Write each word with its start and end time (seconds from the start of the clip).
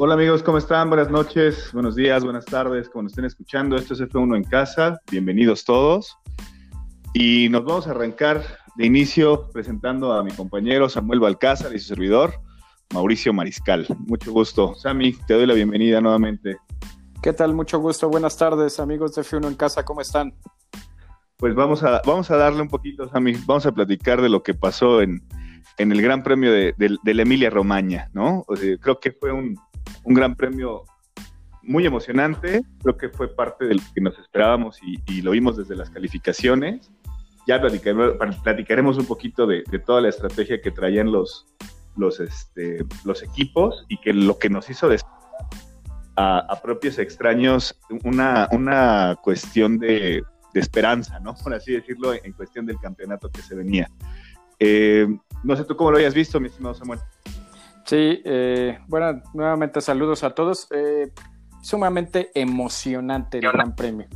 Hola 0.00 0.14
amigos, 0.14 0.44
¿cómo 0.44 0.58
están? 0.58 0.88
Buenas 0.90 1.10
noches, 1.10 1.72
buenos 1.72 1.96
días, 1.96 2.22
buenas 2.22 2.44
tardes, 2.44 2.88
como 2.88 3.02
nos 3.02 3.12
estén 3.12 3.24
escuchando. 3.24 3.74
Esto 3.74 3.94
es 3.94 4.00
F1 4.00 4.36
en 4.36 4.44
casa. 4.44 5.00
Bienvenidos 5.10 5.64
todos. 5.64 6.16
Y 7.14 7.48
nos 7.48 7.64
vamos 7.64 7.88
a 7.88 7.90
arrancar 7.90 8.44
de 8.76 8.86
inicio 8.86 9.50
presentando 9.50 10.12
a 10.12 10.22
mi 10.22 10.30
compañero 10.30 10.88
Samuel 10.88 11.18
Balcázar 11.18 11.74
y 11.74 11.80
su 11.80 11.88
servidor, 11.88 12.34
Mauricio 12.94 13.32
Mariscal. 13.32 13.88
Mucho 14.06 14.30
gusto. 14.30 14.76
Sammy, 14.76 15.14
te 15.26 15.34
doy 15.34 15.46
la 15.46 15.54
bienvenida 15.54 16.00
nuevamente. 16.00 16.58
¿Qué 17.20 17.32
tal? 17.32 17.52
Mucho 17.52 17.80
gusto. 17.80 18.08
Buenas 18.08 18.36
tardes, 18.36 18.78
amigos 18.78 19.16
de 19.16 19.22
F1 19.22 19.48
en 19.48 19.56
casa. 19.56 19.84
¿Cómo 19.84 20.00
están? 20.00 20.32
Pues 21.38 21.56
vamos 21.56 21.82
a, 21.82 22.02
vamos 22.06 22.30
a 22.30 22.36
darle 22.36 22.62
un 22.62 22.68
poquito, 22.68 23.08
Sammy. 23.08 23.32
Vamos 23.46 23.66
a 23.66 23.72
platicar 23.72 24.22
de 24.22 24.28
lo 24.28 24.44
que 24.44 24.54
pasó 24.54 25.02
en, 25.02 25.26
en 25.76 25.90
el 25.90 26.00
Gran 26.02 26.22
Premio 26.22 26.52
de, 26.52 26.74
la 27.02 27.22
Emilia 27.22 27.50
Romagna, 27.50 28.10
¿no? 28.12 28.44
creo 28.80 29.00
que 29.00 29.12
fue 29.12 29.32
un, 29.32 29.56
un, 30.08 30.14
gran 30.14 30.34
premio 30.34 30.84
muy 31.62 31.86
emocionante, 31.86 32.62
creo 32.82 32.96
que 32.96 33.08
fue 33.08 33.28
parte 33.34 33.66
de 33.66 33.74
lo 33.74 33.82
que 33.94 34.00
nos 34.00 34.18
esperábamos 34.18 34.78
y, 34.82 35.22
lo 35.22 35.32
vimos 35.32 35.56
desde 35.56 35.76
las 35.76 35.90
calificaciones. 35.90 36.90
Ya 37.46 37.60
platicaremos, 37.60 38.16
platicaremos 38.42 38.98
un 38.98 39.06
poquito 39.06 39.46
de, 39.46 39.62
toda 39.84 40.00
la 40.00 40.08
estrategia 40.08 40.60
que 40.60 40.70
traían 40.70 41.10
los, 41.12 41.46
los, 41.96 42.20
este, 42.20 42.84
los 43.04 43.22
equipos 43.22 43.84
y 43.88 43.98
que 44.00 44.12
lo 44.12 44.38
que 44.38 44.50
nos 44.50 44.68
hizo 44.70 44.88
a, 46.16 46.38
a 46.38 46.60
propios 46.60 46.98
extraños 46.98 47.78
una, 48.04 48.48
una 48.50 49.16
cuestión 49.22 49.78
de, 49.78 50.22
esperanza, 50.54 51.20
¿no? 51.20 51.34
Por 51.42 51.54
así 51.54 51.72
decirlo, 51.72 52.14
en 52.14 52.32
cuestión 52.32 52.66
del 52.66 52.78
campeonato 52.78 53.30
que 53.30 53.42
se 53.42 53.54
venía. 53.54 53.88
Eh, 54.58 55.06
no 55.44 55.56
sé 55.56 55.64
tú 55.64 55.76
cómo 55.76 55.92
lo 55.92 55.98
hayas 55.98 56.14
visto, 56.14 56.40
mi 56.40 56.48
estimado 56.48 56.74
Samuel. 56.74 56.98
Sí, 57.88 58.20
eh, 58.22 58.78
bueno, 58.86 59.22
nuevamente 59.32 59.80
saludos 59.80 60.22
a 60.22 60.34
todos. 60.34 60.68
Eh, 60.72 61.10
sumamente 61.62 62.30
emocionante 62.34 63.38
el 63.38 63.50
Gran 63.50 63.74
Premio. 63.74 64.06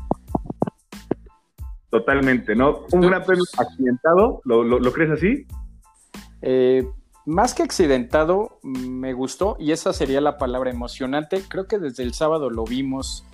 Totalmente, 1.89 2.55
¿no? 2.55 2.85
Un 2.93 3.01
Gran 3.01 3.25
Premio 3.25 3.45
accidentado, 3.57 4.43
¿lo, 4.45 4.93
crees 4.93 5.13
así? 5.13 5.47
Eh, 6.43 6.87
más 7.25 7.55
que 7.55 7.63
accidentado, 7.63 8.59
me 8.63 9.15
gustó 9.15 9.57
y 9.59 9.73
esa 9.73 9.95
sería 9.95 10.21
la 10.21 10.37
palabra 10.37 10.71
emocionante. 10.71 11.43
Creo 11.49 11.67
que 11.67 11.79
desde 11.79 12.03
el 12.03 12.13
sábado 12.13 12.51
lo 12.51 12.65
vimos 12.65 13.25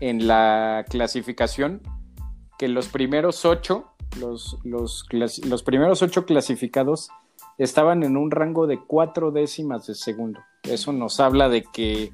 en 0.00 0.26
la 0.26 0.84
clasificación, 0.90 1.80
que 2.58 2.68
los 2.68 2.88
primeros 2.88 3.46
ocho, 3.46 3.92
los, 4.20 4.58
los, 4.62 5.06
los 5.10 5.62
primeros 5.62 6.02
ocho 6.02 6.26
clasificados 6.26 7.08
estaban 7.58 8.02
en 8.02 8.16
un 8.16 8.30
rango 8.30 8.66
de 8.66 8.78
cuatro 8.78 9.30
décimas 9.30 9.86
de 9.86 9.94
segundo. 9.94 10.40
Eso 10.62 10.92
nos 10.92 11.20
habla 11.20 11.48
de 11.48 11.62
que 11.62 12.12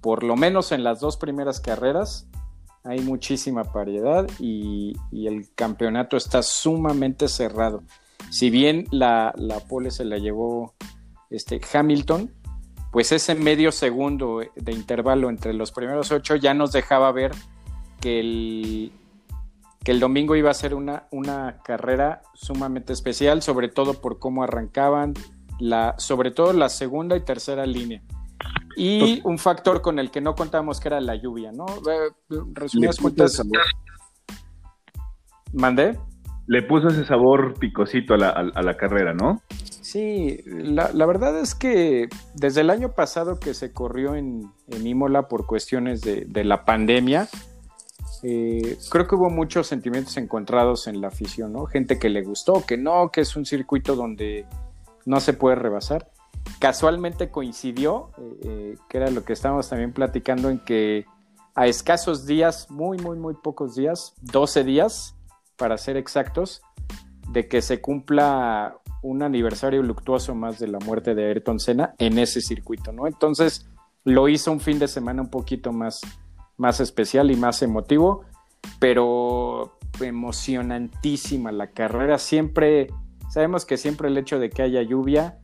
por 0.00 0.22
lo 0.22 0.36
menos 0.36 0.72
en 0.72 0.84
las 0.84 1.00
dos 1.00 1.16
primeras 1.16 1.60
carreras 1.60 2.28
hay 2.84 3.00
muchísima 3.00 3.64
paridad 3.64 4.26
y, 4.38 4.94
el 5.12 5.52
campeonato 5.54 6.16
está 6.16 6.42
sumamente 6.42 7.28
cerrado. 7.28 7.82
Si 8.30 8.50
bien 8.50 8.86
la, 8.90 9.32
la 9.36 9.60
pole 9.60 9.90
se 9.90 10.04
la 10.04 10.18
llevó 10.18 10.74
este 11.30 11.60
Hamilton, 11.72 12.32
pues 12.90 13.12
ese 13.12 13.34
medio 13.34 13.72
segundo 13.72 14.40
de 14.54 14.72
intervalo 14.72 15.28
entre 15.28 15.52
los 15.52 15.72
primeros 15.72 16.10
ocho 16.12 16.36
ya 16.36 16.54
nos 16.54 16.72
dejaba 16.72 17.12
ver 17.12 17.32
que 18.00 18.20
el, 18.20 18.92
que 19.84 19.92
el 19.92 20.00
domingo 20.00 20.36
iba 20.36 20.50
a 20.50 20.54
ser 20.54 20.74
una, 20.74 21.06
una 21.10 21.58
carrera 21.64 22.22
sumamente 22.34 22.92
especial, 22.92 23.42
sobre 23.42 23.68
todo 23.68 23.94
por 23.94 24.18
cómo 24.18 24.42
arrancaban, 24.42 25.14
la, 25.58 25.94
sobre 25.98 26.30
todo 26.30 26.52
la 26.52 26.68
segunda 26.68 27.16
y 27.16 27.20
tercera 27.20 27.66
línea. 27.66 28.02
Y 28.76 29.20
un 29.24 29.38
factor 29.38 29.82
con 29.82 29.98
el 29.98 30.10
que 30.10 30.20
no 30.20 30.34
contábamos 30.36 30.78
que 30.78 30.88
era 30.88 31.00
la 31.00 31.16
lluvia, 31.16 31.50
¿no? 31.50 31.66
Resumidas 32.52 32.98
cuentas. 32.98 33.42
¿Mandé? 35.52 35.98
Le 36.46 36.62
puso 36.62 36.88
ese 36.88 37.04
sabor 37.04 37.58
picosito 37.58 38.14
a 38.14 38.18
la, 38.18 38.28
a, 38.30 38.62
la 38.62 38.76
carrera, 38.76 39.14
¿no? 39.14 39.42
Sí, 39.48 40.42
la, 40.46 40.92
la, 40.92 41.06
verdad 41.06 41.38
es 41.40 41.54
que 41.54 42.08
desde 42.34 42.60
el 42.60 42.70
año 42.70 42.92
pasado 42.92 43.40
que 43.40 43.52
se 43.52 43.72
corrió 43.72 44.14
en, 44.14 44.50
en 44.68 44.86
Imola 44.86 45.28
por 45.28 45.46
cuestiones 45.46 46.00
de, 46.02 46.24
de 46.26 46.44
la 46.44 46.64
pandemia, 46.64 47.28
eh, 48.22 48.78
creo 48.90 49.06
que 49.06 49.14
hubo 49.14 49.30
muchos 49.30 49.66
sentimientos 49.66 50.16
encontrados 50.16 50.86
en 50.86 51.00
la 51.00 51.08
afición, 51.08 51.52
¿no? 51.52 51.66
Gente 51.66 51.98
que 51.98 52.08
le 52.08 52.22
gustó, 52.22 52.64
que 52.66 52.76
no, 52.76 53.10
que 53.10 53.20
es 53.20 53.36
un 53.36 53.44
circuito 53.46 53.96
donde 53.96 54.46
no 55.04 55.20
se 55.20 55.32
puede 55.32 55.56
rebasar. 55.56 56.10
Casualmente 56.58 57.30
coincidió, 57.30 58.10
eh, 58.18 58.40
eh, 58.44 58.76
que 58.88 58.96
era 58.96 59.10
lo 59.10 59.24
que 59.24 59.32
estábamos 59.32 59.68
también 59.68 59.92
platicando, 59.92 60.50
en 60.50 60.58
que 60.58 61.06
a 61.54 61.66
escasos 61.66 62.26
días, 62.26 62.70
muy, 62.70 62.98
muy, 62.98 63.16
muy 63.16 63.34
pocos 63.34 63.74
días, 63.74 64.14
12 64.22 64.64
días, 64.64 65.16
para 65.56 65.76
ser 65.76 65.96
exactos, 65.96 66.62
de 67.30 67.48
que 67.48 67.62
se 67.62 67.80
cumpla 67.80 68.78
un 69.02 69.22
aniversario 69.22 69.82
luctuoso 69.82 70.34
más 70.34 70.58
de 70.58 70.68
la 70.68 70.78
muerte 70.78 71.14
de 71.14 71.26
Ayrton 71.26 71.60
Senna 71.60 71.94
en 71.98 72.18
ese 72.18 72.40
circuito, 72.40 72.92
¿no? 72.92 73.06
Entonces 73.06 73.68
lo 74.04 74.28
hizo 74.28 74.50
un 74.52 74.60
fin 74.60 74.78
de 74.78 74.88
semana 74.88 75.22
un 75.22 75.30
poquito 75.30 75.72
más, 75.72 76.00
más 76.58 76.80
especial 76.80 77.30
y 77.30 77.36
más 77.36 77.62
emotivo, 77.62 78.24
pero 78.78 79.78
emocionantísima 80.00 81.50
la 81.52 81.68
carrera. 81.70 82.18
Siempre, 82.18 82.88
sabemos 83.30 83.64
que 83.64 83.76
siempre 83.76 84.08
el 84.08 84.18
hecho 84.18 84.38
de 84.38 84.50
que 84.50 84.62
haya 84.62 84.82
lluvia, 84.82 85.38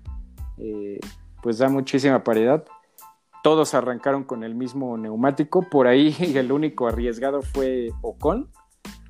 eh, 0.58 0.98
pues 1.42 1.58
da 1.58 1.68
muchísima 1.68 2.22
paridad. 2.22 2.64
Todos 3.42 3.74
arrancaron 3.74 4.24
con 4.24 4.42
el 4.44 4.54
mismo 4.54 4.96
neumático, 4.98 5.68
por 5.70 5.86
ahí 5.86 6.14
el 6.34 6.52
único 6.52 6.88
arriesgado 6.88 7.42
fue 7.42 7.90
Ocon, 8.02 8.50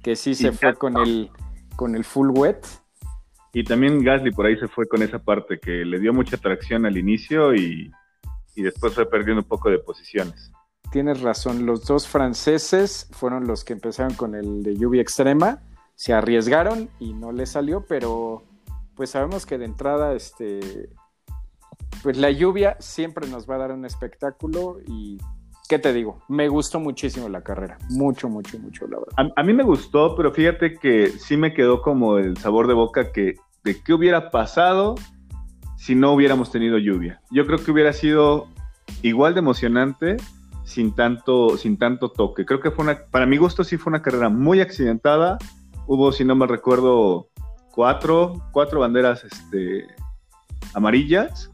que 0.03 0.15
sí 0.15 0.35
se 0.35 0.53
fue 0.53 0.75
con 0.75 0.99
el, 0.99 1.31
con 1.75 1.97
el 1.97 2.05
full 2.05 2.31
wet. 2.31 2.65
Y 3.53 3.63
también 3.65 4.03
Gasly 4.03 4.33
por 4.33 4.47
ahí 4.47 4.59
se 4.59 4.69
fue 4.69 4.87
con 4.87 5.03
esa 5.03 5.21
parte 5.21 5.61
que 5.61 5.85
le 5.85 6.01
dio 6.01 6.13
mucha 6.13 6.37
tracción 6.37 6.87
al 6.87 6.99
inicio 6.99 7.55
y, 7.55 7.91
y 8.57 8.63
después 8.63 8.95
fue 8.95 9.09
perdiendo 9.09 9.43
un 9.43 9.49
poco 9.49 9.71
de 9.71 9.79
posiciones 9.79 10.54
tienes 10.91 11.21
razón, 11.21 11.67
los 11.67 11.85
dos 11.87 12.07
franceses 12.07 13.09
fueron 13.13 13.47
los 13.47 13.65
que 13.65 13.73
empezaron 13.73 14.15
con 14.15 14.35
el 14.35 14.63
de 14.63 14.77
lluvia 14.77 15.03
extrema, 15.03 15.63
se 15.95 16.13
arriesgaron 16.13 16.89
y 16.99 17.15
no 17.15 17.33
les 17.33 17.51
salió, 17.51 17.85
pero 17.87 18.45
pues 18.95 19.11
sabemos 19.11 19.47
que 19.47 19.59
de 19.59 19.65
entrada, 19.65 20.15
este, 20.15 20.89
pues 22.03 22.17
la 22.17 22.31
lluvia 22.31 22.77
siempre 22.81 23.27
nos 23.29 23.49
va 23.49 23.57
a 23.57 23.59
dar 23.59 23.73
un 23.73 23.85
espectáculo 23.85 24.79
y 24.87 25.19
¿qué 25.69 25.79
te 25.79 25.93
digo? 25.93 26.21
Me 26.29 26.49
gustó 26.49 26.81
muchísimo 26.81 27.29
la 27.29 27.43
carrera, 27.43 27.79
mucho, 27.91 28.29
mucho, 28.29 28.59
mucho, 28.59 28.87
la 28.87 28.99
verdad. 28.99 29.33
A, 29.37 29.43
mí 29.43 29.53
me 29.53 29.65
gustó, 29.65 30.15
pero 30.17 30.33
fíjate 30.33 30.79
que 30.79 31.09
sí 31.19 31.37
me 31.37 31.55
quedó 31.55 31.83
como 31.83 32.19
el 32.19 32.37
sabor 32.37 32.67
de 32.67 32.75
boca 32.75 33.13
que 33.13 33.37
de 33.65 33.81
qué 33.83 33.95
hubiera 33.95 34.31
pasado 34.31 34.95
si 35.77 35.95
no 35.95 36.13
hubiéramos 36.13 36.51
tenido 36.51 36.79
lluvia. 36.79 37.21
Yo 37.31 37.47
creo 37.47 37.59
que 37.59 37.71
hubiera 37.71 37.93
sido 37.93 38.49
igual 39.03 39.35
de 39.35 39.41
emocionante 39.41 40.17
sin 40.65 40.95
tanto, 40.95 41.57
sin 41.57 41.79
tanto 41.79 42.11
toque. 42.11 42.45
Creo 42.45 42.61
que 42.61 42.71
fue 42.71 42.85
una, 42.85 42.99
para 43.11 43.27
mi 43.27 43.37
gusto 43.37 43.63
sí 43.63 43.77
fue 43.77 43.91
una 43.91 44.03
carrera 44.03 44.29
muy 44.29 44.61
accidentada. 44.61 45.39
Hubo, 45.87 46.11
si 46.11 46.25
no 46.25 46.35
me 46.35 46.47
recuerdo, 46.47 47.29
cuatro, 47.71 48.43
cuatro 48.51 48.81
banderas 48.81 49.25
este, 49.25 49.87
amarillas 50.73 51.51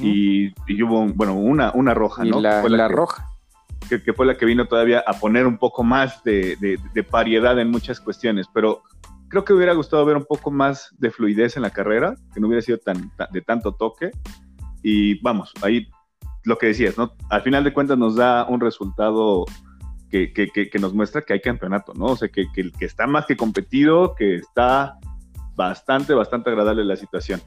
y, 0.00 0.52
hubo, 0.82 1.06
bueno, 1.08 1.34
una, 1.34 1.72
una 1.74 1.92
roja, 1.92 2.24
¿no? 2.24 2.40
La, 2.40 2.62
la, 2.62 2.88
roja. 2.88 3.26
Que, 3.88 4.12
fue 4.12 4.26
la 4.26 4.38
que 4.38 4.46
vino 4.46 4.66
todavía 4.66 5.02
a 5.06 5.14
poner 5.14 5.46
un 5.46 5.58
poco 5.58 5.82
más 5.82 6.22
de, 6.22 6.56
de, 6.56 7.02
pariedad 7.02 7.58
en 7.58 7.70
muchas 7.70 8.00
cuestiones, 8.00 8.46
pero 8.54 8.82
creo 9.28 9.44
que 9.44 9.52
hubiera 9.52 9.74
gustado 9.74 10.04
ver 10.06 10.16
un 10.16 10.24
poco 10.24 10.50
más 10.50 10.94
de 10.98 11.10
fluidez 11.10 11.56
en 11.56 11.62
la 11.62 11.70
carrera, 11.70 12.14
que 12.32 12.40
no 12.40 12.46
hubiera 12.46 12.62
sido 12.62 12.78
tan, 12.78 13.10
de 13.32 13.42
tanto 13.42 13.72
toque. 13.72 14.12
Y 14.82 15.20
vamos, 15.20 15.52
ahí 15.62 15.88
lo 16.44 16.58
que 16.58 16.66
decías, 16.66 16.98
¿no? 16.98 17.12
Al 17.30 17.42
final 17.42 17.64
de 17.64 17.72
cuentas 17.72 17.98
nos 17.98 18.16
da 18.16 18.46
un 18.48 18.60
resultado 18.60 19.44
que, 20.10 20.70
nos 20.80 20.92
muestra 20.92 21.22
que 21.22 21.32
hay 21.32 21.40
campeonato, 21.40 21.94
¿no? 21.94 22.06
O 22.06 22.16
sea, 22.16 22.28
que, 22.28 22.46
que, 22.52 22.84
está 22.84 23.06
más 23.06 23.26
que 23.26 23.36
competido, 23.36 24.14
que 24.14 24.36
está 24.36 24.98
bastante, 25.54 26.12
bastante 26.14 26.50
agradable 26.50 26.84
la 26.84 26.96
situación. 26.96 27.40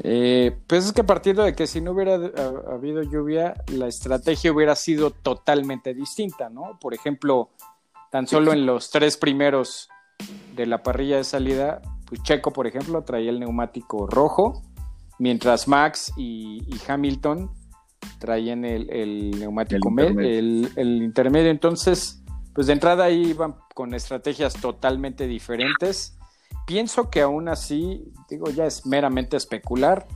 Eh, 0.00 0.56
pues 0.66 0.86
es 0.86 0.92
que 0.92 1.00
a 1.00 1.06
partir 1.06 1.36
de 1.36 1.54
que 1.54 1.66
si 1.66 1.80
no 1.80 1.90
hubiera 1.90 2.14
habido 2.72 3.02
lluvia, 3.02 3.54
la 3.72 3.88
estrategia 3.88 4.52
hubiera 4.52 4.74
sido 4.74 5.10
totalmente 5.10 5.92
distinta, 5.92 6.48
¿no? 6.48 6.78
Por 6.80 6.94
ejemplo, 6.94 7.50
tan 8.10 8.26
solo 8.26 8.52
en 8.52 8.64
los 8.64 8.90
tres 8.90 9.16
primeros 9.16 9.88
de 10.54 10.66
la 10.66 10.82
parrilla 10.82 11.16
de 11.16 11.24
salida, 11.24 11.82
pues 12.06 12.22
Checo, 12.22 12.52
por 12.52 12.66
ejemplo, 12.66 13.02
traía 13.02 13.30
el 13.30 13.40
neumático 13.40 14.06
rojo, 14.06 14.62
mientras 15.18 15.68
Max 15.68 16.12
y, 16.16 16.64
Hamilton 16.86 17.50
traían 18.18 18.64
el, 18.64 19.30
neumático 19.38 19.88
el 19.88 19.92
intermedio. 19.92 20.68
El, 20.76 21.02
intermedio. 21.02 21.50
Entonces, 21.50 22.22
pues 22.54 22.66
de 22.66 22.72
entrada 22.72 23.04
ahí 23.04 23.26
iban 23.30 23.56
con 23.74 23.94
estrategias 23.94 24.54
totalmente 24.54 25.26
diferentes. 25.26 26.18
Pienso 26.66 27.10
que 27.10 27.20
aún 27.22 27.48
así, 27.48 28.12
digo, 28.28 28.50
ya 28.50 28.66
es 28.66 28.86
meramente 28.86 29.36
especular, 29.36 30.06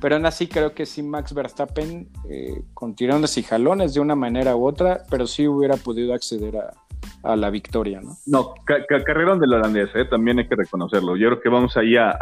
pero 0.00 0.16
aún 0.16 0.26
así 0.26 0.48
creo 0.48 0.74
que 0.74 0.84
sí 0.84 1.02
Max 1.02 1.32
Verstappen 1.32 2.08
eh, 2.28 2.62
con 2.74 2.94
tirones 2.94 3.38
y 3.38 3.42
jalones 3.42 3.94
de 3.94 4.00
una 4.00 4.16
manera 4.16 4.56
u 4.56 4.66
otra, 4.66 5.04
pero 5.08 5.26
sí 5.26 5.46
hubiera 5.46 5.76
podido 5.76 6.12
acceder 6.12 6.56
a, 6.58 7.36
la 7.36 7.50
victoria, 7.50 8.00
¿no? 8.00 8.16
No, 8.26 8.54
carrerón 8.64 9.38
del 9.38 9.54
holandés, 9.54 9.90
¿eh? 9.94 10.04
también 10.04 10.40
hay 10.40 10.48
que 10.48 10.56
reconocerlo. 10.56 11.16
Yo 11.16 11.28
creo 11.28 11.40
que 11.40 11.48
vamos 11.48 11.76
ahí 11.76 11.96
a, 11.96 12.16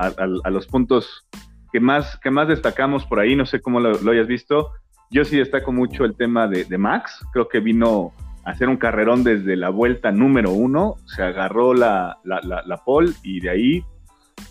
los 0.51 0.67
puntos 0.67 1.27
que 1.73 1.81
más, 1.81 2.19
que 2.19 2.31
más 2.31 2.49
destacamos 2.49 3.05
por 3.05 3.21
ahí, 3.21 3.37
no 3.37 3.47
sé 3.47 3.61
cómo 3.61 3.81
lo, 3.81 4.11
hayas 4.11 4.27
visto. 4.27 4.73
Yo 5.11 5.25
sí 5.25 5.37
destaco 5.37 5.73
mucho 5.73 6.05
el 6.05 6.17
tema 6.17 6.47
de, 6.47 6.79
Max, 6.79 7.25
creo 7.33 7.49
que 7.49 7.61
vino 7.61 8.13
a 8.45 8.51
hacer 8.51 8.69
un 8.69 8.77
carrerón 8.77 9.25
desde 9.25 9.57
la 9.57 9.71
vuelta 9.71 10.13
número 10.13 10.53
uno, 10.53 10.97
se 11.07 11.23
agarró 11.23 11.75
la, 11.75 12.19
la, 12.25 12.41
la 12.43 12.77
pole 12.85 13.13
y 13.23 13.41
de 13.41 13.51
ahí 13.51 13.85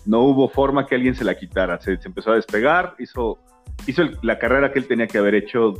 no 0.06 0.20
hubo 0.22 0.48
forma 0.48 0.86
que 0.86 0.94
alguien 0.94 1.14
se 1.14 1.24
la 1.24 1.36
quitara. 1.36 1.80
Se, 1.80 1.98
empezó 2.04 2.32
a 2.32 2.36
despegar, 2.36 2.94
hizo, 2.98 3.38
hizo 3.86 4.02
la 4.22 4.38
carrera 4.38 4.72
que 4.72 4.78
él 4.78 4.86
tenía 4.86 5.06
que 5.06 5.18
haber 5.18 5.34
hecho 5.34 5.74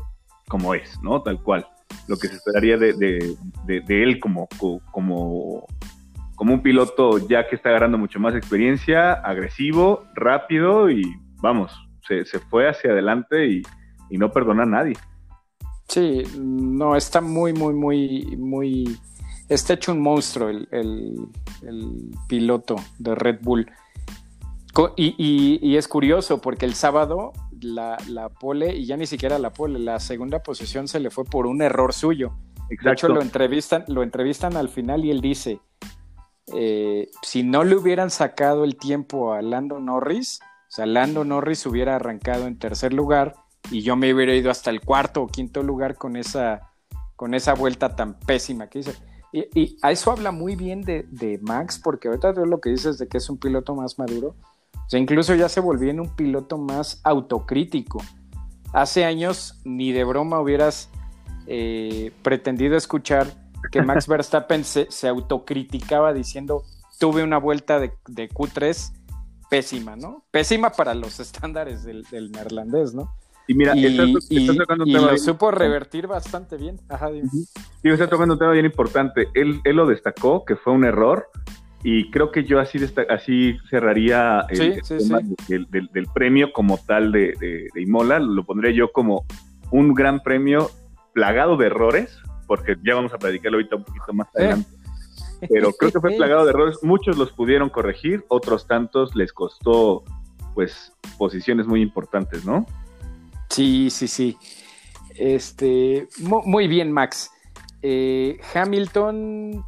como 0.49 0.75
es, 0.75 0.99
¿no? 1.03 1.23
Tal 1.23 1.43
cual. 1.43 1.67
Lo 2.09 2.17
que 2.17 2.29
se 2.29 2.35
esperaría 2.35 2.77
de, 2.77 3.37
él 3.89 4.21
como, 4.21 4.49
como, 4.91 5.67
como 6.37 6.55
un 6.55 6.63
piloto 6.63 7.19
ya 7.29 7.49
que 7.49 7.57
está 7.57 7.71
agarrando 7.71 7.99
mucho 7.99 8.21
más 8.21 8.35
experiencia, 8.35 9.13
agresivo, 9.13 10.05
rápido 10.15 10.91
y 10.91 11.03
vamos, 11.41 11.73
se, 12.07 12.25
fue 12.25 12.69
hacia 12.69 12.93
adelante 12.93 13.47
y, 13.47 13.63
no 14.19 14.31
perdona 14.31 14.65
a 14.65 14.67
nadie. 14.67 14.95
Sí, 15.89 16.23
no, 16.39 16.97
está 16.97 17.21
muy, 17.21 17.53
muy, 17.53 17.75
muy, 17.75 18.37
muy. 18.37 18.99
Está 19.49 19.75
hecho 19.75 19.93
un 19.93 20.01
monstruo 20.01 20.49
el, 20.49 20.69
el 20.71 22.11
piloto 22.29 22.77
de 22.99 23.15
Red 23.15 23.39
Bull. 23.43 23.67
Y, 24.97 25.77
es 25.77 25.89
curioso 25.89 26.41
porque 26.41 26.65
el 26.65 26.75
sábado 26.75 27.33
la, 27.61 27.99
pole, 28.41 28.77
y 28.77 28.87
ya 28.87 28.97
ni 28.97 29.07
siquiera 29.07 29.39
la 29.39 29.51
pole, 29.51 29.79
la 29.79 30.01
segunda 30.01 30.43
posición 30.43 30.89
se 30.89 31.01
le 31.01 31.11
fue 31.11 31.25
por 31.25 31.47
un 31.47 31.63
error 31.63 31.93
suyo. 31.93 32.33
De 32.69 32.93
hecho, 32.93 33.09
lo 33.09 33.21
entrevistan, 33.21 33.85
lo 33.89 34.03
entrevistan 34.03 34.57
al 34.57 34.69
final 34.69 35.05
y 35.05 35.11
él 35.11 35.21
dice, 35.21 35.61
eh, 36.55 37.09
si 37.23 37.43
no 37.43 37.65
le 37.65 37.75
hubieran 37.75 38.11
sacado 38.11 38.65
el 38.65 38.77
tiempo 38.77 39.33
a 39.33 39.43
Lando 39.43 39.81
Norris, 39.81 40.41
o 40.70 40.72
sea, 40.72 40.87
Lando 40.87 41.25
Norris 41.25 41.67
hubiera 41.67 41.96
arrancado 41.96 42.46
en 42.46 42.56
tercer 42.56 42.93
lugar 42.93 43.34
y 43.72 43.82
yo 43.82 43.96
me 43.96 44.14
hubiera 44.14 44.34
ido 44.34 44.52
hasta 44.52 44.70
el 44.70 44.81
cuarto 44.81 45.22
o 45.22 45.26
quinto 45.26 45.64
lugar 45.64 45.96
con 45.96 46.17
esa, 46.17 46.70
con 47.17 47.34
esa 47.34 47.55
vuelta 47.55 47.96
tan 47.96 48.19
pésima 48.20 48.69
que 48.69 48.78
hice. 48.78 48.94
Y, 49.32 49.76
a 49.82 49.90
eso 49.90 50.12
habla 50.12 50.31
muy 50.31 50.55
bien 50.55 50.82
de, 50.82 51.06
de 51.11 51.38
Max, 51.43 51.81
porque 51.82 52.08
ahorita 52.08 52.32
lo 52.32 52.61
que 52.61 52.70
dices 52.70 52.99
de 52.99 53.08
que 53.08 53.19
es 53.19 53.28
un 53.28 53.38
piloto 53.38 53.75
más 53.75 53.99
maduro, 53.99 54.37
o 54.75 54.88
sea, 54.88 54.99
incluso 54.99 55.34
ya 55.34 55.49
se 55.49 55.61
volvió 55.61 55.90
en 55.90 56.00
un 56.00 56.08
piloto 56.17 56.56
más 56.56 57.00
autocrítico. 57.05 58.00
Hace 58.72 59.05
años 59.05 59.61
ni 59.64 59.93
de 59.93 60.05
broma 60.05 60.40
hubieras 60.40 60.88
eh, 61.46 62.12
pretendido 62.22 62.76
escuchar 62.76 63.26
que 63.70 63.82
Max 63.82 64.06
Verstappen 64.08 64.64
se, 64.64 65.08
autocriticaba 65.08 66.12
diciendo 66.12 66.64
tuve 66.99 67.22
una 67.22 67.38
vuelta 67.38 67.78
de, 67.78 67.93
Q3 68.05 69.00
pésima, 69.50 69.97
¿no? 69.97 70.25
Pésima 70.31 70.70
para 70.70 70.94
los 70.94 71.20
estándares 71.20 71.85
del, 71.85 72.05
neerlandés, 72.32 72.94
¿no? 72.94 73.14
Y 73.47 73.55
mira, 73.55 73.76
y, 73.76 73.88
lo 73.91 75.19
supo 75.19 75.50
revertir 75.50 76.06
bastante 76.06 76.56
bien. 76.56 76.79
Ajá, 76.88 77.11
dime. 77.11 77.29
Sí, 77.29 77.56
está 77.82 78.08
tocando 78.08 78.35
un 78.35 78.38
tema 78.38 78.52
bien 78.52 78.67
importante. 78.67 79.26
Él, 79.35 79.61
él 79.64 79.76
lo 79.76 79.87
destacó, 79.87 80.44
que 80.44 80.55
fue 80.55 80.73
un 80.73 80.85
error, 80.85 81.26
y 81.82 82.11
creo 82.11 82.31
que 82.31 82.44
yo 82.44 82.61
así, 82.61 82.79
así 83.08 83.56
cerraría 83.69 84.47
el, 84.50 84.81
tema 84.82 85.20
Del, 85.49 86.06
premio 86.14 86.53
como 86.53 86.79
tal 86.79 87.11
de, 87.11 87.35
de, 87.41 87.82
Imola. 87.82 88.20
Lo 88.20 88.44
pondré 88.44 88.73
yo 88.73 88.93
como 88.93 89.25
un 89.73 89.94
gran 89.94 90.20
premio 90.20 90.70
plagado 91.12 91.56
de 91.56 91.67
errores, 91.67 92.19
porque 92.46 92.76
ya 92.85 92.94
vamos 92.94 93.12
a 93.14 93.19
platicarlo 93.19 93.58
ahorita 93.58 93.76
un 93.76 93.85
poquito 93.85 94.12
más 94.12 94.29
adelante. 94.37 94.69
Pero 95.49 95.73
creo 95.73 95.93
que 95.93 96.01
fue 96.01 96.17
plagado 96.17 96.45
de 96.45 96.51
errores. 96.51 96.79
Muchos 96.83 97.17
los 97.17 97.33
pudieron 97.33 97.71
corregir, 97.71 98.25
otros 98.29 98.67
tantos 98.67 99.15
les 99.15 99.33
costó, 99.33 100.05
pues, 100.55 100.93
posiciones 101.19 101.67
muy 101.67 101.81
importantes, 101.81 102.45
¿no? 102.45 102.67
Sí, 103.49 103.91
sí, 103.91 104.09
sí. 104.09 104.37
Este, 105.17 106.09
muy 106.19 106.69
bien, 106.69 106.93
Max. 106.93 107.31
Eh, 107.83 108.39
Hamilton 108.55 109.65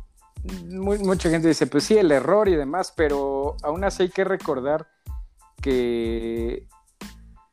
mucha 0.71 1.31
gente 1.31 1.49
dice, 1.49 1.67
pues 1.67 1.85
sí, 1.85 1.97
el 1.97 2.11
error 2.11 2.49
y 2.49 2.57
demás, 2.57 2.93
pero 2.97 3.57
aún 3.63 3.85
así 3.85 4.05
hay 4.05 4.09
que 4.09 4.25
recordar 4.25 4.89
que 5.61 6.67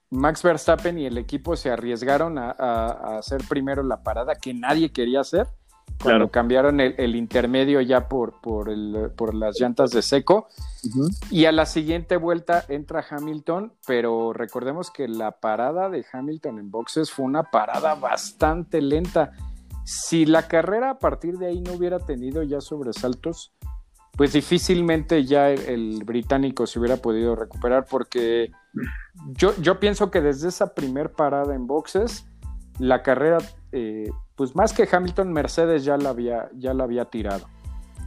Max 0.10 0.42
Verstappen 0.42 0.98
y 0.98 1.06
el 1.06 1.18
equipo 1.18 1.56
se 1.56 1.70
arriesgaron 1.70 2.38
a, 2.40 2.52
hacer 3.18 3.42
primero 3.48 3.84
la 3.84 4.02
parada 4.02 4.36
que 4.36 4.54
nadie 4.54 4.92
quería 4.92 5.22
hacer. 5.22 5.48
Cuando 6.02 6.30
cambiaron 6.30 6.80
el, 6.80 7.16
intermedio 7.16 7.82
ya 7.82 8.08
por, 8.08 8.40
por, 8.42 9.36
las 9.36 9.60
llantas 9.60 9.92
de 9.92 10.02
seco. 10.02 10.48
Y 11.30 11.46
a 11.46 11.52
la 11.52 11.66
siguiente 11.66 12.16
vuelta 12.18 12.64
entra 12.70 13.06
Hamilton, 13.10 13.74
pero 13.86 14.32
recordemos 14.32 14.92
que 14.92 15.08
la 15.08 15.32
parada 15.32 15.90
de 15.90 16.06
Hamilton 16.12 16.60
en 16.60 16.72
boxes 16.72 17.12
fue 17.12 17.26
una 17.26 17.44
parada 17.44 17.96
bastante 17.96 18.82
lenta. 18.82 19.34
Si 19.84 20.26
la 20.26 20.48
carrera 20.48 20.92
a 20.92 21.00
partir 21.00 21.38
de 21.38 21.48
ahí 21.48 21.62
no 21.62 21.74
hubiera 21.74 22.00
tenido 22.00 22.44
ya 22.44 22.62
sobresaltos, 22.62 23.54
pues 24.20 24.34
difícilmente 24.34 25.24
ya 25.24 25.50
el, 25.50 26.04
británico 26.04 26.68
se 26.68 26.78
hubiera 26.78 26.98
podido 26.98 27.38
recuperar 27.38 27.86
porque 27.90 28.52
yo, 29.28 29.54
yo 29.62 29.80
pienso 29.80 30.12
que 30.12 30.20
desde 30.20 30.50
esa 30.50 30.74
primer 30.74 31.14
parada 31.14 31.56
en 31.56 31.68
boxes, 31.68 32.26
la 32.80 33.02
carrera, 33.02 33.38
eh, 33.72 34.10
pues 34.40 34.56
más 34.56 34.72
que 34.72 34.88
Hamilton, 34.90 35.34
Mercedes 35.34 35.84
ya 35.84 35.98
la 35.98 36.12
había, 36.12 36.50
ya 36.54 36.74
la 36.74 36.86
había 36.86 37.04
tirado, 37.04 37.46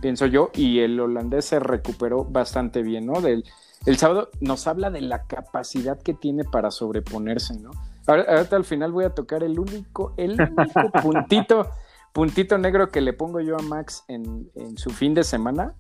pienso 0.01 0.25
yo, 0.25 0.49
y 0.55 0.79
el 0.79 0.99
holandés 0.99 1.45
se 1.45 1.61
recuperó 1.61 2.25
bastante 2.25 2.83
bien, 2.83 3.05
¿no? 3.05 3.21
Del, 3.21 3.45
el 3.85 3.99
sábado 3.99 4.31
nos 4.41 4.67
habla 4.67 4.89
de 4.89 5.03
la 5.03 5.27
capacidad 5.27 6.01
que 6.01 6.15
tiene 6.15 6.45
para 6.45 6.71
sobreponerse, 6.71 7.61
¿no? 7.61 7.71
Ahorita 8.07 8.57
al 8.57 8.65
final 8.65 8.93
voy 8.93 9.05
a 9.05 9.11
tocar 9.11 9.43
el 9.45 9.59
único, 9.59 10.15
el 10.17 10.41
único 10.41 10.91
puntito, 11.03 11.69
puntito 12.15 12.57
negro 12.57 12.89
que 12.89 13.03
le 13.03 13.13
pongo 13.13 13.41
yo 13.41 13.59
a 13.59 13.63
Max 13.63 14.03
en, 14.09 14.51
su 14.79 14.89
fin 14.89 15.13
de 15.13 15.25
semana. 15.25 15.75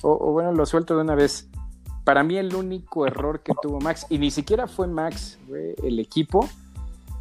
O, 0.00 0.32
bueno, 0.32 0.50
lo 0.50 0.66
suelto 0.66 0.96
de 0.96 1.02
una 1.02 1.14
vez. 1.14 1.48
Para 2.02 2.24
mí 2.24 2.38
el 2.38 2.56
único 2.56 3.06
error 3.06 3.44
que 3.44 3.52
tuvo 3.62 3.78
Max, 3.78 4.04
y 4.08 4.18
ni 4.18 4.32
siquiera 4.32 4.66
fue 4.66 4.88
Max, 4.88 5.38
el 5.80 6.00
equipo, 6.00 6.48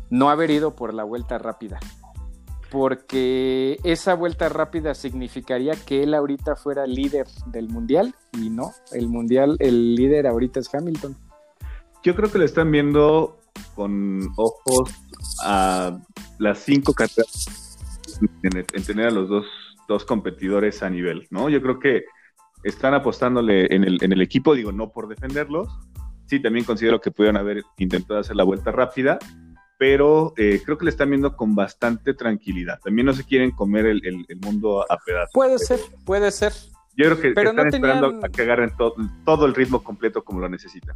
no 0.10 0.32
haber 0.32 0.50
ido 0.50 0.76
por 0.76 0.96
la 0.96 1.04
vuelta 1.04 1.38
rápida. 1.38 1.80
Porque 2.72 3.78
esa 3.84 4.16
vuelta 4.16 4.48
rápida 4.48 4.96
significaría 4.96 5.74
que 5.74 6.04
él 6.04 6.14
ahorita 6.14 6.56
fuera 6.56 6.88
líder 6.88 7.28
del 7.48 7.68
mundial 7.68 8.16
y 8.32 8.50
no, 8.50 8.72
el 8.94 9.10
mundial, 9.10 9.58
el 9.60 9.94
líder 9.94 10.26
ahorita 10.26 10.62
es 10.62 10.74
Hamilton. 10.74 11.16
Yo 12.02 12.16
creo 12.16 12.32
que 12.32 12.40
le 12.40 12.46
están 12.46 12.72
viendo 12.72 13.40
con 13.76 14.22
ojos 14.38 14.90
a 15.44 16.00
las 16.40 16.60
cinco 16.60 16.94
carreras 16.94 17.78
en, 18.44 18.84
tener 18.84 19.08
a 19.08 19.12
los 19.12 19.28
dos, 19.28 19.46
dos, 19.88 20.06
competidores 20.06 20.82
a 20.82 20.90
nivel, 20.90 21.28
¿no? 21.30 21.50
Yo 21.50 21.62
creo 21.62 21.78
que 21.78 22.06
están 22.64 22.94
apostándole 22.94 23.74
en 23.76 23.84
el, 23.84 24.02
en 24.02 24.14
el 24.14 24.22
equipo, 24.22 24.56
digo, 24.56 24.72
no 24.72 24.92
por 24.92 25.10
defenderlos, 25.10 25.68
sí, 26.26 26.42
también 26.42 26.66
considero 26.66 27.02
que 27.02 27.12
pudieron 27.12 27.38
haber 27.38 27.64
intentado 27.78 28.20
hacer 28.20 28.36
la 28.36 28.44
vuelta 28.44 28.72
rápida, 28.72 29.20
pero 29.82 30.36
eh, 30.38 30.62
creo 30.64 30.78
que 30.78 30.86
le 30.86 30.92
están 30.92 31.10
viendo 31.10 31.36
con 31.36 31.56
bastante 31.56 32.14
tranquilidad. 32.14 32.80
También 32.84 33.08
no 33.08 33.14
se 33.14 33.24
quieren 33.24 33.50
comer 33.50 33.88
el, 33.88 34.00
el, 34.06 34.38
mundo 34.38 34.86
a 34.88 34.96
pedazos. 35.04 35.32
Puede 35.34 35.58
ser, 35.58 35.80
puede 36.06 36.30
ser. 36.30 36.54
Yo 36.96 37.06
creo 37.06 37.20
que 37.20 37.28
están 37.30 37.68
esperando 37.68 38.20
a 38.24 38.30
que 38.30 38.44
agarren 38.44 38.72
todo 39.26 39.46
el 39.48 39.56
ritmo 39.56 39.84
completo 39.84 40.24
como 40.24 40.40
lo 40.40 40.50
necesitan 40.50 40.96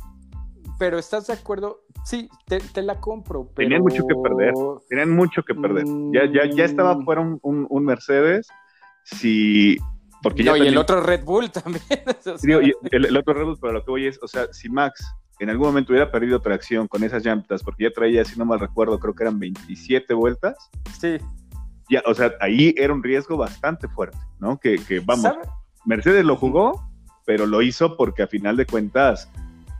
pero 0.78 1.00
¿estás 1.00 1.26
de 1.28 1.34
acuerdo? 1.34 1.86
Sí, 2.04 2.30
te, 2.48 2.82
la 2.82 3.00
compro. 3.00 3.50
Pero... 3.56 3.70
Tenían 3.70 3.82
mucho 3.82 4.06
que 4.06 4.14
perder. 4.22 4.54
Tenían 4.90 5.10
mucho 5.16 5.42
que 5.42 5.56
perder. 5.56 5.86
Ya, 6.12 6.26
ya, 6.26 6.54
ya 6.54 6.66
estaba 6.66 6.96
mm. 6.96 7.06
fuera 7.06 7.22
un, 7.22 7.86
Mercedes. 7.86 8.50
Si. 9.06 9.78
Porque 10.22 10.44
no, 10.44 10.58
y 10.58 10.68
el 10.68 10.78
otro 10.78 11.00
Red 11.00 11.24
Bull 11.24 11.50
también. 11.54 11.82
el, 12.92 13.18
otro 13.18 13.34
Red 13.34 13.46
Bull, 13.46 13.58
pero 13.60 13.72
lo 13.72 13.86
que 13.86 13.90
voy 13.90 14.08
es, 14.08 14.20
o 14.22 14.28
sea, 14.28 14.52
si 14.52 14.68
Max 14.68 15.16
en 15.40 15.50
algún 15.50 15.68
momento 15.68 15.92
hubiera 15.92 16.12
perdido 16.12 16.40
tracción 16.40 16.88
con 16.88 17.04
esas 17.04 17.26
llantas, 17.26 17.64
porque 17.64 17.84
ya 17.84 17.92
traía, 17.92 18.24
si 18.24 18.38
no 18.38 18.46
mal 18.46 18.60
recuerdo, 18.60 19.00
creo 19.00 19.14
que 19.14 19.24
eran 19.24 19.40
27 19.40 20.14
vueltas. 20.14 20.56
Sí. 21.00 21.18
Ya, 21.90 22.02
o 22.06 22.14
sea, 22.14 22.34
ahí 22.40 22.74
era 22.78 22.94
un 22.94 23.04
riesgo 23.04 23.38
bastante 23.38 23.88
fuerte, 23.88 24.18
¿no? 24.40 24.58
Que, 24.60 24.78
que 24.78 25.00
vamos, 25.00 25.32
Mercedes 25.86 26.26
lo 26.26 26.36
jugó, 26.36 26.90
pero 27.26 27.46
lo 27.46 27.62
hizo 27.62 27.96
porque 27.98 28.24
a 28.24 28.28
final 28.28 28.58
de 28.58 28.66
cuentas 28.66 29.30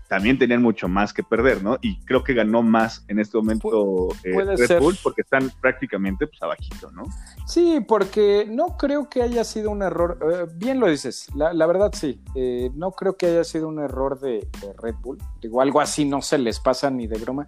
también 0.08 0.38
tenían 0.38 0.62
mucho 0.62 0.88
más 0.88 1.14
que 1.14 1.24
perder, 1.24 1.64
¿no? 1.64 1.78
Y 1.82 2.00
creo 2.02 2.24
que 2.24 2.34
ganó 2.34 2.62
más 2.62 3.04
en 3.08 3.20
este 3.20 3.38
momento 3.38 4.10
eh, 4.24 4.56
Red 4.56 4.80
Bull 4.80 4.98
porque 5.02 5.22
están 5.22 5.52
prácticamente 5.62 6.28
pues 6.28 6.42
abajito, 6.42 6.92
¿no? 6.92 7.04
Sí, 7.48 7.84
porque 7.88 8.48
no 8.50 8.78
creo 8.78 9.10
que 9.10 9.24
haya 9.24 9.44
sido 9.44 9.72
un 9.72 9.82
error, 9.82 10.20
eh, 10.22 10.48
bien 10.56 10.80
lo 10.80 10.88
dices, 10.88 11.28
la, 11.36 11.66
verdad 11.66 11.92
sí, 11.94 12.22
eh, 12.36 12.70
no 12.76 12.92
creo 12.92 13.18
que 13.18 13.28
haya 13.28 13.44
sido 13.44 13.68
un 13.68 13.80
error 13.80 14.20
de, 14.20 14.48
Red 14.82 14.96
Bull, 15.02 15.18
digo, 15.42 15.62
algo 15.62 15.82
así 15.82 16.06
no 16.06 16.22
se 16.22 16.38
les 16.38 16.60
pasa 16.60 16.90
ni 16.90 17.08
de 17.08 17.18
broma, 17.18 17.46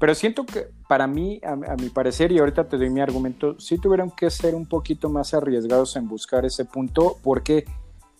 Pero 0.00 0.14
siento 0.14 0.46
que 0.46 0.68
para 0.88 1.06
mí, 1.06 1.40
a, 1.44 1.56
mi 1.56 1.90
parecer, 1.90 2.32
y 2.32 2.38
ahorita 2.38 2.68
te 2.68 2.78
doy 2.78 2.88
mi 2.88 3.00
argumento, 3.00 3.58
sí 3.58 3.78
tuvieron 3.78 4.10
que 4.10 4.30
ser 4.30 4.54
un 4.54 4.66
poquito 4.66 5.10
más 5.10 5.34
arriesgados 5.34 5.96
en 5.96 6.08
buscar 6.08 6.44
ese 6.44 6.64
punto. 6.64 7.16
¿Por 7.22 7.42
qué? 7.42 7.64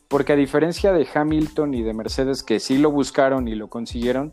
Porque 0.08 0.32
a 0.32 0.36
diferencia 0.36 0.92
de 0.92 1.06
Hamilton 1.12 1.74
y 1.74 1.82
de 1.82 1.92
Mercedes, 1.92 2.42
que 2.42 2.60
sí 2.60 2.78
lo 2.78 2.90
buscaron 2.90 3.46
y 3.46 3.54
lo 3.54 3.68
consiguieron, 3.68 4.32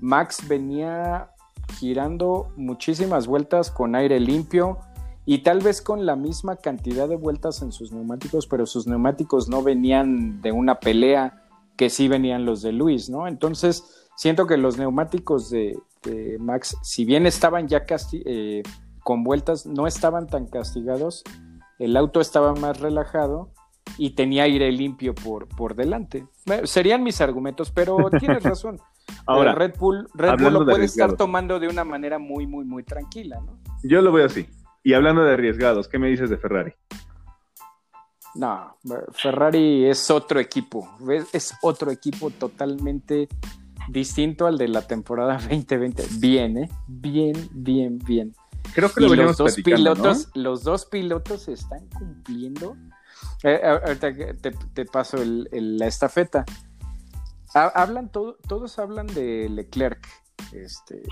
Max 0.00 0.48
venía 0.48 1.30
girando 1.78 2.52
muchísimas 2.56 3.26
vueltas 3.26 3.70
con 3.70 3.94
aire 3.94 4.20
limpio 4.20 4.78
y 5.26 5.38
tal 5.38 5.60
vez 5.60 5.80
con 5.80 6.04
la 6.04 6.16
misma 6.16 6.56
cantidad 6.56 7.08
de 7.08 7.16
vueltas 7.16 7.62
en 7.62 7.72
sus 7.72 7.92
neumáticos, 7.92 8.46
pero 8.46 8.66
sus 8.66 8.86
neumáticos 8.86 9.48
no 9.48 9.62
venían 9.62 10.42
de 10.42 10.52
una 10.52 10.80
pelea 10.80 11.42
que 11.76 11.90
sí 11.90 12.08
venían 12.08 12.44
los 12.44 12.62
de 12.62 12.72
Luis, 12.72 13.08
¿no? 13.08 13.26
Entonces, 13.26 14.08
siento 14.16 14.46
que 14.46 14.56
los 14.56 14.76
neumáticos 14.78 15.50
de, 15.50 15.78
Max, 16.38 16.76
si 16.82 17.06
bien 17.06 17.26
estaban 17.26 17.66
ya 17.66 17.84
eh, 18.12 18.62
con 19.02 19.24
vueltas, 19.24 19.64
no 19.64 19.86
estaban 19.86 20.26
tan 20.26 20.46
castigados, 20.46 21.24
el 21.78 21.96
auto 21.96 22.20
estaba 22.20 22.54
más 22.54 22.80
relajado 22.80 23.50
y 23.96 24.10
tenía 24.10 24.44
aire 24.44 24.70
limpio 24.72 25.14
por, 25.14 25.48
por 25.48 25.74
delante. 25.74 26.26
serían 26.64 27.02
mis 27.02 27.20
argumentos, 27.20 27.70
pero 27.70 27.96
tienes 28.18 28.42
razón. 28.42 28.78
Ahora, 29.26 29.54
Red 29.54 29.74
Bull, 29.78 30.08
Red 30.14 30.38
Bull 30.38 30.52
lo 30.52 30.64
puede 30.64 30.84
estar 30.84 31.16
tomando 31.16 31.58
de 31.58 31.68
una 31.68 31.84
manera 31.84 32.18
muy, 32.18 32.46
muy, 32.46 32.64
muy 32.64 32.82
tranquila, 32.82 33.40
¿no? 33.40 33.58
Yo 33.82 34.00
lo 34.02 34.12
veo 34.12 34.26
así. 34.26 34.48
Y 34.82 34.94
hablando 34.94 35.22
de 35.24 35.32
arriesgados, 35.32 35.88
¿qué 35.88 35.98
me 35.98 36.08
dices 36.08 36.30
de 36.30 36.36
Ferrari? 36.36 36.72
No, 38.34 38.76
Ferrari 39.12 39.86
es 39.86 40.10
otro 40.10 40.40
equipo, 40.40 40.88
es 41.32 41.54
otro 41.62 41.90
equipo 41.92 42.30
totalmente 42.30 43.28
distinto 43.88 44.46
al 44.46 44.58
de 44.58 44.68
la 44.68 44.82
temporada 44.86 45.34
2020. 45.48 46.04
Bien, 46.18 46.58
¿eh? 46.58 46.70
Bien, 46.86 47.34
bien, 47.52 47.98
bien. 47.98 48.34
Creo 48.74 48.90
que 48.90 49.02
lo 49.02 49.14
los 49.14 49.36
dos 49.36 49.56
pilotos, 49.56 50.30
los 50.34 50.64
dos 50.64 50.86
pilotos 50.86 51.48
están 51.48 51.86
cumpliendo. 51.90 52.76
Eh, 53.42 53.60
ahorita 53.62 54.12
te, 54.74 54.84
paso 54.86 55.18
la 55.22 55.86
estafeta. 55.86 56.44
Hablan 57.54 58.10
todos 58.10 58.78
hablan 58.78 59.06
de 59.08 59.48
Leclerc. 59.48 60.06
Este, 60.52 61.02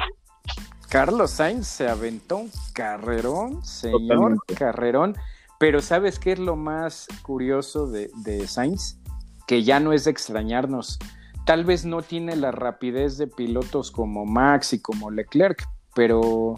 Carlos 0.89 1.31
Sainz 1.31 1.69
se 1.69 1.89
aventó 1.89 2.37
un 2.37 2.51
carrerón, 2.75 3.65
señor 3.65 4.37
carrerón. 4.57 5.17
Pero 5.59 5.81
¿sabes 5.81 6.19
qué 6.19 6.33
es 6.33 6.39
lo 6.39 6.57
más 6.57 7.07
curioso 7.23 7.87
de, 7.87 8.11
de 8.25 8.47
Sainz? 8.49 8.99
Que 9.47 9.63
ya 9.63 9.79
no 9.79 9.93
es 9.93 10.05
de 10.05 10.11
extrañarnos. 10.11 10.99
Tal 11.47 11.65
vez 11.65 11.85
no 11.85 12.03
tiene 12.03 12.37
la 12.37 12.51
rapidez 12.51 13.17
de 13.17 13.27
pilotos 13.27 13.91
como 13.91 14.27
Max 14.27 14.73
y 14.73 14.81
como 14.83 15.11
Leclerc, 15.11 15.67
pero 15.95 16.57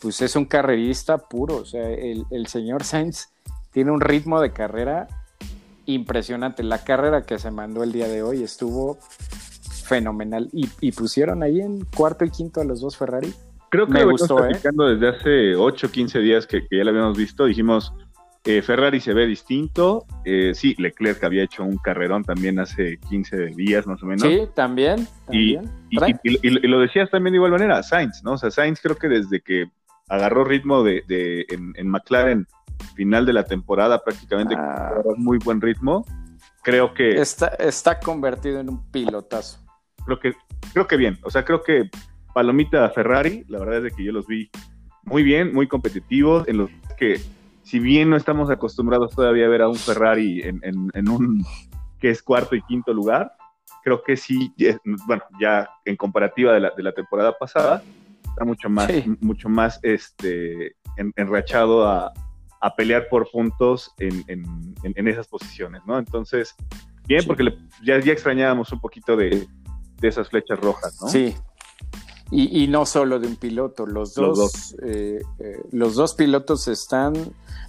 pues 0.00 0.20
es 0.22 0.36
un 0.36 0.44
carrerista 0.44 1.18
puro. 1.18 1.56
O 1.56 1.64
sea, 1.64 1.88
el, 1.90 2.26
el 2.30 2.46
señor 2.46 2.84
Sainz 2.84 3.30
tiene 3.72 3.90
un 3.90 4.00
ritmo 4.00 4.40
de 4.40 4.52
carrera 4.52 5.08
impresionante. 5.86 6.62
La 6.62 6.84
carrera 6.84 7.22
que 7.22 7.38
se 7.38 7.50
mandó 7.50 7.82
el 7.82 7.92
día 7.92 8.08
de 8.08 8.22
hoy 8.22 8.42
estuvo 8.42 8.98
fenomenal. 9.88 10.48
Y, 10.52 10.92
pusieron 10.92 11.42
ahí 11.42 11.60
en 11.60 11.84
cuarto 11.84 12.24
y 12.24 12.30
quinto 12.30 12.60
a 12.60 12.64
los 12.64 12.80
dos 12.80 12.96
Ferrari. 12.96 13.32
Creo 13.70 13.86
que 13.86 13.92
Me 13.92 14.00
lo 14.00 14.12
gustó, 14.12 14.46
¿eh? 14.46 14.58
desde 14.62 15.08
hace 15.08 15.56
8 15.56 15.86
o 15.86 15.90
15 15.90 16.18
días 16.20 16.46
que, 16.46 16.66
ya 16.70 16.84
lo 16.84 16.90
habíamos 16.90 17.18
visto. 17.18 17.44
Dijimos, 17.44 17.92
eh, 18.44 18.62
Ferrari 18.62 19.00
se 19.00 19.12
ve 19.12 19.26
distinto. 19.26 20.06
Eh, 20.24 20.52
sí, 20.54 20.74
Leclerc 20.78 21.22
había 21.24 21.44
hecho 21.44 21.64
un 21.64 21.76
carrerón 21.78 22.24
también 22.24 22.58
hace 22.58 22.98
15 23.08 23.46
días 23.56 23.86
más 23.86 24.02
o 24.02 24.06
menos. 24.06 24.22
Sí, 24.22 24.40
también. 24.54 25.06
Y, 25.30 25.58
lo 26.32 26.80
decías 26.80 27.10
también 27.10 27.32
de 27.32 27.36
igual 27.36 27.52
manera, 27.52 27.82
Sainz, 27.82 28.22
¿no? 28.22 28.32
O 28.32 28.38
sea, 28.38 28.50
Sainz 28.50 28.80
creo 28.80 28.96
que 28.96 29.08
desde 29.08 29.40
que 29.40 29.66
agarró 30.08 30.44
ritmo 30.44 30.82
de, 30.82 31.46
en, 31.48 31.88
McLaren 31.88 32.46
final 32.94 33.26
de 33.26 33.32
la 33.32 33.44
temporada 33.44 34.02
prácticamente 34.02 34.54
ah. 34.56 34.94
muy 35.16 35.38
buen 35.38 35.60
ritmo. 35.60 36.04
Creo 36.62 36.92
que 36.92 37.20
está, 37.20 37.48
está 37.48 37.98
convertido 37.98 38.60
en 38.60 38.68
un 38.68 38.90
pilotazo. 38.90 39.58
Creo 40.04 40.18
que 40.18 40.34
creo 40.72 40.86
que 40.86 40.96
bien, 40.96 41.18
o 41.22 41.30
sea, 41.30 41.44
creo 41.44 41.62
que 41.62 41.90
Palomita 42.34 42.88
Ferrari, 42.90 43.44
la 43.48 43.58
verdad 43.58 43.78
es 43.78 43.82
de 43.84 43.90
que 43.90 44.04
yo 44.04 44.12
los 44.12 44.26
vi 44.26 44.50
muy 45.04 45.22
bien, 45.22 45.54
muy 45.54 45.66
competitivos, 45.66 46.46
en 46.48 46.58
los 46.58 46.70
que 46.98 47.20
si 47.62 47.78
bien 47.78 48.10
no 48.10 48.16
estamos 48.16 48.50
acostumbrados 48.50 49.14
todavía 49.14 49.46
a 49.46 49.48
ver 49.48 49.62
a 49.62 49.68
un 49.68 49.76
Ferrari 49.76 50.42
en, 50.42 51.08
un 51.08 51.44
que 51.98 52.10
es 52.10 52.22
cuarto 52.22 52.54
y 52.54 52.62
quinto 52.62 52.92
lugar, 52.92 53.32
creo 53.82 54.02
que 54.02 54.16
sí, 54.16 54.54
bueno, 55.06 55.22
ya 55.40 55.68
en 55.84 55.96
comparativa 55.96 56.52
de 56.52 56.60
la, 56.60 56.72
de 56.76 56.82
la 56.82 56.92
temporada 56.92 57.36
pasada, 57.36 57.82
está 58.24 58.44
mucho 58.44 58.68
más, 58.68 58.90
mucho 59.20 59.48
más 59.48 59.80
este, 59.82 60.76
enrachado 61.16 61.86
a, 61.86 62.12
a 62.60 62.74
pelear 62.74 63.08
por 63.08 63.30
puntos 63.30 63.92
en, 63.98 64.24
en, 64.28 65.08
esas 65.08 65.28
posiciones, 65.28 65.82
¿no? 65.86 65.98
Entonces, 65.98 66.54
bien, 67.06 67.24
porque 67.26 67.44
ya, 67.84 68.00
ya 68.00 68.12
extrañábamos 68.12 68.72
un 68.72 68.80
poquito 68.80 69.16
de, 69.16 69.46
esas 70.02 70.28
flechas 70.28 70.58
rojas, 70.58 70.98
¿no? 71.00 71.08
Sí. 71.08 71.34
Y, 72.30 72.66
no 72.68 72.84
solo 72.84 73.18
de 73.18 73.26
un 73.26 73.36
piloto, 73.36 73.86
los 73.86 74.14
dos, 74.14 74.26
los 74.26 74.38
dos. 74.38 74.76
Eh, 74.82 75.22
eh, 75.38 75.62
los 75.72 75.94
dos 75.94 76.14
pilotos 76.14 76.68
están, 76.68 77.14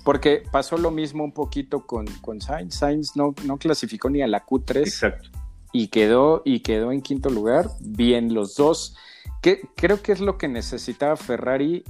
porque 0.03 0.43
pasó 0.51 0.77
lo 0.77 0.91
mismo 0.91 1.23
un 1.23 1.31
poquito 1.31 1.87
con, 1.87 2.05
con 2.21 2.41
Sainz. 2.41 2.75
Sainz 2.75 3.15
no, 3.15 3.33
no 3.45 3.57
clasificó 3.57 4.09
ni 4.09 4.21
a 4.21 4.27
la 4.27 4.45
Q3 4.45 4.79
Exacto. 4.79 5.29
y 5.71 5.87
quedó 5.87 6.41
y 6.43 6.59
quedó 6.59 6.91
en 6.91 7.01
quinto 7.01 7.29
lugar. 7.29 7.69
Bien, 7.79 8.33
los 8.33 8.55
dos. 8.55 8.97
Que, 9.41 9.61
creo 9.77 10.01
que 10.01 10.11
es 10.11 10.19
lo 10.19 10.37
que 10.37 10.49
necesitaba 10.49 11.15
Ferrari 11.15 11.85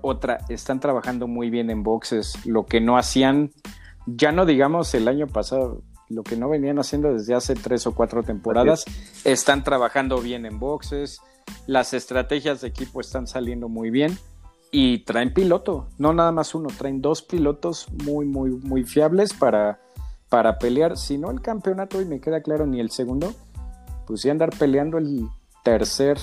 otra, 0.00 0.38
están 0.48 0.80
trabajando 0.80 1.26
muy 1.26 1.50
bien 1.50 1.70
en 1.70 1.82
boxes, 1.82 2.46
lo 2.46 2.66
que 2.66 2.80
no 2.80 2.96
hacían, 2.96 3.52
ya 4.06 4.32
no 4.32 4.46
digamos 4.46 4.94
el 4.94 5.08
año 5.08 5.26
pasado, 5.26 5.82
lo 6.08 6.22
que 6.22 6.36
no 6.36 6.48
venían 6.48 6.78
haciendo 6.78 7.12
desde 7.12 7.34
hace 7.34 7.54
tres 7.54 7.86
o 7.86 7.94
cuatro 7.94 8.22
temporadas, 8.22 8.84
están 9.24 9.64
trabajando 9.64 10.18
bien 10.18 10.46
en 10.46 10.58
boxes, 10.58 11.20
las 11.66 11.94
estrategias 11.94 12.60
de 12.60 12.68
equipo 12.68 13.00
están 13.00 13.26
saliendo 13.26 13.68
muy 13.68 13.90
bien 13.90 14.16
y 14.70 15.04
traen 15.04 15.34
piloto, 15.34 15.88
no 15.98 16.12
nada 16.12 16.32
más 16.32 16.54
uno, 16.54 16.68
traen 16.76 17.02
dos 17.02 17.22
pilotos 17.22 17.88
muy, 18.04 18.24
muy, 18.24 18.50
muy 18.50 18.84
fiables 18.84 19.34
para, 19.34 19.80
para 20.28 20.58
pelear, 20.58 20.96
si 20.96 21.18
no 21.18 21.30
el 21.30 21.40
campeonato, 21.40 22.00
y 22.00 22.06
me 22.06 22.20
queda 22.20 22.42
claro, 22.42 22.66
ni 22.66 22.80
el 22.80 22.90
segundo, 22.90 23.34
pues 24.06 24.22
sí 24.22 24.30
andar 24.30 24.50
peleando 24.58 24.98
el 24.98 25.28
tercer 25.62 26.18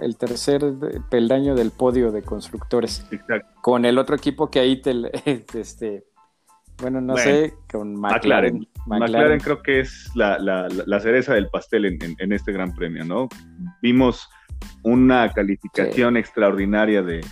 el 0.00 0.16
tercer 0.16 0.62
peldaño 1.10 1.54
del 1.54 1.70
podio 1.70 2.12
de 2.12 2.22
constructores. 2.22 3.06
Con 3.62 3.84
el 3.84 3.98
otro 3.98 4.16
equipo 4.16 4.50
que 4.50 4.60
ahí 4.60 4.80
te, 4.80 4.94
este, 5.54 6.04
bueno, 6.80 7.00
no 7.00 7.16
sé, 7.16 7.54
con 7.70 7.94
McLaren. 7.98 8.66
McLaren. 8.86 9.40
creo 9.40 9.62
que 9.62 9.80
es 9.80 10.10
la, 10.14 10.68
cereza 11.00 11.34
del 11.34 11.48
pastel 11.48 11.86
en, 11.86 12.32
este 12.32 12.52
gran 12.52 12.74
premio, 12.74 13.04
¿no? 13.04 13.28
Vimos 13.80 14.28
una 14.82 15.32
calificación 15.32 16.16
extraordinaria 16.16 17.02
de, 17.02 17.24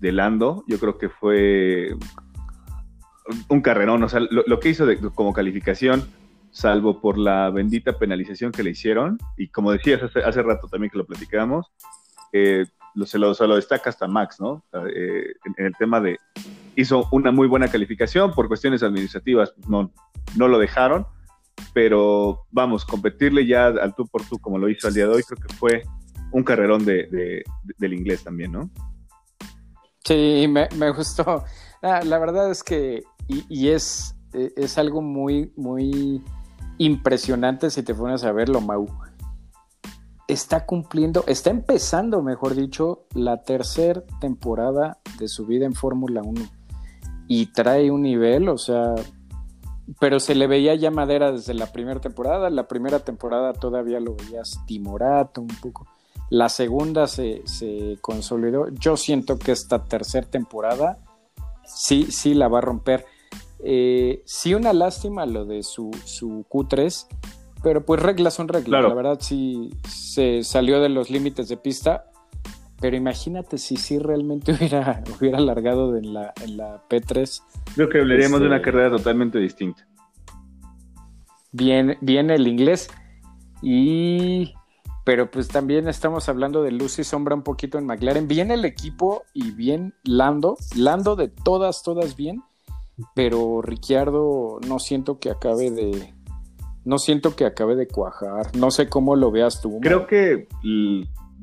Lando, 0.00 0.64
yo 0.68 0.78
creo 0.78 0.98
que 0.98 1.08
fue 1.08 1.96
un 3.48 3.62
carrerón, 3.62 4.02
o 4.02 4.08
sea, 4.08 4.20
lo, 4.20 4.60
que 4.60 4.68
hizo 4.68 4.86
como 5.14 5.32
calificación, 5.32 6.04
salvo 6.50 7.00
por 7.00 7.16
la 7.16 7.48
bendita 7.48 7.98
penalización 7.98 8.52
que 8.52 8.62
le 8.62 8.70
hicieron, 8.70 9.16
y 9.38 9.48
como 9.48 9.72
decías 9.72 10.02
hace, 10.02 10.20
hace 10.20 10.42
rato 10.42 10.68
también 10.68 10.90
que 10.90 10.98
lo 10.98 11.06
platicábamos, 11.06 11.72
eh, 12.34 12.66
se, 13.06 13.16
lo, 13.16 13.32
se, 13.32 13.46
lo, 13.46 13.54
destaca 13.54 13.88
hasta 13.90 14.08
Max, 14.08 14.40
¿no? 14.40 14.64
Eh, 14.92 15.34
en, 15.56 15.66
el 15.66 15.72
tema 15.76 16.00
de, 16.00 16.18
hizo 16.74 17.08
una 17.12 17.30
muy 17.30 17.46
buena 17.46 17.68
calificación, 17.68 18.32
por 18.32 18.48
cuestiones 18.48 18.82
administrativas 18.82 19.54
no, 19.68 19.92
no 20.34 20.48
lo 20.48 20.58
dejaron, 20.58 21.06
pero 21.72 22.44
vamos, 22.50 22.84
competirle 22.84 23.46
ya 23.46 23.66
al 23.66 23.94
tú 23.94 24.04
por 24.08 24.24
tú 24.24 24.38
como 24.40 24.58
lo 24.58 24.68
hizo 24.68 24.88
al 24.88 24.94
día 24.94 25.06
de 25.06 25.14
hoy, 25.14 25.22
creo 25.22 25.46
que 25.46 25.54
fue 25.54 25.82
un 26.32 26.42
carrerón 26.42 26.84
de, 26.84 27.44
del 27.78 27.94
inglés 27.94 28.24
también, 28.24 28.50
¿no? 28.50 28.68
Sí, 30.04 30.46
me, 30.48 30.68
me 30.76 30.90
gustó. 30.90 31.44
Ah, 31.82 32.00
la 32.04 32.18
verdad 32.18 32.50
es 32.50 32.64
que, 32.64 33.04
y, 33.28 33.68
es, 33.68 34.16
es 34.32 34.76
algo 34.76 35.02
muy, 35.02 35.52
muy 35.54 36.20
impresionante 36.78 37.70
si 37.70 37.84
te 37.84 37.94
pones 37.94 38.24
a 38.24 38.32
verlo, 38.32 38.60
Mau 38.60 38.88
está 40.28 40.66
cumpliendo, 40.66 41.24
está 41.26 41.50
empezando, 41.50 42.22
mejor 42.22 42.54
dicho, 42.54 43.06
la 43.14 43.42
tercera 43.42 44.02
temporada 44.20 44.98
de 45.18 45.28
su 45.28 45.46
vida 45.46 45.66
en 45.66 45.74
Fórmula 45.74 46.22
1 46.22 46.40
y 47.28 47.46
trae 47.46 47.90
un 47.90 48.02
nivel, 48.02 48.48
o 48.48 48.58
sea, 48.58 48.94
pero 50.00 50.20
se 50.20 50.34
le 50.34 50.46
veía 50.46 50.74
ya 50.74 50.90
madera 50.90 51.32
desde 51.32 51.54
la 51.54 51.72
primera 51.72 52.00
temporada, 52.00 52.50
la 52.50 52.66
primera 52.66 53.00
temporada 53.00 53.52
todavía 53.52 54.00
lo 54.00 54.14
veías 54.14 54.60
timorato 54.66 55.40
un 55.42 55.48
poco, 55.48 55.86
la 56.30 56.48
segunda 56.48 57.06
se, 57.06 57.42
consolidó, 58.00 58.68
yo 58.70 58.96
siento 58.96 59.38
que 59.38 59.52
esta 59.52 59.84
tercera 59.84 60.26
temporada 60.28 60.98
sí, 61.64 62.10
sí 62.10 62.34
la 62.34 62.48
va 62.48 62.58
a 62.58 62.62
romper. 62.62 63.04
Eh, 63.66 64.22
sí 64.26 64.52
una 64.52 64.72
lástima 64.72 65.24
lo 65.26 65.46
de 65.46 65.62
su, 65.62 65.90
su 66.04 66.44
Q3, 66.50 67.06
pero 67.64 67.84
pues 67.84 68.00
reglas 68.00 68.34
son 68.34 68.46
reglas. 68.46 68.82
La 68.82 68.94
verdad 68.94 69.18
sí 69.20 69.70
se 69.88 70.44
salió 70.44 70.80
de 70.80 70.90
los 70.90 71.10
límites 71.10 71.48
de 71.48 71.56
pista. 71.56 72.04
Pero 72.80 72.96
imagínate 72.96 73.56
si 73.56 73.76
sí 73.76 73.98
realmente 73.98 74.52
hubiera, 74.60 75.02
hubiera 75.18 75.40
largado 75.40 75.96
en 75.96 76.12
la, 76.12 76.34
en 76.42 76.58
la 76.58 76.86
P3. 76.88 77.42
Creo 77.74 77.88
que 77.88 77.98
hablaríamos 78.00 78.40
de 78.40 78.46
una 78.46 78.56
este, 78.56 78.70
carrera 78.70 78.90
totalmente 78.90 79.38
distinta. 79.38 79.88
Bien, 81.50 81.96
bien 82.02 82.30
el 82.30 82.46
inglés. 82.46 82.90
Y 83.62 84.52
pero 85.04 85.30
pues 85.30 85.48
también 85.48 85.88
estamos 85.88 86.28
hablando 86.28 86.62
de 86.62 86.72
luz 86.72 86.98
y 86.98 87.04
sombra 87.04 87.34
un 87.34 87.42
poquito 87.42 87.78
en 87.78 87.86
McLaren. 87.86 88.28
Bien 88.28 88.50
el 88.50 88.64
equipo 88.66 89.22
y 89.32 89.52
bien 89.52 89.94
Lando. 90.02 90.56
Lando 90.76 91.16
de 91.16 91.28
todas, 91.28 91.82
todas 91.82 92.16
bien. 92.16 92.42
Pero 93.14 93.62
Ricciardo 93.62 94.60
no 94.66 94.78
siento 94.78 95.18
que 95.18 95.30
acabe 95.30 95.70
de. 95.70 96.14
No 96.84 96.98
siento 96.98 97.34
que 97.34 97.46
acabe 97.46 97.76
de 97.76 97.86
cuajar. 97.86 98.54
No 98.56 98.70
sé 98.70 98.88
cómo 98.88 99.16
lo 99.16 99.30
veas 99.30 99.60
tú. 99.60 99.80
Creo 99.80 100.06
que 100.06 100.48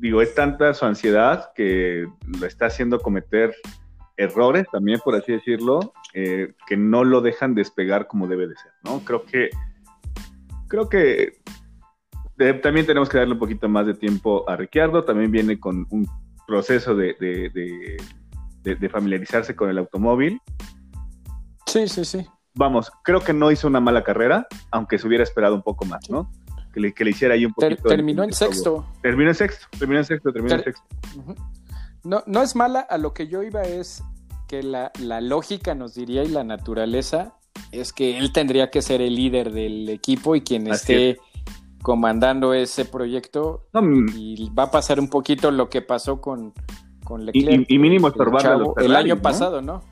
digo, 0.02 0.20
es 0.20 0.34
tanta 0.34 0.74
su 0.74 0.84
ansiedad 0.84 1.52
que 1.54 2.06
lo 2.40 2.46
está 2.46 2.66
haciendo 2.66 3.00
cometer 3.00 3.54
errores, 4.16 4.66
también 4.70 5.00
por 5.02 5.14
así 5.14 5.32
decirlo, 5.32 5.92
eh, 6.12 6.54
que 6.66 6.76
no 6.76 7.04
lo 7.04 7.20
dejan 7.20 7.54
despegar 7.54 8.08
como 8.08 8.26
debe 8.26 8.48
de 8.48 8.56
ser, 8.56 8.72
¿no? 8.84 9.00
Creo 9.04 9.24
que, 9.24 9.50
creo 10.68 10.88
que 10.88 11.40
también 12.62 12.84
tenemos 12.84 13.08
que 13.08 13.18
darle 13.18 13.34
un 13.34 13.38
poquito 13.38 13.68
más 13.68 13.86
de 13.86 13.94
tiempo 13.94 14.48
a 14.48 14.56
Ricciardo, 14.56 15.04
también 15.04 15.30
viene 15.30 15.60
con 15.60 15.86
un 15.90 16.08
proceso 16.46 16.96
de, 16.96 17.14
de 18.62 18.88
familiarizarse 18.88 19.54
con 19.54 19.70
el 19.70 19.78
automóvil. 19.78 20.40
Sí, 21.66 21.86
sí, 21.86 22.04
sí. 22.04 22.26
Vamos, 22.54 22.92
creo 23.02 23.20
que 23.20 23.32
no 23.32 23.50
hizo 23.50 23.66
una 23.66 23.80
mala 23.80 24.04
carrera, 24.04 24.46
aunque 24.70 24.98
se 24.98 25.06
hubiera 25.06 25.24
esperado 25.24 25.54
un 25.54 25.62
poco 25.62 25.84
más, 25.84 26.10
¿no? 26.10 26.30
que 26.72 26.80
le, 26.80 26.94
que 26.94 27.04
le 27.04 27.10
hiciera 27.10 27.34
ahí 27.34 27.44
un 27.44 27.52
poquito. 27.52 27.88
terminó 27.88 28.24
en 28.24 28.32
sexto. 28.32 28.84
Terminó 29.02 29.30
en 29.30 29.34
sexto, 29.34 29.66
terminó 29.78 29.98
en 30.00 30.04
sexto, 30.04 30.32
terminó 30.32 30.54
en 30.56 30.64
sexto. 30.64 30.84
No, 32.02 32.22
no 32.26 32.42
es 32.42 32.56
mala, 32.56 32.80
a 32.80 32.98
lo 32.98 33.14
que 33.14 33.28
yo 33.28 33.42
iba 33.42 33.62
es 33.62 34.02
que 34.48 34.62
la, 34.62 34.90
lógica 35.20 35.74
nos 35.74 35.94
diría 35.94 36.24
y 36.24 36.28
la 36.28 36.44
naturaleza 36.44 37.34
es 37.70 37.92
que 37.92 38.18
él 38.18 38.32
tendría 38.32 38.70
que 38.70 38.82
ser 38.82 39.00
el 39.00 39.14
líder 39.14 39.52
del 39.52 39.88
equipo 39.88 40.34
y 40.34 40.40
quien 40.40 40.66
esté 40.66 41.18
comandando 41.82 42.54
ese 42.54 42.84
proyecto. 42.84 43.66
Mm. 43.72 44.08
y 44.16 44.50
va 44.50 44.64
a 44.64 44.70
pasar 44.70 44.98
un 44.98 45.08
poquito 45.08 45.50
lo 45.50 45.68
que 45.68 45.82
pasó 45.82 46.20
con, 46.20 46.52
con 47.04 47.24
Leclerc. 47.26 47.66
Y, 47.68 47.78
mínimo 47.78 48.08
estorbarle 48.08 48.64
el, 48.78 48.84
el 48.84 48.96
año 48.96 49.20
pasado, 49.20 49.62
¿no? 49.62 49.82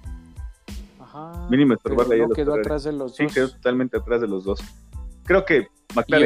Mínimo 1.51 1.75
estorbarle 1.75 2.19
no 2.19 2.29
quedó 2.31 2.55
atrás 2.55 2.85
de 2.85 2.93
los 2.93 3.17
dos. 3.17 3.17
Sí, 3.17 3.27
quedó 3.27 3.51
totalmente 3.51 3.97
atrás 3.97 4.21
de 4.21 4.29
los 4.29 4.45
dos. 4.45 4.61
Creo 5.25 5.45
que 5.45 5.69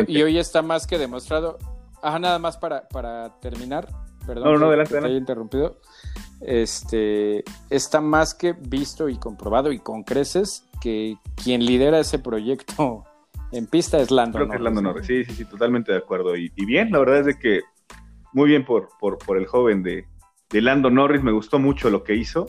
y, 0.06 0.22
hoy 0.22 0.38
está 0.38 0.62
más 0.62 0.86
que 0.86 0.98
demostrado. 0.98 1.58
Ajá, 2.02 2.18
nada 2.18 2.38
más 2.38 2.58
para, 2.58 2.86
para 2.88 3.40
terminar. 3.40 3.88
Perdón, 4.26 4.44
no, 4.44 4.58
no, 4.58 4.66
adelante, 4.66 4.98
te 4.98 5.06
haya 5.06 5.16
interrumpido. 5.16 5.80
Este 6.40 7.44
está 7.70 8.00
más 8.00 8.34
que 8.34 8.52
visto 8.52 9.08
y 9.08 9.16
comprobado 9.16 9.72
y 9.72 9.78
con 9.78 10.02
creces 10.02 10.66
que 10.80 11.16
quien 11.42 11.64
lidera 11.64 12.00
ese 12.00 12.18
proyecto 12.18 13.04
en 13.52 13.66
pista 13.66 13.98
es 13.98 14.10
Lando 14.10 14.38
Creo 14.38 14.50
que 14.50 14.56
es 14.56 14.62
Lando 14.62 14.82
Norris. 14.82 15.06
Sí, 15.06 15.24
sí, 15.24 15.32
sí, 15.32 15.44
totalmente 15.44 15.92
de 15.92 15.98
acuerdo. 15.98 16.36
Y, 16.36 16.50
bien, 16.66 16.90
la 16.90 16.98
verdad 16.98 17.20
es 17.20 17.26
de 17.26 17.38
que 17.38 17.60
muy 18.32 18.48
bien 18.48 18.64
por, 18.64 18.90
por, 19.00 19.18
por 19.18 19.38
el 19.38 19.46
joven 19.46 19.82
de, 19.82 20.06
de, 20.50 20.60
Lando 20.60 20.90
Norris, 20.90 21.22
me 21.22 21.32
gustó 21.32 21.58
mucho 21.58 21.88
lo 21.88 22.02
que 22.02 22.14
hizo. 22.14 22.46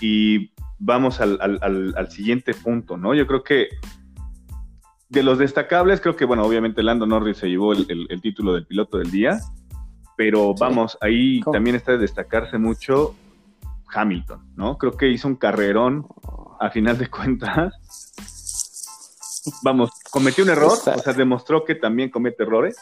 Y 0.00 0.53
vamos 0.78 1.20
al, 1.20 1.38
al, 1.40 1.94
al 1.96 2.10
siguiente 2.10 2.54
punto, 2.54 2.96
¿no? 2.96 3.14
Yo 3.14 3.26
creo 3.26 3.42
que 3.42 3.68
de 5.14 5.22
los 5.22 5.38
destacables, 5.38 6.00
creo 6.00 6.16
que, 6.16 6.24
bueno, 6.24 6.44
obviamente 6.44 6.82
Lando 6.82 7.06
Norris 7.06 7.38
se 7.38 7.48
llevó 7.48 7.72
el, 7.72 8.20
título 8.20 8.52
del 8.54 8.66
piloto 8.66 8.98
del 8.98 9.10
día, 9.10 9.40
pero 10.16 10.54
vamos, 10.54 10.98
ahí 11.00 11.40
también 11.52 11.76
está 11.76 11.92
de 11.92 11.98
destacarse 11.98 12.58
mucho 12.58 13.14
Hamilton, 13.92 14.52
¿no? 14.56 14.76
Creo 14.76 14.96
que 14.96 15.08
hizo 15.08 15.28
un 15.28 15.36
carrerón 15.36 16.06
a 16.60 16.70
final 16.70 16.98
de 16.98 17.08
cuentas. 17.08 17.74
Vamos, 19.62 19.90
cometió 20.10 20.42
un 20.42 20.50
error, 20.50 20.72
o 20.72 20.98
sea, 20.98 21.12
demostró 21.12 21.64
que 21.64 21.74
también 21.74 22.10
comete 22.10 22.42
errores, 22.42 22.76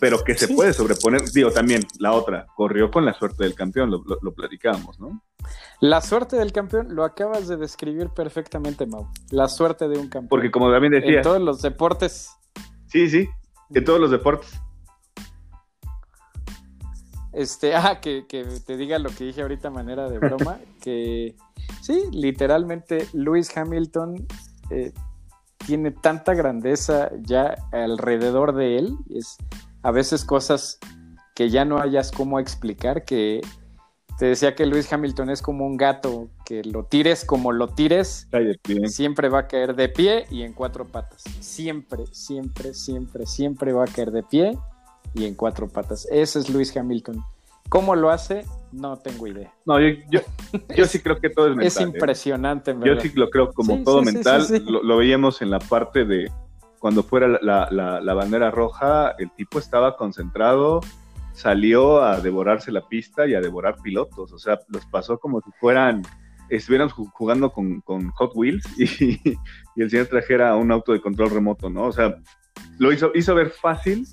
pero 0.00 0.22
que 0.22 0.34
se 0.34 0.48
puede 0.48 0.72
sobreponer. 0.72 1.22
Digo, 1.32 1.50
también 1.50 1.82
la 1.98 2.12
otra, 2.12 2.46
corrió 2.54 2.90
con 2.90 3.04
la 3.04 3.14
suerte 3.14 3.44
del 3.44 3.54
campeón, 3.54 3.90
lo, 3.90 4.02
lo, 4.04 4.18
lo 4.20 4.34
platicábamos, 4.34 5.00
¿no? 5.00 5.22
La 5.80 6.00
suerte 6.00 6.36
del 6.36 6.52
campeón 6.52 6.94
lo 6.94 7.04
acabas 7.04 7.48
de 7.48 7.56
describir 7.56 8.08
perfectamente, 8.08 8.86
Mau. 8.86 9.08
La 9.30 9.48
suerte 9.48 9.88
de 9.88 9.98
un 9.98 10.08
campeón. 10.08 10.28
Porque 10.28 10.50
como 10.50 10.70
también 10.70 10.92
decía. 10.92 11.18
En 11.18 11.22
todos 11.22 11.40
los 11.40 11.62
deportes. 11.62 12.30
Sí, 12.86 13.10
sí, 13.10 13.28
en 13.74 13.84
todos 13.84 14.00
los 14.00 14.10
deportes. 14.10 14.58
Este, 17.32 17.74
ah, 17.76 18.00
que, 18.00 18.24
te 18.66 18.76
diga 18.76 18.98
lo 18.98 19.10
que 19.10 19.24
dije 19.24 19.42
ahorita 19.42 19.70
manera 19.70 20.08
de 20.08 20.18
broma, 20.18 20.58
que 20.80 21.36
sí, 21.82 22.04
literalmente 22.10 23.06
Lewis 23.12 23.54
Hamilton 23.54 24.26
eh, 24.70 24.92
tiene 25.66 25.90
tanta 25.90 26.32
grandeza 26.34 27.10
ya 27.20 27.54
alrededor 27.72 28.54
de 28.54 28.78
él, 28.78 28.96
es 29.14 29.36
a 29.82 29.90
veces 29.90 30.24
cosas 30.24 30.78
que 31.34 31.50
ya 31.50 31.66
no 31.66 31.78
hayas 31.78 32.10
cómo 32.12 32.40
explicar, 32.40 33.04
que 33.04 33.42
te 34.18 34.26
decía 34.26 34.54
que 34.54 34.64
Luis 34.64 34.90
Hamilton 34.90 35.30
es 35.30 35.42
como 35.42 35.66
un 35.66 35.76
gato, 35.76 36.28
que 36.44 36.64
lo 36.64 36.84
tires 36.84 37.24
como 37.24 37.52
lo 37.52 37.68
tires, 37.68 38.28
siempre 38.86 39.28
va 39.28 39.40
a 39.40 39.46
caer 39.46 39.74
de 39.74 39.88
pie 39.88 40.26
y 40.30 40.42
en 40.42 40.52
cuatro 40.52 40.86
patas. 40.86 41.22
Siempre, 41.40 42.06
siempre, 42.12 42.72
siempre, 42.72 43.26
siempre 43.26 43.72
va 43.72 43.84
a 43.84 43.86
caer 43.86 44.10
de 44.10 44.22
pie 44.22 44.58
y 45.14 45.26
en 45.26 45.34
cuatro 45.34 45.68
patas. 45.68 46.06
Ese 46.10 46.38
es 46.38 46.48
Luis 46.48 46.74
Hamilton. 46.76 47.22
¿Cómo 47.68 47.94
lo 47.94 48.10
hace? 48.10 48.44
No 48.72 48.96
tengo 48.96 49.26
idea. 49.26 49.52
No, 49.66 49.78
yo, 49.80 50.20
sí 50.86 51.00
creo 51.00 51.18
que 51.18 51.28
todo 51.28 51.48
es 51.48 51.50
mental. 51.56 51.66
Es 51.66 51.80
¿eh? 51.80 51.82
impresionante, 51.82 52.76
Yo 52.84 52.98
sí 53.00 53.12
lo 53.14 53.28
creo 53.28 53.52
como 53.52 53.82
todo 53.82 54.02
mental. 54.02 54.46
lo, 54.66 54.96
veíamos 54.96 55.42
en 55.42 55.50
la 55.50 55.58
parte 55.58 56.04
de 56.04 56.30
cuando 56.78 57.02
fuera 57.02 57.28
la 57.42 58.14
bandera 58.14 58.50
roja, 58.50 59.14
el 59.18 59.30
tipo 59.32 59.58
estaba 59.58 59.96
concentrado, 59.96 60.80
salió 61.36 62.02
a 62.02 62.20
devorarse 62.20 62.72
la 62.72 62.88
pista 62.88 63.26
y 63.26 63.34
a 63.34 63.40
devorar 63.40 63.76
pilotos. 63.82 64.32
O 64.32 64.38
sea, 64.38 64.58
los 64.68 64.86
pasó 64.86 65.18
como 65.18 65.40
si 65.42 65.50
fueran, 65.60 66.02
estuvieran 66.48 66.88
jugando 66.88 67.52
con, 67.52 67.82
Hot 67.82 68.32
Wheels 68.34 68.64
y, 68.78 69.20
el 69.76 69.90
señor 69.90 70.06
trajera 70.06 70.56
un 70.56 70.72
auto 70.72 70.92
de 70.92 71.00
control 71.00 71.30
remoto, 71.30 71.68
¿no? 71.68 71.84
O 71.84 71.92
sea, 71.92 72.16
lo 72.78 72.90
hizo, 72.90 73.12
hizo 73.14 73.34
ver 73.34 73.50
fácil 73.50 74.06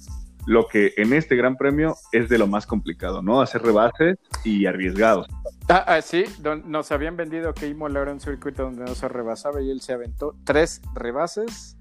lo 0.45 0.67
que 0.67 0.93
en 0.97 1.13
este 1.13 1.37
gran 1.37 1.55
premio 1.55 1.95
es 2.11 2.27
de 2.27 2.37
lo 2.37 2.47
más 2.47 2.67
complicado, 2.67 3.21
¿no? 3.21 3.39
Hacer 3.39 3.61
rebases 3.61 4.17
y 4.43 4.65
arriesgados. 4.65 5.27
Ah, 5.69 5.85
ah 5.87 6.01
sí, 6.01 6.25
nos 6.65 6.91
habían 6.91 7.15
vendido 7.15 7.53
que 7.53 7.67
Imola 7.67 8.01
era 8.01 8.11
un 8.11 8.19
circuito 8.19 8.63
donde 8.63 8.83
no 8.83 8.93
se 8.95 9.07
rebasaba 9.07 9.61
y 9.61 9.71
él 9.71 9.79
se 9.79 9.93
aventó 9.93 10.35
tres 10.43 10.81
rebases 10.93 11.77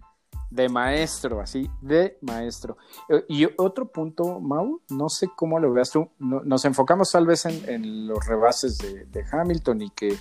de 0.52 0.68
maestro, 0.68 1.40
así, 1.40 1.68
de 1.80 2.18
maestro. 2.20 2.76
Eh, 3.08 3.24
y 3.28 3.46
otro 3.56 3.90
punto, 3.90 4.38
Mau, 4.38 4.80
no 4.90 5.08
sé 5.08 5.28
cómo 5.34 5.58
lo 5.58 5.72
veas 5.72 5.90
tú, 5.90 6.10
nos 6.18 6.64
enfocamos 6.66 7.10
tal 7.10 7.26
vez 7.26 7.46
en, 7.46 8.06
los 8.06 8.26
rebases 8.26 8.78
de, 8.78 9.24
Hamilton 9.32 9.82
y 9.82 9.90
que 9.90 10.16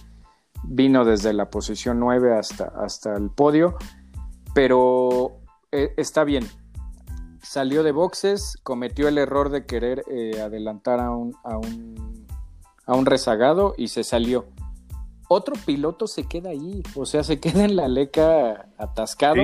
vino 0.64 1.04
desde 1.04 1.34
la 1.34 1.50
posición 1.50 2.00
9 2.00 2.38
hasta, 2.38 2.66
hasta 2.66 3.16
el 3.16 3.30
podio, 3.30 3.76
pero 4.54 5.40
eh, 5.72 5.94
está 5.98 6.24
bien. 6.24 6.48
Salió 7.44 7.84
de 7.84 7.92
boxes, 7.92 8.58
cometió 8.64 9.08
el 9.08 9.18
error 9.18 9.50
de 9.50 9.66
querer 9.66 10.04
eh, 10.10 10.40
adelantar 10.40 11.00
a 11.02 11.12
un, 11.12 11.36
a, 11.44 11.58
un, 11.58 12.26
a 12.86 12.96
un 12.96 13.06
rezagado 13.06 13.74
y 13.78 13.90
se 13.90 14.04
salió 14.04 14.46
otro 15.34 15.56
piloto 15.66 16.08
se 16.08 16.26
queda 16.26 16.50
ahí, 16.50 16.84
o 16.94 17.06
sea, 17.06 17.24
se 17.24 17.40
queda 17.40 17.64
en 17.64 17.78
la 17.78 17.88
leca 17.88 18.68
atascado 18.78 19.44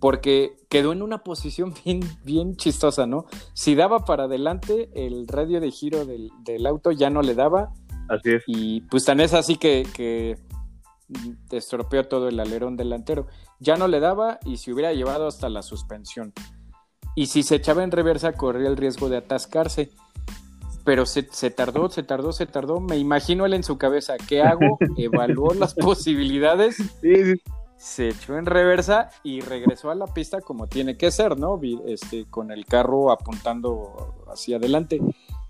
porque 0.00 0.56
quedó 0.68 0.92
en 0.92 1.02
una 1.02 1.18
posición 1.18 1.74
bien, 1.84 2.00
bien 2.24 2.56
chistosa, 2.56 3.06
¿no? 3.06 3.26
Si 3.54 3.74
daba 3.74 4.04
para 4.04 4.24
adelante, 4.24 4.90
el 4.94 5.26
radio 5.26 5.60
de 5.60 5.70
giro 5.70 6.04
del, 6.04 6.66
auto 6.66 6.92
ya 6.92 7.10
no 7.10 7.22
le 7.22 7.34
daba. 7.34 7.72
Así 8.08 8.32
es. 8.32 8.44
Y 8.46 8.82
pues 8.82 9.04
tan 9.04 9.20
es 9.20 9.34
así 9.34 9.56
que, 9.56 9.86
que 9.94 10.36
estropeó 11.50 12.04
todo 12.04 12.28
el 12.28 12.38
alerón 12.38 12.76
delantero. 12.76 13.26
Ya 13.58 13.76
no 13.76 13.88
le 13.88 14.00
daba 14.00 14.38
y 14.44 14.58
se 14.58 14.72
hubiera 14.72 14.92
llevado 14.92 15.26
hasta 15.26 15.48
la 15.48 15.62
suspensión. 15.62 16.32
Y 17.14 17.26
si 17.26 17.42
se 17.42 17.56
echaba 17.56 17.82
en 17.82 17.90
reversa, 17.90 18.32
corría 18.32 18.68
el 18.68 18.76
riesgo 18.76 19.08
de 19.08 19.16
atascarse. 19.16 19.90
Pero 20.84 21.04
se, 21.04 21.26
se 21.32 21.50
tardó, 21.50 21.88
se 21.88 22.04
tardó, 22.04 22.32
se 22.32 22.46
tardó. 22.46 22.78
Me 22.78 22.96
imagino 22.96 23.44
él 23.46 23.54
en 23.54 23.64
su 23.64 23.76
cabeza, 23.76 24.14
¿qué 24.28 24.42
hago? 24.42 24.78
Evaluó 24.96 25.52
las 25.54 25.74
posibilidades. 25.74 26.76
Sí, 26.76 27.24
sí 27.24 27.42
se 27.76 28.08
echó 28.08 28.38
en 28.38 28.46
reversa 28.46 29.10
y 29.22 29.40
regresó 29.40 29.90
a 29.90 29.94
la 29.94 30.06
pista 30.06 30.40
como 30.40 30.66
tiene 30.66 30.96
que 30.96 31.10
ser, 31.10 31.38
¿no? 31.38 31.60
Este, 31.86 32.24
con 32.26 32.50
el 32.50 32.64
carro 32.64 33.10
apuntando 33.10 34.24
hacia 34.28 34.56
adelante. 34.56 35.00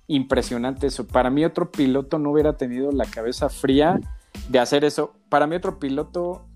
Impresionante 0.09 0.89
eso. 0.89 1.07
Para 1.07 1.31
mí 1.31 1.45
otro 1.45 1.71
piloto 1.71 2.19
no 2.19 2.31
hubiera 2.33 2.57
tenido 2.57 2.93
la 2.93 3.07
cabeza 3.07 3.49
fría 3.49 4.01
de 4.49 4.59
hacer 4.59 4.85
eso. 4.85 5.15
Para 5.29 5.47
mí 5.47 5.57
otro 5.57 5.79
piloto 5.79 6.47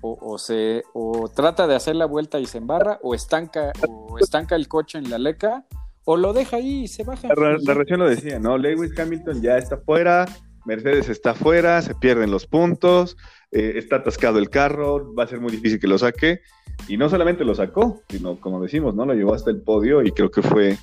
o, 0.00 0.38
se 0.38 0.82
o 0.92 1.30
trata 1.34 1.66
de 1.66 1.74
hacer 1.74 1.96
la 1.96 2.06
vuelta 2.06 2.38
y 2.38 2.46
se 2.46 2.58
embarra 2.58 2.98
o 3.02 3.14
estanca 3.14 3.72
o 3.88 4.18
estanca 4.18 4.54
el 4.54 4.68
coche 4.68 4.98
en 4.98 5.08
la 5.08 5.18
leca 5.18 5.64
o 6.04 6.16
lo 6.16 6.32
deja 6.32 6.56
ahí 6.56 6.82
y 6.82 6.88
se 6.88 7.04
baja. 7.04 7.28
La, 7.28 7.56
la 7.58 7.96
lo 7.96 8.08
decía, 8.08 8.38
¿no? 8.38 8.58
Lewis 8.58 8.98
Hamilton 8.98 9.40
ya 9.40 9.56
está 9.56 9.78
fuera, 9.78 10.26
Mercedes 10.64 11.08
está 11.08 11.34
fuera, 11.34 11.80
se 11.82 11.94
pierden 11.94 12.30
los 12.30 12.46
puntos, 12.46 13.16
eh, 13.54 13.78
está 13.78 13.96
atascado 13.96 14.40
el 14.40 14.50
carro, 14.50 15.14
va 15.14 15.22
a 15.22 15.26
ser 15.28 15.40
muy 15.40 15.52
difícil 15.52 15.78
que 15.78 15.86
lo 15.86 15.96
saque. 15.96 16.40
Y 16.88 16.96
no 16.96 17.08
solamente 17.08 17.44
lo 17.44 17.54
sacó, 17.54 18.02
sino, 18.08 18.40
como 18.40 18.60
decimos, 18.60 18.96
¿no? 18.96 19.06
Lo 19.06 19.14
llevó 19.14 19.32
hasta 19.32 19.50
el 19.50 19.62
podio 19.62 20.02
y 20.02 20.10
creo 20.10 20.28
que 20.28 20.42
fue 20.42 20.76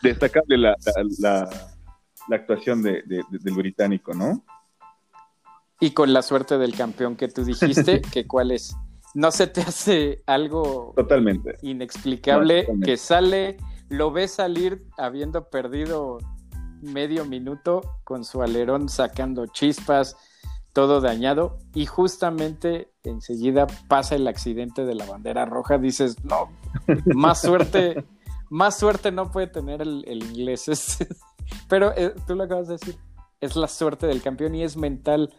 destacable 0.00 0.56
la, 0.56 0.76
la, 1.18 1.50
actuación 2.30 2.80
de, 2.80 3.02
del 3.04 3.54
británico, 3.54 4.14
¿no? 4.14 4.44
Y 5.80 5.90
con 5.90 6.12
la 6.12 6.22
suerte 6.22 6.58
del 6.58 6.76
campeón 6.76 7.16
que 7.16 7.26
tú 7.26 7.44
dijiste, 7.44 8.02
que 8.12 8.24
cuál 8.24 8.52
es. 8.52 8.76
¿No 9.14 9.32
se 9.32 9.48
te 9.48 9.60
hace 9.60 10.22
algo 10.26 10.92
totalmente 10.94 11.56
inexplicable 11.62 12.68
que 12.84 12.96
sale, 12.96 13.56
lo 13.88 14.12
ve 14.12 14.28
salir 14.28 14.86
habiendo 14.96 15.50
perdido 15.50 16.18
medio 16.82 17.24
minuto 17.24 17.98
con 18.04 18.24
su 18.24 18.42
alerón 18.42 18.88
sacando 18.88 19.46
chispas, 19.46 20.16
todo 20.74 21.00
dañado 21.00 21.56
y 21.72 21.86
justamente 21.86 22.90
enseguida 23.04 23.66
pasa 23.88 24.16
el 24.16 24.26
accidente 24.26 24.84
de 24.84 24.94
la 24.94 25.06
bandera 25.06 25.46
roja, 25.46 25.78
dices, 25.78 26.22
no, 26.24 26.50
más 27.14 27.40
suerte, 27.40 28.04
más 28.50 28.76
suerte 28.76 29.12
no 29.12 29.30
puede 29.30 29.46
tener 29.46 29.80
el, 29.80 30.04
inglés. 30.06 30.66
Pero 31.68 31.92
eh, 31.96 32.14
tú 32.26 32.34
lo 32.34 32.44
acabas 32.44 32.66
de 32.68 32.74
decir, 32.74 32.96
es 33.40 33.56
la 33.56 33.68
suerte 33.68 34.06
del 34.06 34.20
campeón 34.20 34.54
y 34.56 34.64
es 34.64 34.76
mental. 34.76 35.32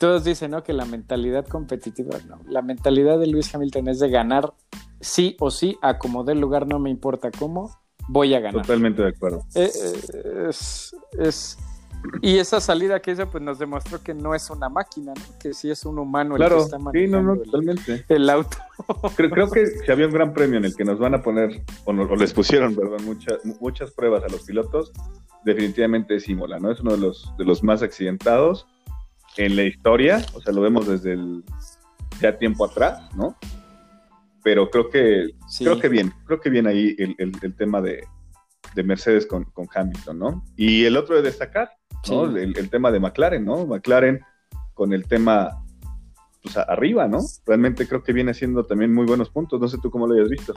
Todos 0.00 0.24
dicen, 0.24 0.50
¿no? 0.50 0.64
Que 0.64 0.72
la 0.72 0.84
mentalidad 0.84 1.46
competitiva, 1.46 2.18
no. 2.28 2.40
La 2.48 2.60
mentalidad 2.60 3.20
de 3.20 3.28
Luis 3.28 3.54
Hamilton 3.54 3.88
es 3.88 4.00
de 4.00 4.10
ganar 4.10 4.52
sí 5.00 5.36
o 5.38 5.50
sí, 5.52 5.78
a 5.80 5.98
como 5.98 6.24
lugar, 6.24 6.66
no 6.66 6.80
me 6.80 6.90
importa 6.90 7.30
cómo, 7.30 7.70
voy 8.08 8.34
a 8.34 8.40
ganar. 8.40 8.62
Totalmente 8.62 9.02
de 9.02 9.08
acuerdo. 9.10 9.44
Eh, 9.54 9.70
eh, 10.14 10.50
es, 11.18 11.58
y 12.20 12.38
esa 12.38 12.60
salida 12.60 13.00
que 13.00 13.12
hizo, 13.12 13.28
pues 13.30 13.42
nos 13.42 13.58
demostró 13.58 14.02
que 14.02 14.14
no 14.14 14.34
es 14.34 14.48
una 14.50 14.68
máquina, 14.68 15.12
¿no? 15.14 15.38
que 15.38 15.54
sí 15.54 15.70
es 15.70 15.84
un 15.84 15.98
humano 15.98 16.36
el 16.36 16.48
que 16.48 16.58
está 16.58 16.78
manejando 16.78 17.42
el, 18.08 18.30
auto. 18.30 18.56
Creo, 19.16 19.30
creo, 19.30 19.50
que 19.50 19.66
si 19.66 19.90
había 19.90 20.06
un 20.06 20.12
gran 20.12 20.32
premio 20.32 20.58
en 20.58 20.64
el 20.64 20.74
que 20.74 20.84
nos 20.84 20.98
van 20.98 21.14
a 21.14 21.22
poner, 21.22 21.62
o, 21.84 21.92
les 22.16 22.32
pusieron, 22.32 22.74
perdón, 22.74 23.04
muchas, 23.04 23.38
muchas 23.60 23.90
pruebas 23.92 24.24
a 24.24 24.28
los 24.28 24.42
pilotos, 24.42 24.92
definitivamente 25.44 26.16
es 26.16 26.28
Imola, 26.28 26.58
¿no? 26.58 26.70
Es 26.70 26.80
uno 26.80 26.92
de 26.92 26.98
los, 26.98 27.32
de 27.36 27.44
los 27.44 27.62
más 27.62 27.82
accidentados 27.82 28.66
en 29.36 29.56
la 29.56 29.64
historia, 29.64 30.24
o 30.34 30.40
sea, 30.40 30.52
lo 30.52 30.60
vemos 30.60 30.86
desde 30.86 31.14
el 31.14 31.44
ya 32.20 32.38
tiempo 32.38 32.64
atrás, 32.64 33.14
¿no? 33.14 33.36
Pero 34.42 34.70
creo 34.70 34.90
que, 34.90 35.30
creo 35.58 35.78
que 35.78 35.88
bien, 35.88 36.12
creo 36.26 36.40
que 36.40 36.50
bien 36.50 36.66
ahí 36.66 36.94
el, 36.98 37.14
el, 37.18 37.54
tema 37.54 37.80
de, 37.80 38.04
de 38.74 38.82
Mercedes 38.82 39.26
con, 39.26 39.44
con, 39.44 39.68
Hamilton, 39.72 40.18
¿no? 40.18 40.44
Y 40.56 40.84
el 40.84 40.96
otro 40.96 41.16
de 41.16 41.22
destacar, 41.22 41.70
¿no? 42.08 42.24
El, 42.36 42.70
tema 42.70 42.90
de 42.90 43.00
McLaren, 43.00 43.44
¿no? 43.44 43.66
McLaren 43.66 44.20
con 44.74 44.92
el 44.92 45.06
tema 45.06 45.62
pues, 46.42 46.56
arriba, 46.56 47.06
¿no? 47.06 47.20
Realmente 47.46 47.86
creo 47.86 48.02
que 48.02 48.12
viene 48.12 48.32
haciendo 48.32 48.64
también 48.64 48.92
muy 48.92 49.06
buenos 49.06 49.30
puntos. 49.30 49.60
No 49.60 49.68
sé 49.68 49.78
tú 49.80 49.90
cómo 49.90 50.06
lo 50.06 50.14
hayas 50.14 50.28
visto. 50.28 50.54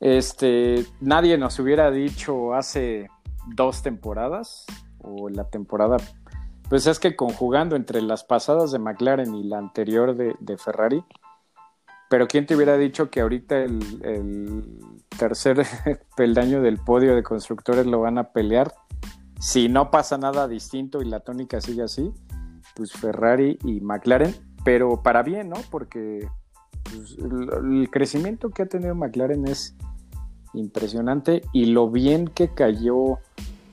Este, 0.00 0.86
nadie 1.00 1.36
nos 1.36 1.58
hubiera 1.58 1.90
dicho 1.90 2.54
hace 2.54 3.08
dos 3.54 3.82
temporadas 3.82 4.64
o 5.02 5.28
la 5.28 5.48
temporada, 5.48 5.98
pues 6.68 6.86
es 6.86 6.98
que 6.98 7.16
conjugando 7.16 7.76
entre 7.76 8.00
las 8.00 8.24
pasadas 8.24 8.72
de 8.72 8.78
McLaren 8.78 9.34
y 9.34 9.44
la 9.44 9.58
anterior 9.58 10.16
de, 10.16 10.56
Ferrari, 10.56 11.04
pero 12.08 12.28
¿quién 12.28 12.46
te 12.46 12.56
hubiera 12.56 12.76
dicho 12.76 13.10
que 13.10 13.20
ahorita 13.20 13.58
el, 13.58 13.80
el 14.02 14.64
tercer 15.18 15.66
peldaño 16.16 16.62
del 16.62 16.78
podio 16.78 17.14
de 17.14 17.22
constructores 17.22 17.86
lo 17.86 18.00
van 18.00 18.18
a 18.18 18.32
pelear 18.32 18.72
si 19.40 19.68
no 19.70 19.90
pasa 19.90 20.18
nada 20.18 20.46
distinto 20.46 21.00
y 21.00 21.06
la 21.06 21.20
tónica 21.20 21.60
sigue 21.60 21.82
así, 21.82 22.12
pues 22.76 22.92
Ferrari 22.92 23.58
y 23.64 23.80
McLaren, 23.80 24.34
pero 24.64 25.02
para 25.02 25.22
bien, 25.22 25.48
¿no? 25.48 25.56
Porque 25.70 26.28
pues, 26.84 27.16
el, 27.18 27.88
crecimiento 27.90 28.50
que 28.50 28.62
ha 28.62 28.66
tenido 28.66 28.94
McLaren 28.94 29.48
es 29.48 29.74
impresionante 30.52 31.42
y 31.54 31.66
lo 31.66 31.90
bien 31.90 32.28
que 32.28 32.52
cayó 32.52 33.18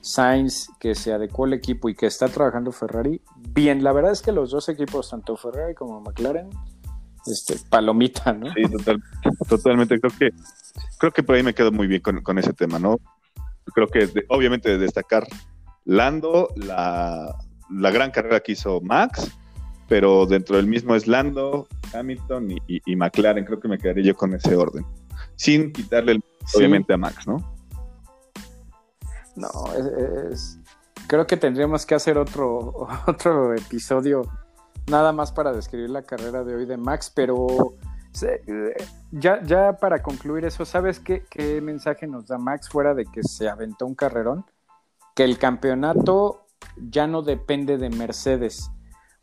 Sainz, 0.00 0.70
que 0.80 0.94
se 0.94 1.12
adecuó 1.12 1.44
al 1.44 1.52
equipo 1.52 1.90
y 1.90 1.94
que 1.94 2.06
está 2.06 2.28
trabajando 2.28 2.72
Ferrari, 2.72 3.20
bien, 3.36 3.84
la 3.84 3.92
verdad 3.92 4.12
es 4.12 4.22
que 4.22 4.32
los 4.32 4.50
dos 4.50 4.70
equipos, 4.70 5.10
tanto 5.10 5.36
Ferrari 5.36 5.74
como 5.74 6.00
McLaren, 6.00 6.48
este, 7.26 7.56
palomita, 7.68 8.32
¿no? 8.32 8.46
Sí, 8.54 8.62
totalmente, 9.48 10.00
creo 10.00 10.12
que 10.18 10.30
creo 10.98 11.12
que 11.12 11.22
por 11.22 11.34
ahí 11.36 11.42
me 11.42 11.54
quedo 11.54 11.72
muy 11.72 11.86
bien 11.86 12.00
con, 12.00 12.38
ese 12.38 12.54
tema, 12.54 12.78
¿no? 12.78 12.98
Creo 13.74 13.86
que 13.88 14.08
obviamente 14.28 14.78
destacar 14.78 15.26
Lando, 15.88 16.50
la, 16.54 17.34
gran 17.70 18.10
carrera 18.10 18.40
que 18.40 18.52
hizo 18.52 18.78
Max, 18.82 19.32
pero 19.88 20.26
dentro 20.26 20.56
del 20.56 20.66
mismo 20.66 20.94
es 20.94 21.06
Lando, 21.06 21.66
Hamilton 21.94 22.56
y, 22.66 22.94
McLaren. 22.94 23.46
Creo 23.46 23.58
que 23.58 23.68
me 23.68 23.78
quedaría 23.78 24.04
yo 24.04 24.14
con 24.14 24.34
ese 24.34 24.54
orden. 24.54 24.84
Sin 25.36 25.72
quitarle, 25.72 26.12
el, 26.12 26.24
obviamente, 26.54 26.92
a 26.92 26.98
Max, 26.98 27.26
¿no? 27.26 27.38
No, 29.34 29.48
es, 30.30 30.58
creo 31.06 31.26
que 31.26 31.38
tendríamos 31.38 31.86
que 31.86 31.94
hacer 31.94 32.18
otro, 32.18 32.86
otro 33.06 33.54
episodio 33.54 34.30
nada 34.88 35.12
más 35.12 35.32
para 35.32 35.54
describir 35.54 35.88
la 35.88 36.02
carrera 36.02 36.44
de 36.44 36.54
hoy 36.54 36.66
de 36.66 36.76
Max, 36.76 37.10
pero 37.14 37.46
ya, 39.10 39.42
ya 39.42 39.72
para 39.72 40.02
concluir 40.02 40.44
eso, 40.44 40.66
¿sabes 40.66 41.00
qué, 41.00 41.24
qué 41.30 41.62
mensaje 41.62 42.06
nos 42.06 42.26
da 42.26 42.36
Max 42.36 42.68
fuera 42.68 42.92
de 42.92 43.06
que 43.06 43.22
se 43.22 43.48
aventó 43.48 43.86
un 43.86 43.94
carrerón? 43.94 44.44
Que 45.18 45.24
el 45.24 45.36
campeonato 45.36 46.46
ya 46.76 47.08
no 47.08 47.22
depende 47.22 47.76
de 47.76 47.90
Mercedes. 47.90 48.70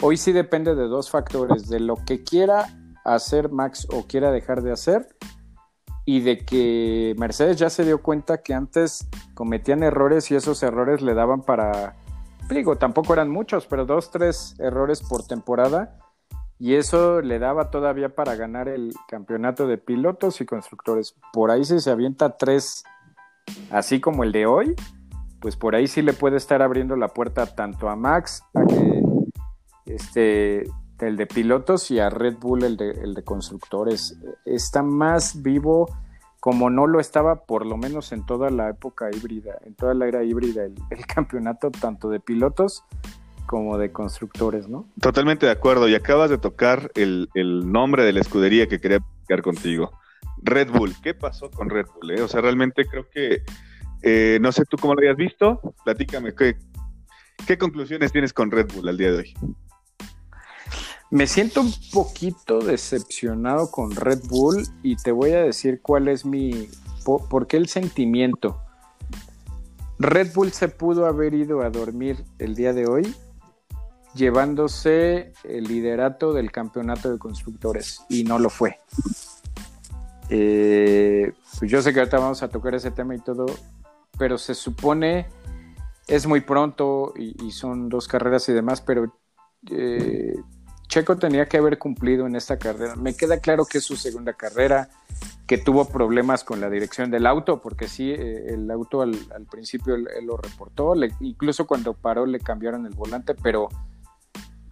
Hoy 0.04 0.18
sí 0.18 0.34
depende 0.34 0.76
de 0.76 0.90
dos 0.90 1.10
factores, 1.10 1.70
de 1.70 1.80
lo 1.80 1.96
que 1.96 2.22
quiera 2.22 2.68
hacer 3.06 3.50
Max 3.50 3.88
o 3.90 4.06
quiera 4.06 4.30
dejar 4.30 4.62
de 4.62 4.74
hacer 4.74 5.08
y 6.04 6.20
de 6.20 6.40
que 6.40 7.16
Mercedes 7.18 7.56
ya 7.56 7.70
se 7.70 7.86
dio 7.86 8.02
cuenta 8.02 8.44
que 8.44 8.54
antes 8.54 9.08
cometían 9.36 9.84
errores 9.84 10.30
y 10.32 10.36
esos 10.36 10.64
errores 10.64 11.02
le 11.02 11.14
daban 11.14 11.44
para, 11.44 11.96
digo, 12.50 12.76
tampoco 12.76 13.14
eran 13.14 13.30
muchos, 13.30 13.66
pero 13.66 13.86
dos, 13.86 14.12
tres 14.12 14.54
errores 14.60 15.02
por 15.02 15.26
temporada 15.26 15.98
y 16.60 16.74
eso 16.74 17.22
le 17.22 17.40
daba 17.40 17.70
todavía 17.70 18.14
para 18.14 18.36
ganar 18.36 18.68
el 18.68 18.94
campeonato 19.08 19.66
de 19.66 19.78
pilotos 19.78 20.42
y 20.42 20.46
constructores. 20.46 21.16
Por 21.32 21.52
ahí 21.52 21.64
si 21.64 21.80
se 21.80 21.90
avienta 21.90 22.36
tres, 22.36 22.84
así 23.72 24.02
como 24.02 24.26
el 24.26 24.34
de 24.34 24.46
hoy, 24.46 24.76
pues 25.46 25.58
por 25.58 25.76
ahí 25.76 25.86
sí 25.86 26.02
le 26.02 26.14
puede 26.14 26.38
estar 26.38 26.64
abriendo 26.64 26.96
la 26.96 27.10
puerta 27.10 27.46
tanto 27.46 27.88
a 27.88 27.96
Max, 27.96 28.42
a 28.56 28.66
que 28.66 29.04
este, 29.86 30.64
el 30.98 31.18
de 31.18 31.28
pilotos 31.28 31.92
y 31.92 32.00
a 32.00 32.10
Red 32.10 32.38
Bull, 32.40 32.64
el 32.64 32.78
de, 32.78 32.90
el 32.90 33.14
de 33.14 33.24
constructores. 33.24 34.18
Está 34.44 34.82
más 34.82 35.44
vivo 35.44 35.86
como 36.40 36.72
no 36.72 36.88
lo 36.88 37.00
estaba 37.00 37.46
por 37.46 37.64
lo 37.68 37.78
menos 37.78 38.12
en 38.12 38.26
toda 38.26 38.50
la 38.50 38.72
época 38.72 39.12
híbrida, 39.16 39.60
en 39.64 39.76
toda 39.76 39.94
la 39.94 40.08
era 40.08 40.24
híbrida, 40.24 40.64
el, 40.64 40.74
campeonato 41.14 41.70
tanto 41.70 42.10
de 42.10 42.20
pilotos 42.20 42.84
como 43.46 43.78
de 43.78 43.92
constructores, 43.92 44.68
¿no? 44.68 44.88
Totalmente 45.00 45.46
de 45.46 45.52
acuerdo. 45.52 45.88
Y 45.88 45.94
acabas 45.94 46.32
de 46.32 46.40
tocar 46.40 46.90
el, 46.96 47.30
nombre 47.72 48.04
de 48.04 48.14
la 48.14 48.22
escudería 48.22 48.66
que 48.66 48.82
quería 48.82 48.98
explicar 48.98 49.44
contigo. 49.44 49.92
Red 50.42 50.72
Bull. 50.72 50.96
¿Qué 51.04 51.14
pasó 51.14 51.52
con 51.52 51.70
Red 51.70 51.86
Bull? 51.94 52.18
Eh? 52.18 52.24
O 52.24 52.28
sea, 52.28 52.42
realmente 52.42 52.88
creo 52.88 53.08
que 53.12 53.44
eh, 54.08 54.38
no 54.40 54.52
sé 54.52 54.66
tú 54.66 54.78
cómo 54.78 54.94
lo 54.94 55.02
hayas 55.02 55.18
visto. 55.18 55.60
Platícame, 55.84 56.36
¿qué, 56.36 57.58
conclusiones 57.58 58.12
tienes 58.12 58.34
con 58.34 58.52
Red 58.52 58.68
Bull 58.76 58.88
al 58.88 58.98
día 58.98 59.12
de 59.12 59.18
hoy? 59.18 59.34
Me 61.10 61.26
siento 61.26 61.62
un 61.62 61.74
poquito 61.92 62.60
decepcionado 62.60 63.72
con 63.72 63.96
Red 63.96 64.20
Bull 64.30 64.64
y 64.84 64.96
te 64.96 65.12
voy 65.12 65.32
a 65.32 65.42
decir 65.42 65.82
cuál 65.82 66.08
es 66.08 66.24
mi... 66.24 66.70
por, 67.04 67.48
qué 67.48 67.58
el 67.58 67.68
sentimiento? 67.68 68.62
Red 69.98 70.34
Bull 70.36 70.52
se 70.52 70.68
pudo 70.68 71.08
haber 71.08 71.34
ido 71.34 71.64
a 71.64 71.72
dormir 71.72 72.24
el 72.38 72.54
día 72.54 72.74
de 72.74 72.86
hoy 72.88 73.16
llevándose 74.14 75.34
el 75.44 75.64
liderato 75.64 76.32
del 76.32 76.52
campeonato 76.52 77.12
de 77.12 77.18
constructores 77.18 78.02
y 78.08 78.24
no 78.24 78.38
lo 78.38 78.52
fue. 78.52 78.78
Eh, 80.30 81.34
pues 81.58 81.72
yo 81.72 81.82
sé 81.82 81.92
que 81.92 82.00
ahorita 82.00 82.20
vamos 82.20 82.44
a 82.44 82.50
tocar 82.50 82.76
ese 82.76 82.92
tema 82.92 83.16
y 83.16 83.20
todo, 83.20 83.46
pero 84.18 84.38
se 84.38 84.56
supone, 84.56 85.28
es 86.08 86.28
muy 86.28 86.42
pronto 86.42 87.14
y, 87.16 87.52
son 87.52 87.90
dos 87.90 88.08
carreras 88.08 88.48
y 88.50 88.54
demás, 88.54 88.82
pero 88.82 89.14
eh, 89.72 90.36
Checo 90.88 91.18
tenía 91.18 91.48
que 91.48 91.58
haber 91.58 91.78
cumplido 91.78 92.28
en 92.28 92.36
esta 92.36 92.58
carrera. 92.58 92.96
Me 92.96 93.16
queda 93.16 93.40
claro 93.40 93.66
que 93.66 93.80
es 93.80 93.84
su 93.84 93.96
segunda 93.96 94.34
carrera, 94.34 94.90
que 95.48 95.58
tuvo 95.58 95.86
problemas 95.86 96.44
con 96.44 96.62
la 96.62 96.70
dirección 96.70 97.12
del 97.12 97.26
auto, 97.26 97.62
porque 97.62 97.88
sí, 97.88 98.12
eh, 98.12 98.54
el 98.54 98.70
auto 98.72 99.02
al, 99.02 99.18
principio 99.50 99.96
él, 99.96 100.08
lo 100.24 100.38
reportó, 100.38 100.94
incluso 101.20 101.68
cuando 101.68 101.94
paró 101.94 102.26
le 102.26 102.40
cambiaron 102.40 102.86
el 102.86 102.94
volante, 102.94 103.36
pero 103.36 103.70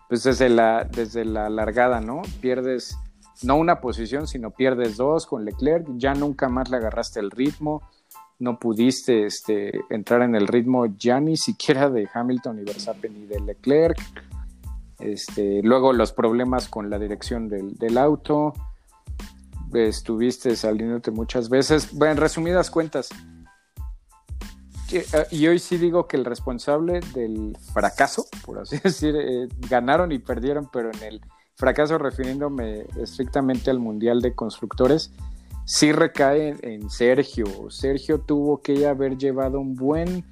pues 0.10 0.24
desde 0.24 0.50
la, 0.50 0.84
desde 0.84 1.26
la 1.26 1.50
largada, 1.50 2.00
¿no? 2.00 2.22
Pierdes 2.42 2.98
no 3.42 3.56
una 3.56 3.82
posición, 3.82 4.28
sino 4.28 4.52
pierdes 4.52 4.98
dos 4.98 5.26
con 5.26 5.44
Leclerc, 5.46 5.88
ya 5.98 6.14
nunca 6.14 6.50
más 6.50 6.70
le 6.70 6.78
agarraste 6.78 7.20
el 7.20 7.32
ritmo 7.32 7.82
no 8.40 8.60
pudiste 8.60 9.26
este, 9.26 9.82
entrar 9.90 10.22
en 10.22 10.36
el 10.36 10.48
ritmo 10.48 10.86
ya 10.98 11.20
ni 11.20 11.38
siquiera 11.38 11.90
de 11.90 12.10
Hamilton 12.14 12.60
y 12.60 12.64
Verstappen 12.64 13.14
ni 13.14 13.26
de 13.26 13.40
Leclerc. 13.40 13.98
Este, 15.00 15.62
luego 15.64 15.94
los 15.94 16.14
problemas 16.14 16.68
con 16.68 16.90
la 16.90 17.00
dirección 17.00 17.50
del, 17.50 17.98
auto. 17.98 18.54
Estuviste 19.74 20.56
saliéndote 20.56 21.12
muchas 21.12 21.50
veces. 21.50 21.94
Bueno, 21.94 22.14
en 22.14 22.18
resumidas 22.18 22.70
cuentas, 22.70 23.10
eh, 24.92 25.06
y 25.32 25.48
hoy 25.48 25.58
sí 25.58 25.78
digo 25.78 26.08
que 26.08 26.18
el 26.18 26.26
responsable 26.26 27.00
del 27.14 27.58
fracaso, 27.74 28.26
por 28.46 28.60
así 28.60 28.78
decir, 28.84 29.16
eh, 29.16 29.48
ganaron 29.70 30.12
y 30.12 30.20
perdieron, 30.20 30.70
pero 30.72 30.92
en 30.92 31.04
el 31.04 31.22
fracaso 31.56 31.98
refiriéndome 31.98 32.86
estrictamente 32.98 33.72
al 33.72 33.80
Mundial 33.80 34.22
de 34.22 34.36
Constructores, 34.36 35.12
sí 35.66 35.92
recae 35.92 36.56
en 36.62 36.90
Sergio. 36.90 37.46
Sergio 37.70 38.20
tuvo 38.20 38.62
que 38.62 38.86
haber 38.86 39.18
llevado 39.18 39.60
un 39.60 39.76
buen 39.76 40.26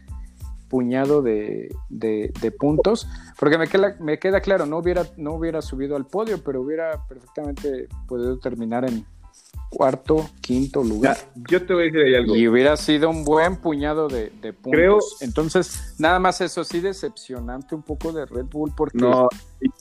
puñado 0.72 1.22
de, 1.22 1.70
puntos, 2.58 3.06
porque 3.38 3.58
me 3.58 3.68
queda, 3.68 3.98
me 4.00 4.18
queda 4.20 4.40
claro, 4.40 4.66
no 4.66 4.78
hubiera, 4.78 5.06
no 5.18 5.34
hubiera 5.34 5.62
subido 5.62 5.98
al 5.98 6.08
podio, 6.08 6.42
pero 6.42 6.62
hubiera 6.62 7.06
perfectamente 7.08 7.90
podido 8.08 8.40
terminar 8.40 8.90
en 8.90 9.06
cuarto, 9.70 10.30
quinto 10.42 10.84
lugar. 10.84 11.18
yo 11.50 11.66
te 11.66 11.74
voy 11.74 11.84
a 11.84 11.86
decir 11.86 12.02
ahí 12.02 12.16
algo. 12.16 12.36
Y 12.36 12.48
hubiera 12.48 12.78
sido 12.78 13.10
un 13.10 13.26
buen 13.26 13.58
puñado 13.58 14.08
de, 14.08 14.30
puntos. 14.54 14.72
Creo... 14.72 15.00
Entonces, 15.22 15.96
nada 15.98 16.20
más 16.20 16.40
eso 16.40 16.64
sí 16.64 16.80
decepcionante 16.80 17.76
un 17.76 17.84
poco 17.84 18.14
de 18.14 18.26
Red 18.26 18.46
Bull, 18.46 18.72
porque 18.76 19.00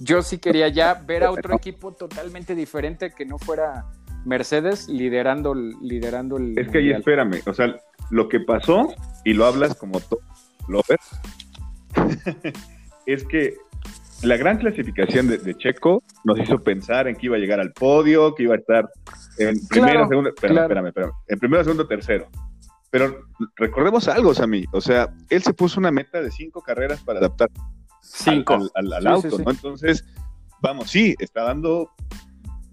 yo 0.01 0.23
sí 0.23 0.39
quería 0.39 0.69
ya 0.69 0.95
ver 0.95 1.23
a 1.23 1.31
otro 1.31 1.55
equipo 1.55 1.93
totalmente 1.93 2.55
diferente 2.57 3.13
que 3.13 3.25
no 3.25 3.39
fuera 3.39 3.87
Mercedes 4.25 4.89
liderando, 4.89 5.55
liderando 5.55 6.37
el. 6.37 6.59
Es 6.59 6.69
que 6.69 6.79
ahí 6.79 6.91
espérame, 6.91 7.41
o 7.47 7.55
sea, 7.55 7.77
lo 8.11 8.29
que 8.29 8.41
pasó, 8.41 8.93
y 9.25 9.35
lo 9.35 9.47
hablas 9.47 9.75
como 9.75 10.01
todo, 10.01 10.21
es 13.07 13.25
que 13.25 13.55
la 14.23 14.37
gran 14.37 14.59
clasificación 14.59 15.29
de, 15.29 15.55
Checo 15.57 16.03
nos 16.25 16.39
hizo 16.39 16.63
pensar 16.63 17.09
en 17.09 17.17
que 17.17 17.27
iba 17.27 17.37
a 17.37 17.39
llegar 17.39 17.61
al 17.61 17.73
podio, 17.73 18.35
que 18.35 18.45
iba 18.45 18.55
a 18.55 18.59
estar 18.59 18.89
en 19.39 19.59
primero, 19.69 20.07
segundo, 20.09 20.31
espérame, 20.31 20.87
espérame, 20.87 21.13
en 21.29 21.39
primero, 21.39 21.65
segundo, 21.65 21.87
tercero. 21.87 22.29
Pero 22.91 23.29
recordemos 23.57 24.09
algo, 24.09 24.35
Sammy, 24.35 24.65
o 24.73 24.81
sea, 24.81 25.15
él 25.31 25.43
se 25.43 25.55
puso 25.55 25.81
una 25.81 25.91
meta 25.91 26.21
de 26.21 26.31
cinco 26.31 26.61
carreras 26.61 27.01
para 27.03 27.21
adaptar 27.21 27.49
al, 28.75 29.07
auto, 29.07 29.39
¿no? 29.39 29.51
Entonces, 29.51 30.05
vamos, 30.61 30.91
sí, 30.91 31.15
está 31.19 31.45
dando 31.45 31.91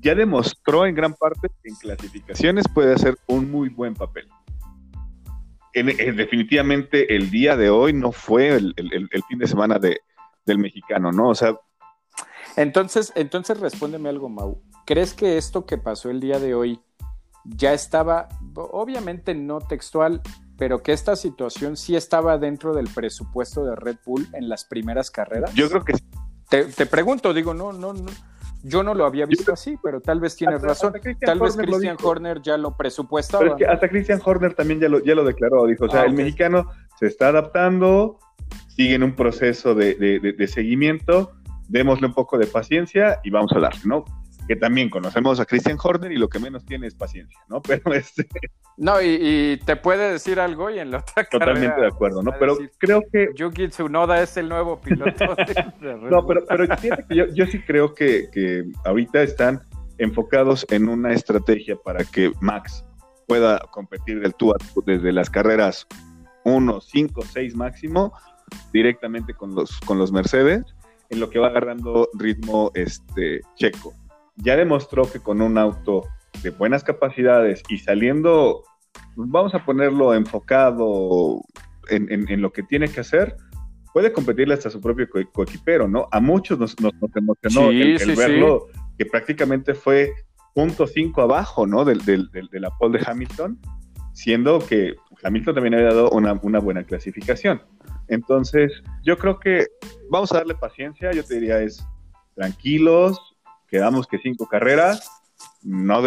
ya 0.07 0.15
demostró 0.15 0.85
en 0.85 0.95
gran 0.95 1.13
parte 1.13 1.49
que 1.61 1.69
en 1.69 1.75
clasificaciones 1.75 2.65
puede 2.73 2.93
hacer 2.93 3.17
un 3.27 3.51
muy 3.51 3.67
buen 3.67 3.93
papel. 3.93 4.29
definitivamente 5.73 7.13
el 7.13 7.29
día 7.29 7.57
de 7.57 7.69
hoy 7.69 7.91
no 7.91 8.13
fue 8.13 8.55
el, 8.55 8.73
fin 9.27 9.37
de 9.37 9.47
semana 9.47 9.79
de, 9.79 9.99
del 10.45 10.59
mexicano, 10.59 11.11
¿no? 11.11 11.29
O 11.29 11.35
sea... 11.35 11.57
Entonces, 12.55 13.11
entonces 13.15 13.59
respóndeme 13.59 14.07
algo, 14.07 14.29
Mau. 14.29 14.61
¿Crees 14.85 15.13
que 15.13 15.37
esto 15.37 15.65
que 15.65 15.77
pasó 15.77 16.09
el 16.09 16.21
día 16.21 16.39
de 16.39 16.55
hoy 16.55 16.79
ya 17.43 17.73
estaba, 17.73 18.29
obviamente 18.55 19.35
no 19.35 19.59
textual, 19.59 20.21
pero 20.57 20.81
que 20.83 20.93
esta 20.93 21.17
situación 21.17 21.75
sí 21.75 21.97
estaba 21.97 22.37
dentro 22.37 22.73
del 22.73 22.87
presupuesto 22.87 23.65
de 23.65 23.75
Red 23.75 23.97
Bull 24.05 24.29
en 24.31 24.47
las 24.47 24.63
primeras 24.63 25.11
carreras? 25.11 25.53
Yo 25.53 25.69
creo 25.69 25.83
que 25.83 25.97
sí. 25.97 26.03
Te, 26.49 26.63
te 26.63 26.85
pregunto, 26.85 27.33
digo, 27.33 27.53
no, 27.53 27.73
no, 27.73 27.91
no 27.91 28.09
yo 28.63 28.83
no 28.83 28.93
lo 28.93 29.05
había 29.05 29.25
visto 29.25 29.53
así, 29.53 29.77
pero 29.81 30.01
tal 30.01 30.19
vez 30.19 30.35
tienes 30.35 30.61
razón. 30.61 30.93
tal 31.21 31.39
vez 31.39 31.55
Christian 31.55 31.97
Horner 32.01 32.41
ya 32.41 32.57
lo 32.57 32.75
presupuestaba. 32.75 33.55
hasta 33.69 33.89
Christian 33.89 34.21
Horner 34.23 34.53
también 34.53 34.79
ya 34.79 34.89
lo, 34.89 35.03
ya 35.03 35.15
lo 35.15 35.23
declaró. 35.23 35.65
Dijo, 35.65 35.85
o 35.85 35.89
sea, 35.89 36.01
ah, 36.01 36.05
el 36.05 36.13
mexicano 36.13 36.69
se 36.99 37.07
está 37.07 37.29
adaptando, 37.29 38.19
sigue 38.67 38.95
en 38.95 39.03
un 39.03 39.15
proceso 39.15 39.75
de, 39.75 39.95
de 39.95 40.47
seguimiento, 40.47 41.33
démosle 41.67 42.07
un 42.07 42.13
poco 42.13 42.37
de 42.37 42.47
paciencia 42.47 43.19
y 43.23 43.29
vamos 43.29 43.51
a 43.53 43.59
darle, 43.59 43.81
¿no? 43.85 44.05
Que 44.47 44.55
también 44.55 44.89
conocemos 44.89 45.39
a 45.39 45.45
Christian 45.45 45.77
Horner 45.81 46.11
y 46.11 46.17
lo 46.17 46.29
que 46.29 46.39
menos 46.39 46.65
tiene 46.65 46.87
es 46.87 46.95
paciencia, 46.95 47.39
¿no? 47.49 47.61
Pero 47.67 47.93
este... 47.93 48.27
No, 48.77 49.01
y, 49.01 49.59
te 49.65 49.75
puede 49.75 50.11
decir 50.11 50.39
algo 50.39 50.69
y 50.69 50.79
en 50.79 50.91
la 50.91 50.99
otra 50.99 51.23
Totalmente 51.25 51.81
de 51.81 51.87
acuerdo, 51.87 52.21
¿no? 52.21 52.31
Pero 52.39 52.57
creo 52.77 53.01
que... 53.11 53.29
Yuki 53.35 53.69
Tsunoda 53.69 54.21
es 54.21 54.37
el 54.37 54.47
nuevo 54.47 54.79
piloto. 54.79 55.25
no, 55.81 56.25
pero, 56.27 56.45
pero 56.47 56.65
yo, 57.09 57.25
yo, 57.33 57.47
sí 57.47 57.59
creo 57.61 57.93
que, 57.95 58.29
que 58.31 58.65
ahorita 58.85 59.23
están 59.23 59.61
enfocados 59.97 60.65
en 60.69 60.89
una 60.89 61.11
estrategia 61.11 61.75
para 61.75 62.03
que 62.03 62.31
Max 62.39 62.85
pueda 63.27 63.59
competir 63.71 64.21
del 64.21 64.35
tú 64.35 64.53
desde 64.85 65.11
las 65.11 65.29
carreras 65.29 65.87
1, 66.45 66.79
5, 66.79 67.21
6 67.33 67.55
máximo 67.55 68.13
directamente 68.71 69.33
con 69.33 69.55
los, 69.55 69.79
con 69.81 69.97
los 69.97 70.11
Mercedes 70.11 70.63
en 71.09 71.19
lo 71.19 71.29
que 71.29 71.39
va 71.39 71.47
agarrando 71.47 72.09
ritmo 72.13 72.71
este 72.73 73.41
checo 73.55 73.93
ya 74.37 74.55
demostró 74.55 75.09
que 75.09 75.19
con 75.19 75.41
un 75.41 75.57
auto 75.57 76.03
de 76.43 76.51
buenas 76.51 76.83
capacidades 76.83 77.63
y 77.69 77.79
saliendo, 77.79 78.63
vamos 79.15 79.53
a 79.55 79.65
ponerlo 79.65 80.13
enfocado 80.13 81.41
en, 81.89 82.41
lo 82.41 82.51
que 82.51 82.63
tiene 82.63 82.89
que 82.89 82.99
hacer, 82.99 83.35
puede 83.93 84.13
competirle 84.13 84.53
hasta 84.53 84.69
su 84.69 84.79
propio 84.79 85.07
coequipero, 85.33 85.87
¿no? 85.87 86.07
A 86.11 86.19
muchos 86.19 86.59
nos, 86.59 86.79
nos, 86.79 86.93
emocionó 87.15 87.71
el, 87.71 88.15
verlo, 88.15 88.67
que 88.97 89.05
prácticamente 89.05 89.73
fue 89.73 90.11
punto 90.53 90.85
cinco 90.85 91.21
abajo, 91.21 91.65
¿no? 91.65 91.85
Del, 91.85 92.03
del, 92.05 92.29
de 92.31 92.59
la 92.59 92.69
pole 92.77 92.99
de 92.99 93.05
Hamilton, 93.07 93.59
siendo 94.13 94.59
que 94.59 94.95
Hamilton 95.23 95.55
también 95.55 95.73
había 95.75 95.87
dado 95.87 96.09
una, 96.11 96.33
una 96.41 96.59
buena 96.59 96.83
clasificación. 96.83 97.61
Entonces, 98.07 98.71
yo 99.03 99.17
creo 99.17 99.39
que 99.39 99.67
vamos 100.09 100.31
a 100.31 100.37
darle 100.37 100.55
paciencia, 100.55 101.11
yo 101.11 101.23
te 101.23 101.35
diría 101.35 101.61
es 101.61 101.85
tranquilos, 102.35 103.36
quedamos 103.67 104.07
que 104.07 104.17
cinco 104.19 104.47
carreras, 104.47 105.09
no 105.63 106.01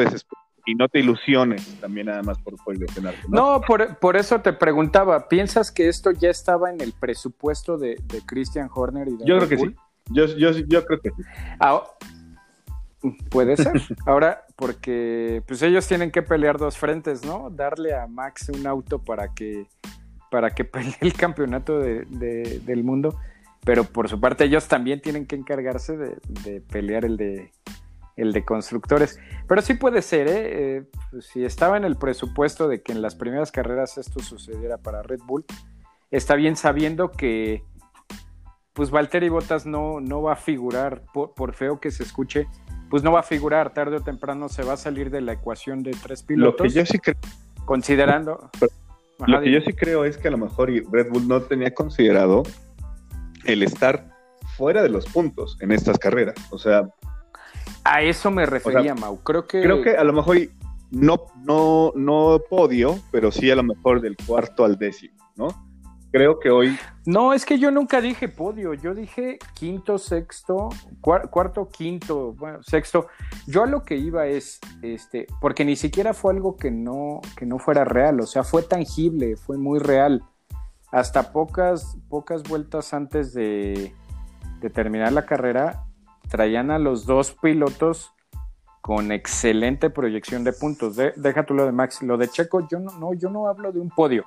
y 0.67 0.75
no 0.75 0.89
te 0.89 1.01
ilusiones 1.01 1.81
también 1.81 2.07
nada 2.07 2.23
más 2.23 2.39
por, 2.39 2.57
por 2.63 2.75
ilusionarte. 2.75 3.23
No, 3.29 3.55
no 3.55 3.61
por, 3.63 3.97
por, 3.97 4.17
eso 4.17 4.41
te 4.41 4.53
preguntaba, 4.53 5.29
¿piensas 5.29 5.73
que 5.73 5.89
esto 5.89 6.11
ya 6.13 6.31
estaba 6.31 6.71
en 6.71 6.81
el 6.81 6.93
presupuesto 6.93 7.79
de, 7.79 7.97
de 8.05 8.21
Christian 8.27 8.69
Horner 8.73 9.09
y 9.09 9.17
de 9.17 9.25
Yo 9.25 9.39
creo 9.39 9.49
que 9.49 9.57
sí, 9.57 9.77
yo, 10.11 10.27
yo, 10.27 10.51
yo 10.51 10.85
creo 10.85 11.01
que 11.01 11.11
sí. 11.11 11.23
Ah, 11.59 11.83
puede 13.31 13.57
ser. 13.57 13.73
Ahora, 14.07 14.45
porque 14.57 15.43
pues 15.47 15.63
ellos 15.63 15.87
tienen 15.87 16.11
que 16.11 16.23
pelear 16.23 16.59
dos 16.59 16.77
frentes, 16.77 17.25
¿no? 17.25 17.51
Darle 17.51 17.95
a 17.95 18.07
Max 18.07 18.51
un 18.51 18.67
auto 18.67 18.99
para 18.99 19.33
que 19.35 19.67
para 20.31 20.51
que 20.51 20.65
pelee 20.65 20.97
el 21.01 21.13
campeonato 21.15 21.81
de, 21.81 22.05
del 22.05 22.85
mundo 22.85 23.19
pero 23.65 23.85
por 23.85 24.09
su 24.09 24.21
parte 24.21 24.45
ellos 24.45 24.69
también 24.69 25.01
tienen 25.01 25.27
que 25.27 25.37
encargarse 25.37 25.97
de, 25.97 26.61
pelear 26.61 27.05
el 27.05 27.17
de, 27.17 27.53
el 28.17 28.33
de 28.33 28.45
constructores. 28.45 29.19
Pero 29.47 29.63
sí 29.63 29.75
puede 29.75 30.03
ser, 30.03 30.29
¿eh? 30.29 30.77
eh 30.79 30.85
pues, 31.11 31.27
si 31.27 31.45
estaba 31.45 31.77
en 31.77 31.85
el 31.85 31.97
presupuesto 31.97 32.69
de 32.69 32.83
que 32.83 32.93
en 32.93 33.03
las 33.03 33.15
primeras 33.15 33.53
carreras 33.53 33.99
esto 33.99 34.21
sucediera 34.21 34.79
para 34.79 35.03
Red 35.03 35.21
Bull, 35.27 35.45
está 36.11 36.35
bien 36.35 36.57
sabiendo 36.57 37.11
que 37.11 37.63
pues 38.73 38.91
Valtteri 38.91 39.29
Bottas 39.29 39.67
no, 39.67 40.01
no 40.01 40.23
va 40.23 40.35
a 40.35 40.37
figurar, 40.37 41.03
por, 41.13 41.55
feo 41.55 41.81
que 41.81 41.91
se 41.91 42.03
escuche, 42.03 42.47
pues 42.89 43.03
no 43.03 43.13
va 43.13 43.21
a 43.21 43.25
figurar, 43.25 43.75
tarde 43.75 43.97
o 43.97 44.01
temprano 44.01 44.49
se 44.49 44.63
va 44.63 44.75
a 44.75 44.77
salir 44.77 45.11
de 45.11 45.21
la 45.21 45.33
ecuación 45.33 45.83
de 45.83 45.91
tres 45.91 46.23
pilotos. 46.23 46.67
Lo 46.67 46.73
que 46.73 46.79
yo 46.79 46.87
sí 46.87 46.99
creo. 46.99 47.17
Considerando. 47.67 48.51
lo 49.27 49.41
que 49.43 49.53
yo 49.53 49.61
sí 49.61 49.75
creo 49.75 50.05
es 50.05 50.17
que 50.17 50.29
a 50.29 50.31
lo 50.31 50.39
mejor 50.39 50.71
Red 50.71 51.11
Bull 51.11 51.29
no 51.29 51.43
tenía 51.43 51.75
considerado 51.75 52.43
el 53.45 53.63
estar 53.63 54.11
fuera 54.57 54.83
de 54.83 54.89
los 54.89 55.07
puntos 55.07 55.57
en 55.61 55.73
estas 55.73 55.99
carreras. 55.99 56.35
O 56.51 56.59
sea. 56.59 56.89
A 57.85 58.03
eso 58.03 58.31
me 58.31 58.47
refería, 58.47 58.95
Mau. 58.95 59.19
Creo 59.23 59.47
que. 59.47 59.63
Creo 59.63 59.83
que 59.83 59.97
a 59.97 60.05
lo 60.05 60.13
mejor 60.13 60.37
no, 60.91 61.27
no, 61.45 61.93
no 61.95 62.41
podio, 62.49 62.99
pero 63.11 63.31
sí 63.31 63.51
a 63.51 63.57
lo 63.57 63.63
mejor 63.63 64.01
del 64.01 64.17
cuarto 64.17 64.65
al 64.65 64.77
décimo, 64.77 65.17
¿no? 65.37 65.49
Creo 66.13 66.41
que 66.41 66.51
hoy. 66.51 66.77
No, 67.07 67.33
es 67.33 67.47
que 67.47 67.59
yo 67.61 67.71
nunca 67.71 68.01
dije 68.01 68.29
podio, 68.29 68.75
yo 68.75 68.95
dije 68.95 69.39
quinto, 69.55 69.97
sexto, 69.97 70.69
cuarto, 71.01 71.69
quinto, 71.69 72.33
bueno, 72.33 72.63
sexto. 72.65 73.07
Yo 73.47 73.63
a 73.63 73.67
lo 73.67 73.85
que 73.85 73.97
iba 73.97 74.27
es, 74.27 74.59
este, 74.83 75.29
porque 75.41 75.65
ni 75.65 75.77
siquiera 75.77 76.13
fue 76.13 76.33
algo 76.33 76.57
que 76.57 76.73
no, 76.73 77.21
que 77.37 77.47
no 77.47 77.61
fuera 77.61 77.85
real, 77.85 78.21
o 78.21 78.27
sea, 78.27 78.43
fue 78.43 78.63
tangible, 78.63 79.37
fue 79.37 79.57
muy 79.57 79.79
real 79.79 80.25
hasta 80.93 81.33
pocas, 81.33 81.97
pocas 82.09 82.43
vueltas 82.43 82.93
antes 82.95 83.33
de, 83.33 83.95
terminar 84.75 85.13
la 85.13 85.25
carrera, 85.25 85.85
traían 86.29 86.71
a 86.71 86.79
los 86.79 87.07
dos 87.07 87.33
pilotos 87.33 88.13
con 88.81 89.13
excelente 89.13 89.91
proyección 89.91 90.45
de 90.45 90.53
puntos. 90.53 90.97
deja 90.97 91.45
tú 91.45 91.55
lo 91.55 91.65
de 91.65 91.73
Max. 91.73 92.03
Lo 92.03 92.17
de 92.17 92.29
Checo, 92.29 92.67
yo 92.69 92.79
no, 92.79 92.93
no, 92.99 93.15
yo 93.15 93.31
no 93.31 93.47
hablo 93.47 93.73
de 93.73 93.81
un 93.81 93.91
podio. 93.91 94.25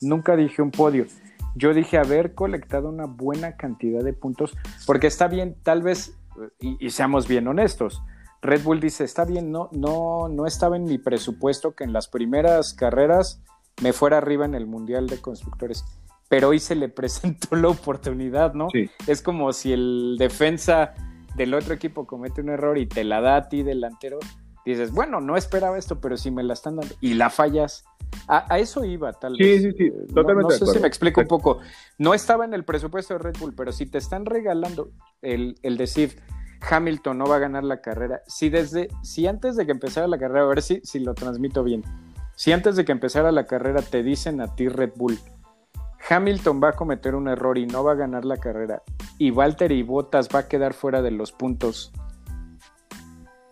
Nunca 0.00 0.36
dije 0.36 0.62
un 0.62 0.70
podio. 0.70 1.06
Yo 1.54 1.72
dije 1.72 1.98
haber 1.98 2.34
colectado 2.34 2.88
una 2.88 3.06
buena 3.06 3.56
cantidad 3.56 4.02
de 4.02 4.12
puntos, 4.12 4.56
porque 4.86 5.06
está 5.06 5.28
bien, 5.28 5.56
tal 5.62 5.82
vez, 5.82 6.16
y, 6.58 6.84
y, 6.84 6.90
seamos 6.90 7.28
bien 7.28 7.46
honestos, 7.46 8.02
Red 8.42 8.64
Bull 8.64 8.80
dice, 8.80 9.04
está 9.04 9.24
bien, 9.24 9.52
no, 9.52 9.70
no, 9.72 10.28
no 10.28 10.46
estaba 10.46 10.76
en 10.76 10.84
mi 10.84 10.98
presupuesto 10.98 11.74
que 11.74 11.84
en 11.84 11.92
las 11.92 12.08
primeras 12.08 12.74
carreras 12.74 13.40
me 13.82 13.92
fuera 13.92 14.18
arriba 14.18 14.44
en 14.44 14.54
el 14.54 14.66
Mundial 14.66 15.06
de 15.06 15.20
Constructores. 15.20 15.84
Pero 16.28 16.48
hoy 16.48 16.58
se 16.58 16.74
le 16.74 16.88
presentó 16.88 17.56
la 17.56 17.68
oportunidad, 17.68 18.54
¿no? 18.54 18.68
Es 19.06 19.22
como 19.22 19.52
si 19.52 19.72
el 19.72 20.16
defensa 20.18 20.94
del 21.36 21.54
otro 21.54 21.74
equipo 21.74 22.06
comete 22.06 22.40
un 22.40 22.48
error 22.48 22.78
y 22.78 22.86
te 22.86 23.04
la 23.04 23.20
da 23.20 23.36
a 23.36 23.48
ti 23.48 23.62
delantero, 23.62 24.18
dices, 24.64 24.92
bueno, 24.92 25.20
no 25.20 25.36
esperaba 25.36 25.78
esto, 25.78 26.00
pero 26.00 26.16
si 26.16 26.30
me 26.30 26.42
la 26.42 26.54
están 26.54 26.76
dando 26.76 26.94
y 27.00 27.14
la 27.14 27.30
fallas. 27.30 27.84
A, 28.28 28.58
eso 28.58 28.84
iba, 28.84 29.12
tal 29.12 29.36
vez. 29.36 29.62
Sí, 29.62 29.70
sí, 29.70 29.76
sí, 29.76 29.92
totalmente. 30.14 30.54
No, 30.60 30.66
sé 30.66 30.72
si 30.72 30.78
me 30.78 30.86
explico 30.86 31.20
un 31.20 31.26
poco. 31.26 31.58
No 31.98 32.14
estaba 32.14 32.44
en 32.44 32.54
el 32.54 32.64
presupuesto 32.64 33.14
de 33.14 33.18
Red 33.18 33.34
Bull, 33.40 33.54
pero 33.54 33.72
si 33.72 33.86
te 33.86 33.98
están 33.98 34.24
regalando 34.24 34.90
el, 35.20 35.56
el 35.62 35.76
decir, 35.76 36.20
Hamilton 36.70 37.18
no 37.18 37.26
va 37.26 37.36
a 37.36 37.40
ganar 37.40 37.64
la 37.64 37.80
carrera, 37.80 38.22
si 38.26 38.48
desde, 38.48 38.88
si 39.02 39.26
antes 39.26 39.56
de 39.56 39.66
que 39.66 39.72
empezara 39.72 40.06
la 40.06 40.18
carrera, 40.18 40.42
a 40.42 40.46
ver 40.46 40.62
si, 40.62 40.80
si 40.82 41.00
lo 41.00 41.14
transmito 41.14 41.62
bien, 41.62 41.82
si 42.36 42.52
antes 42.52 42.76
de 42.76 42.84
que 42.84 42.92
empezara 42.92 43.32
la 43.32 43.46
carrera 43.46 43.82
te 43.82 44.02
dicen 44.02 44.40
a 44.40 44.54
ti 44.54 44.68
Red 44.68 44.92
Bull, 44.96 45.18
Hamilton 46.08 46.60
va 46.62 46.70
a 46.70 46.72
cometer 46.72 47.14
un 47.14 47.28
error 47.28 47.56
y 47.56 47.66
no 47.66 47.82
va 47.84 47.92
a 47.92 47.96
ganar 47.96 48.24
la 48.24 48.36
carrera, 48.36 48.82
y 49.18 49.30
Walter 49.30 49.72
y 49.72 49.82
Bottas 49.82 50.28
va 50.34 50.40
a 50.40 50.48
quedar 50.48 50.74
fuera 50.74 51.02
de 51.02 51.10
los 51.10 51.32
puntos, 51.32 51.92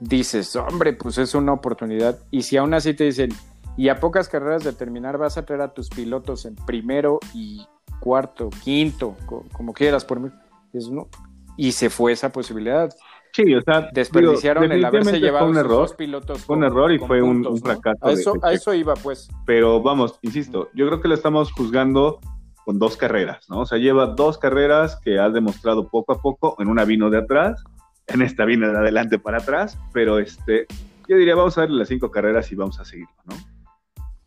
dices, 0.01 0.55
hombre, 0.57 0.93
pues 0.93 1.19
es 1.19 1.35
una 1.35 1.53
oportunidad. 1.53 2.19
Y 2.31 2.43
si 2.43 2.57
aún 2.57 2.75
así 2.75 2.95
te 2.95 3.05
dicen, 3.05 3.31
y 3.77 3.89
a 3.89 4.01
pocas 4.01 4.29
carreras 4.29 4.65
de 4.65 4.73
terminar 4.73 5.19
vas 5.19 5.39
a 5.39 5.45
traer 5.45 5.63
a 5.63 5.73
tus 5.73 5.89
pilotos 5.89 6.45
en 6.45 6.57
primero 6.57 7.21
y 7.33 7.65
cuarto, 8.01 8.51
quinto, 8.63 9.17
como 9.53 9.73
quieras 9.73 10.05
por 10.05 10.21
mí, 10.21 10.31
no. 10.91 11.09
y 11.57 11.73
se 11.73 11.89
fue 11.89 12.13
esa 12.13 12.31
posibilidad. 12.33 12.91
Sí, 13.33 13.55
o 13.55 13.63
sea, 13.63 13.89
desperdiciaron 13.95 14.71
el 14.71 14.85
haberse 14.85 15.19
llevado 15.19 15.49
un 15.49 15.57
error, 15.57 15.79
dos 15.79 15.95
pilotos. 15.95 16.45
Fue 16.45 16.57
un 16.57 16.65
error 16.65 16.93
y 16.93 16.99
fue 16.99 17.23
un, 17.23 17.45
fracaso. 17.63 17.99
A 18.03 18.13
eso, 18.13 18.35
a 18.43 18.53
eso 18.53 18.75
iba, 18.75 18.93
pues. 18.95 19.31
Pero 19.47 19.81
vamos, 19.81 20.19
insisto, 20.21 20.69
yo 20.75 20.87
creo 20.87 21.01
que 21.01 21.09
lo 21.09 21.15
estamos 21.15 21.51
juzgando 21.51 22.21
con 22.65 22.79
dos 22.79 22.97
carreras, 22.97 23.49
¿no? 23.49 23.61
O 23.61 23.67
sea, 23.67 23.79
lleva 23.79 24.07
dos 24.07 24.39
carreras 24.39 24.97
que 24.97 25.19
ha 25.19 25.29
demostrado 25.31 25.89
poco 25.89 26.13
a 26.13 26.23
poco, 26.23 26.57
en 26.59 26.69
una 26.69 26.85
vino 26.85 27.11
de 27.11 27.19
atrás 27.19 27.63
en 28.07 28.23
esta 28.23 28.45
vino 28.45 28.71
de 28.71 28.77
adelante 28.77 29.19
para 29.19 29.39
atrás, 29.39 29.79
pero 29.93 30.19
este, 30.19 30.67
yo 31.09 31.17
diría, 31.17 31.35
vamos 31.35 31.57
a 31.59 31.63
ver 31.63 31.71
las 31.71 31.89
cinco 31.89 32.11
carreras 32.11 32.51
y 32.53 32.55
vamos 32.55 32.79
a 32.81 32.85
seguirlo, 32.85 33.15
¿no? 33.25 33.35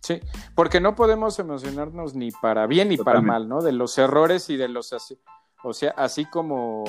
Sí, 0.01 0.19
porque 0.53 0.79
no 0.79 0.95
podemos 0.95 1.39
emocionarnos 1.39 2.13
ni 2.13 2.29
para 2.31 2.67
bien 2.67 2.89
ni 2.89 2.97
para 2.97 3.21
mal, 3.21 3.49
¿no? 3.49 3.61
De 3.61 3.71
los 3.71 3.97
errores 3.97 4.49
y 4.51 4.57
de 4.57 4.67
los 4.67 4.93
así, 4.93 5.17
o 5.63 5.73
sea, 5.73 5.93
así 5.97 6.25
como 6.25 6.83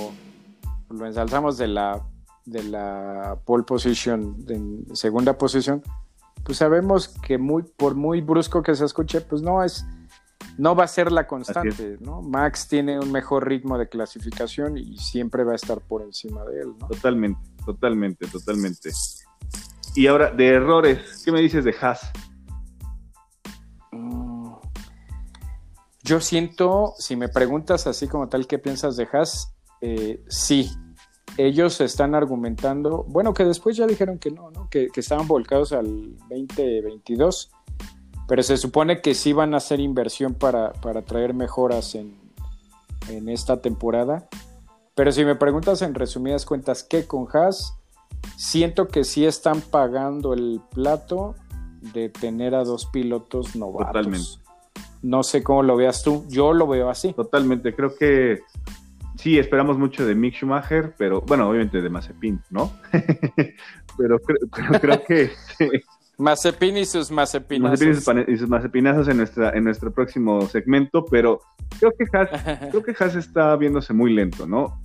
lo 0.90 1.06
ensalzamos 1.06 1.56
de 1.56 1.68
la 1.68 2.02
de 2.44 2.62
la 2.62 3.38
pole 3.44 3.64
position 3.64 4.36
en 4.48 4.94
segunda 4.94 5.36
posición, 5.36 5.82
pues 6.44 6.58
sabemos 6.58 7.08
que 7.08 7.38
muy 7.38 7.62
por 7.62 7.94
muy 7.94 8.20
brusco 8.20 8.62
que 8.62 8.74
se 8.74 8.84
escuche, 8.84 9.22
pues 9.22 9.40
no 9.40 9.64
es 9.64 9.86
no 10.58 10.74
va 10.74 10.84
a 10.84 10.88
ser 10.88 11.12
la 11.12 11.26
constante, 11.26 11.98
¿no? 12.00 12.22
Max 12.22 12.66
tiene 12.68 12.98
un 12.98 13.12
mejor 13.12 13.46
ritmo 13.46 13.76
de 13.78 13.88
clasificación 13.88 14.78
y 14.78 14.96
siempre 14.96 15.44
va 15.44 15.52
a 15.52 15.56
estar 15.56 15.80
por 15.80 16.02
encima 16.02 16.44
de 16.44 16.60
él, 16.60 16.74
¿no? 16.78 16.88
Totalmente, 16.88 17.40
totalmente, 17.64 18.26
totalmente. 18.26 18.90
Y 19.94 20.06
ahora, 20.06 20.30
de 20.30 20.48
errores, 20.48 21.22
¿qué 21.24 21.32
me 21.32 21.40
dices 21.40 21.64
de 21.64 21.74
Haas? 21.80 22.10
Mm, 23.92 24.52
yo 26.02 26.20
siento, 26.20 26.94
si 26.98 27.16
me 27.16 27.28
preguntas 27.28 27.86
así 27.86 28.08
como 28.08 28.28
tal, 28.28 28.46
¿qué 28.46 28.58
piensas 28.58 28.96
de 28.96 29.08
Haas? 29.12 29.54
Eh, 29.82 30.24
sí, 30.28 30.70
ellos 31.36 31.82
están 31.82 32.14
argumentando, 32.14 33.04
bueno, 33.08 33.34
que 33.34 33.44
después 33.44 33.76
ya 33.76 33.86
dijeron 33.86 34.18
que 34.18 34.30
no, 34.30 34.50
¿no? 34.50 34.70
Que, 34.70 34.88
que 34.88 35.00
estaban 35.00 35.28
volcados 35.28 35.72
al 35.72 36.16
2022 36.30 37.50
pero 38.26 38.42
se 38.42 38.56
supone 38.56 39.00
que 39.00 39.14
sí 39.14 39.32
van 39.32 39.54
a 39.54 39.58
hacer 39.58 39.80
inversión 39.80 40.34
para, 40.34 40.72
traer 41.06 41.34
mejoras 41.34 41.94
en, 41.94 42.14
esta 43.28 43.60
temporada. 43.60 44.28
Pero 44.96 45.12
si 45.12 45.24
me 45.24 45.36
preguntas 45.36 45.80
en 45.82 45.94
resumidas 45.94 46.44
cuentas, 46.44 46.82
¿qué 46.82 47.06
con 47.06 47.28
Haas? 47.32 47.78
Siento 48.36 48.88
que 48.88 49.04
sí 49.04 49.24
están 49.24 49.60
pagando 49.60 50.32
el 50.34 50.60
plato 50.74 51.36
de 51.92 52.08
tener 52.08 52.56
a 52.56 52.64
dos 52.64 52.86
pilotos 52.86 53.54
novatos. 53.54 53.86
Totalmente. 53.86 54.28
No 55.02 55.22
sé 55.22 55.44
cómo 55.44 55.62
lo 55.62 55.76
veas 55.76 56.02
tú, 56.02 56.24
yo 56.28 56.52
lo 56.52 56.66
veo 56.66 56.90
así. 56.90 57.12
Totalmente, 57.12 57.76
creo 57.76 57.94
que 57.94 58.40
sí, 59.16 59.38
esperamos 59.38 59.78
mucho 59.78 60.04
de 60.04 60.14
Mick 60.16 60.34
Schumacher, 60.34 60.94
pero 60.98 61.20
bueno, 61.20 61.48
obviamente 61.48 61.80
de 61.80 61.88
Mazepin, 61.88 62.40
¿no? 62.50 62.72
pero, 63.96 64.18
creo 64.80 65.04
que 65.04 65.30
Mazepin 66.18 66.78
y 66.78 66.86
sus 66.86 67.10
mazepinazos. 67.10 67.82
y 68.26 68.36
sus 68.38 68.48
mazepinazos 68.48 69.08
en, 69.08 69.18
nuestra, 69.18 69.50
en 69.50 69.64
nuestro 69.64 69.92
próximo 69.92 70.46
segmento, 70.46 71.04
pero 71.04 71.40
creo 71.78 71.92
que 71.92 72.04
Haas, 72.12 72.30
creo 72.70 72.82
que 72.82 72.94
Haas 72.98 73.16
está 73.16 73.54
viéndose 73.56 73.92
muy 73.92 74.12
lento, 74.14 74.46
¿no? 74.46 74.80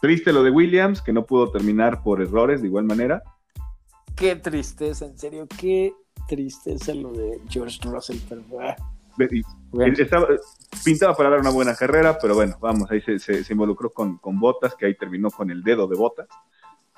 Triste 0.00 0.32
lo 0.32 0.42
de 0.42 0.50
Williams, 0.50 1.00
que 1.00 1.12
no 1.12 1.24
pudo 1.24 1.52
terminar 1.52 2.02
por 2.02 2.20
errores 2.20 2.60
de 2.60 2.66
igual 2.66 2.84
manera. 2.84 3.22
Qué 4.16 4.34
tristeza, 4.34 5.06
en 5.06 5.16
serio, 5.16 5.46
qué 5.58 5.94
tristeza 6.28 6.92
lo 6.94 7.12
de 7.12 7.40
George 7.48 7.78
Russell, 7.84 8.18
pero 8.28 8.42
pintaba 10.84 11.14
para 11.14 11.30
dar 11.30 11.40
una 11.40 11.50
buena 11.50 11.74
carrera, 11.76 12.18
pero 12.20 12.34
bueno, 12.34 12.56
vamos, 12.60 12.90
ahí 12.90 13.00
se, 13.00 13.18
se, 13.18 13.52
involucró 13.52 13.90
con, 13.90 14.18
con, 14.18 14.40
Botas, 14.40 14.74
que 14.74 14.86
ahí 14.86 14.96
terminó 14.96 15.30
con 15.30 15.50
el 15.50 15.62
dedo 15.62 15.86
de 15.86 15.96
Botas. 15.96 16.28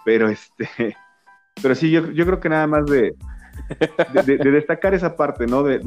Pero 0.04 0.28
este, 0.28 0.68
pero 1.62 1.74
sí, 1.74 1.90
yo, 1.90 2.10
yo 2.12 2.24
creo 2.24 2.40
que 2.40 2.48
nada 2.48 2.66
más 2.66 2.86
de, 2.86 3.14
de, 4.24 4.36
destacar 4.38 4.94
esa 4.94 5.16
parte, 5.16 5.46
¿no? 5.46 5.62
De, 5.62 5.80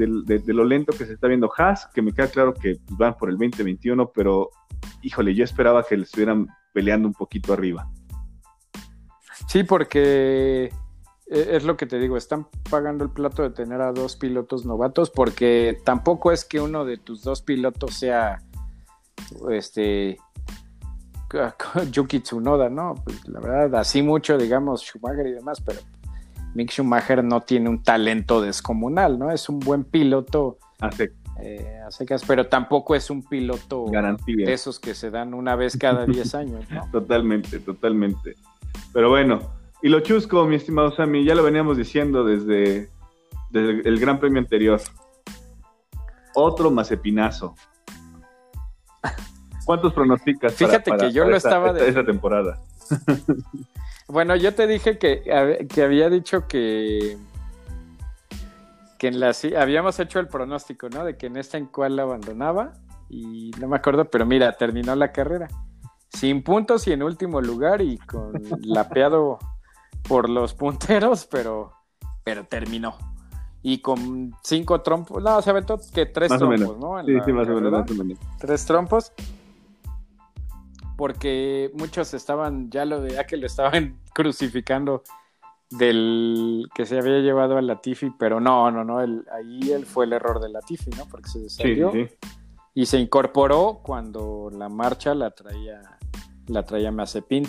lo 0.47 0.63
lento 0.63 0.97
que 0.97 1.05
se 1.05 1.13
está 1.13 1.27
viendo 1.27 1.51
Haas, 1.55 1.87
que 1.93 2.01
me 2.01 2.11
queda 2.11 2.27
claro 2.27 2.53
que 2.53 2.77
van 2.91 3.15
por 3.17 3.29
el 3.29 3.37
2021, 3.37 4.11
pero 4.13 4.49
híjole, 5.01 5.33
yo 5.35 5.43
esperaba 5.43 5.83
que 5.83 5.97
le 5.97 6.03
estuvieran 6.03 6.47
peleando 6.73 7.07
un 7.07 7.13
poquito 7.13 7.53
arriba. 7.53 7.89
Sí, 9.47 9.63
porque 9.63 10.65
eh, 11.29 11.49
es 11.51 11.63
lo 11.63 11.77
que 11.77 11.85
te 11.85 11.99
digo, 11.99 12.17
están 12.17 12.47
pagando 12.69 13.03
el 13.03 13.11
plato 13.11 13.43
de 13.43 13.49
tener 13.49 13.81
a 13.81 13.91
dos 13.91 14.15
pilotos 14.15 14.65
novatos, 14.65 15.09
porque 15.09 15.79
tampoco 15.83 16.31
es 16.31 16.45
que 16.45 16.59
uno 16.59 16.85
de 16.85 16.97
tus 16.97 17.23
dos 17.23 17.41
pilotos 17.41 17.95
sea 17.95 18.41
este 19.49 20.17
Yuki 21.91 22.19
Tsunoda, 22.21 22.69
¿no? 22.69 22.95
Pues 23.03 23.27
la 23.27 23.39
verdad, 23.39 23.75
así 23.75 24.01
mucho, 24.01 24.37
digamos, 24.37 24.81
Schumacher 24.81 25.27
y 25.27 25.33
demás, 25.33 25.61
pero 25.61 25.79
Mick 26.57 26.71
Schumacher 26.71 27.23
no 27.23 27.41
tiene 27.41 27.69
un 27.69 27.83
talento 27.83 28.41
descomunal, 28.41 29.19
¿no? 29.19 29.31
Es 29.31 29.47
un 29.47 29.59
buen 29.59 29.83
piloto. 29.83 30.57
A, 30.81 30.89
eh, 31.39 31.81
secas, 31.89 32.23
pero 32.25 32.47
tampoco 32.47 32.95
es 32.95 33.11
un 33.11 33.21
piloto 33.21 33.85
de 34.25 34.51
esos 34.51 34.79
que 34.79 34.95
se 34.95 35.11
dan 35.11 35.35
una 35.35 35.55
vez 35.55 35.77
cada 35.77 36.07
10 36.07 36.33
años, 36.33 36.65
¿no? 36.71 36.81
Totalmente, 36.91 37.59
totalmente. 37.59 38.33
Pero 38.91 39.09
bueno, 39.09 39.39
y 39.83 39.89
lo 39.89 39.99
chusco, 39.99 40.45
mi 40.45 40.55
estimado 40.55 40.89
Sammy, 40.95 41.23
ya 41.23 41.35
lo 41.35 41.43
veníamos 41.43 41.77
diciendo 41.77 42.23
desde, 42.23 42.89
el 43.53 43.99
Gran 43.99 44.19
Premio 44.19 44.41
anterior. 44.41 44.81
Otro 46.33 46.71
mazepinazo. 46.71 47.53
¿Cuántos 49.63 49.93
pronosticas? 49.93 50.55
Fíjate 50.55 50.91
que 50.97 51.11
yo 51.11 51.25
lo 51.25 51.37
estaba 51.37 51.71
de 51.71 51.87
esa 51.87 52.03
temporada. 52.03 52.59
Bueno, 54.07 54.35
yo 54.35 54.53
te 54.55 54.67
dije 54.67 54.97
que, 54.97 55.23
que 55.69 55.83
había 55.83 56.09
dicho 56.09 56.47
que, 56.47 57.17
que 58.97 59.07
en 59.07 59.19
la 59.19 59.33
habíamos 59.59 59.99
hecho 59.99 60.19
el 60.19 60.27
pronóstico, 60.27 60.89
¿no? 60.89 61.03
De 61.03 61.17
que 61.17 61.27
en 61.27 61.37
esta 61.37 61.57
en 61.57 61.65
cual 61.65 61.97
la 61.97 62.03
abandonaba 62.03 62.73
y 63.09 63.51
no 63.59 63.67
me 63.67 63.75
acuerdo, 63.75 64.05
pero 64.05 64.25
mira, 64.25 64.53
terminó 64.53 64.95
la 64.95 65.11
carrera 65.11 65.47
sin 66.09 66.43
puntos 66.43 66.87
y 66.87 66.93
en 66.93 67.03
último 67.03 67.41
lugar 67.41 67.81
y 67.81 67.97
con 67.97 68.33
lapeado 68.63 69.39
por 70.07 70.29
los 70.29 70.53
punteros, 70.53 71.25
pero, 71.25 71.73
pero 72.23 72.45
terminó. 72.45 72.95
Y 73.61 73.79
con 73.79 74.33
cinco 74.43 74.81
trompos, 74.81 75.21
no, 75.21 75.41
se 75.41 75.49
aventó 75.49 75.79
que 75.93 76.05
tres 76.05 76.29
trompos, 76.29 76.77
¿no? 76.77 77.03
sí, 77.05 77.13
sí, 77.25 77.33
más 77.33 77.47
o 77.49 77.53
menos, 77.53 77.71
más 77.71 77.91
o 77.91 77.95
menos. 77.95 78.19
Tres 78.39 78.65
trompos 78.65 79.11
porque 80.97 81.71
muchos 81.75 82.13
estaban, 82.13 82.69
ya 82.69 82.83
lo 82.83 82.99
de 82.99 83.23
que 83.25 83.37
lo 83.37 83.45
estaban 83.45 83.99
crucificando 84.13 85.03
del 85.69 86.67
que 86.73 86.85
se 86.85 86.97
había 86.97 87.19
llevado 87.19 87.57
a 87.57 87.61
Latifi, 87.61 88.11
pero 88.17 88.39
no, 88.39 88.71
no, 88.71 88.83
no, 88.83 88.99
ahí 88.99 89.71
él 89.71 89.85
fue 89.85 90.05
el 90.05 90.13
error 90.13 90.41
de 90.41 90.49
Latifi, 90.49 90.89
¿no? 90.91 91.05
Porque 91.05 91.29
se 91.29 91.49
salió 91.49 91.91
y 92.73 92.85
se 92.85 92.99
incorporó 92.99 93.79
cuando 93.83 94.49
la 94.51 94.69
marcha 94.69 95.13
la 95.13 95.31
traía, 95.31 95.97
la 96.47 96.63
traía 96.63 96.91
Mazepin. 96.91 97.47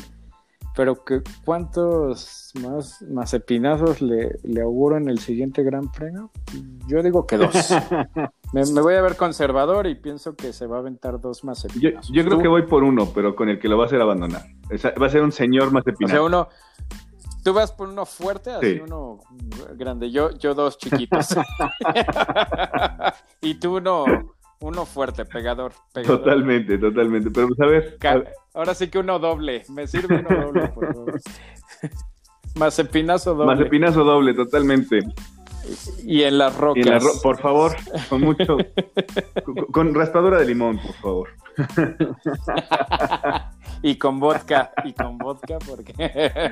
Pero 0.78 1.04
que, 1.04 1.22
¿cuántos 1.44 2.52
más 2.62 3.02
mazepinazos 3.02 4.00
le, 4.00 4.38
le 4.44 4.60
auguro 4.60 4.96
en 4.96 5.08
el 5.08 5.18
siguiente 5.18 5.64
Gran 5.64 5.90
Premio? 5.90 6.30
Yo 6.86 7.02
digo 7.02 7.26
que 7.26 7.36
dos. 7.36 7.50
me, 8.52 8.62
voy 8.80 8.94
a 8.94 9.02
ver 9.02 9.16
conservador 9.16 9.88
y 9.88 9.96
pienso 9.96 10.36
que 10.36 10.52
se 10.52 10.68
va 10.68 10.76
a 10.76 10.78
aventar 10.78 11.20
dos 11.20 11.42
mazepinazos. 11.42 12.12
Yo, 12.14 12.24
creo 12.24 12.38
que 12.38 12.46
voy 12.46 12.62
por 12.62 12.84
uno, 12.84 13.08
pero 13.12 13.34
con 13.34 13.48
el 13.48 13.58
que 13.58 13.66
lo 13.66 13.76
va 13.76 13.82
a 13.82 13.86
hacer 13.88 14.00
abandonar. 14.00 14.42
va 14.70 15.06
a 15.06 15.10
ser 15.10 15.22
un 15.22 15.32
señor 15.32 15.72
mazepinazo. 15.72 16.14
O 16.14 16.16
sea, 16.16 16.22
uno, 16.22 16.48
tú 17.42 17.52
vas 17.52 17.72
por 17.72 17.88
uno 17.88 18.06
fuerte, 18.06 18.52
así 18.52 18.78
uno 18.78 19.18
grande. 19.74 20.12
Yo, 20.12 20.30
yo 20.38 20.54
dos 20.54 20.78
chiquitos. 20.78 21.26
y 23.40 23.56
tú 23.56 23.78
uno, 23.78 24.04
uno 24.60 24.86
fuerte, 24.86 25.24
pegador, 25.24 25.72
Totalmente, 26.04 26.78
totalmente. 26.78 27.30
Pero 27.30 27.48
pues 27.48 27.60
a 27.60 27.66
ver, 27.66 27.98
Ahora 28.54 28.74
sí 28.74 28.88
que 28.88 28.98
uno 28.98 29.18
doble. 29.18 29.62
Me 29.68 29.86
sirve 29.86 30.18
uno 30.18 30.46
doble, 30.46 30.68
por 30.68 30.92
favor. 30.92 31.20
Más 32.56 32.78
espinazo 32.78 33.34
doble. 33.34 33.46
Más 33.46 33.60
espinazo 33.60 34.02
doble, 34.02 34.34
totalmente. 34.34 35.00
Y 36.04 36.22
en 36.22 36.38
las 36.38 36.56
rocas. 36.56 37.20
por 37.22 37.38
favor, 37.38 37.76
con 38.08 38.22
mucho. 38.22 38.56
con, 39.70 39.94
raspadura 39.94 40.38
de 40.38 40.46
limón, 40.46 40.78
por 40.78 40.94
favor. 40.94 41.28
y 43.82 43.96
con 43.96 44.18
vodka, 44.20 44.72
y 44.84 44.92
con 44.92 45.18
vodka, 45.18 45.58
porque. 45.58 45.92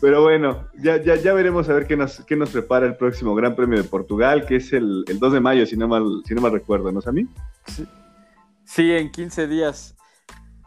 Pero 0.00 0.22
bueno, 0.22 0.68
ya, 0.74 1.02
ya, 1.02 1.16
ya 1.16 1.32
veremos 1.32 1.68
a 1.68 1.74
ver 1.74 1.86
qué 1.86 1.96
nos, 1.96 2.24
qué 2.24 2.36
nos 2.36 2.50
prepara 2.50 2.86
el 2.86 2.96
próximo 2.96 3.34
Gran 3.34 3.54
Premio 3.54 3.82
de 3.82 3.88
Portugal, 3.88 4.46
que 4.46 4.56
es 4.56 4.72
el, 4.72 5.04
2 5.06 5.32
de 5.32 5.40
mayo, 5.40 5.66
si 5.66 5.76
no 5.76 5.88
mal, 5.88 6.22
si 6.24 6.34
no 6.34 6.40
mal 6.40 6.52
recuerdo, 6.52 6.90
¿no 6.92 7.00
es 7.00 7.06
a 7.06 7.12
mí? 7.12 7.26
Sí. 8.64 8.92
en 8.92 9.10
15 9.10 9.46
días. 9.46 9.96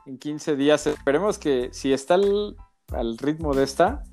En 0.05 0.17
15 0.17 0.55
días. 0.55 0.87
Esperemos 0.87 1.37
que 1.37 1.69
si 1.71 1.93
está 1.93 2.15
al 2.15 3.17
ritmo 3.17 3.53
de 3.53 3.63
esta, 3.63 4.03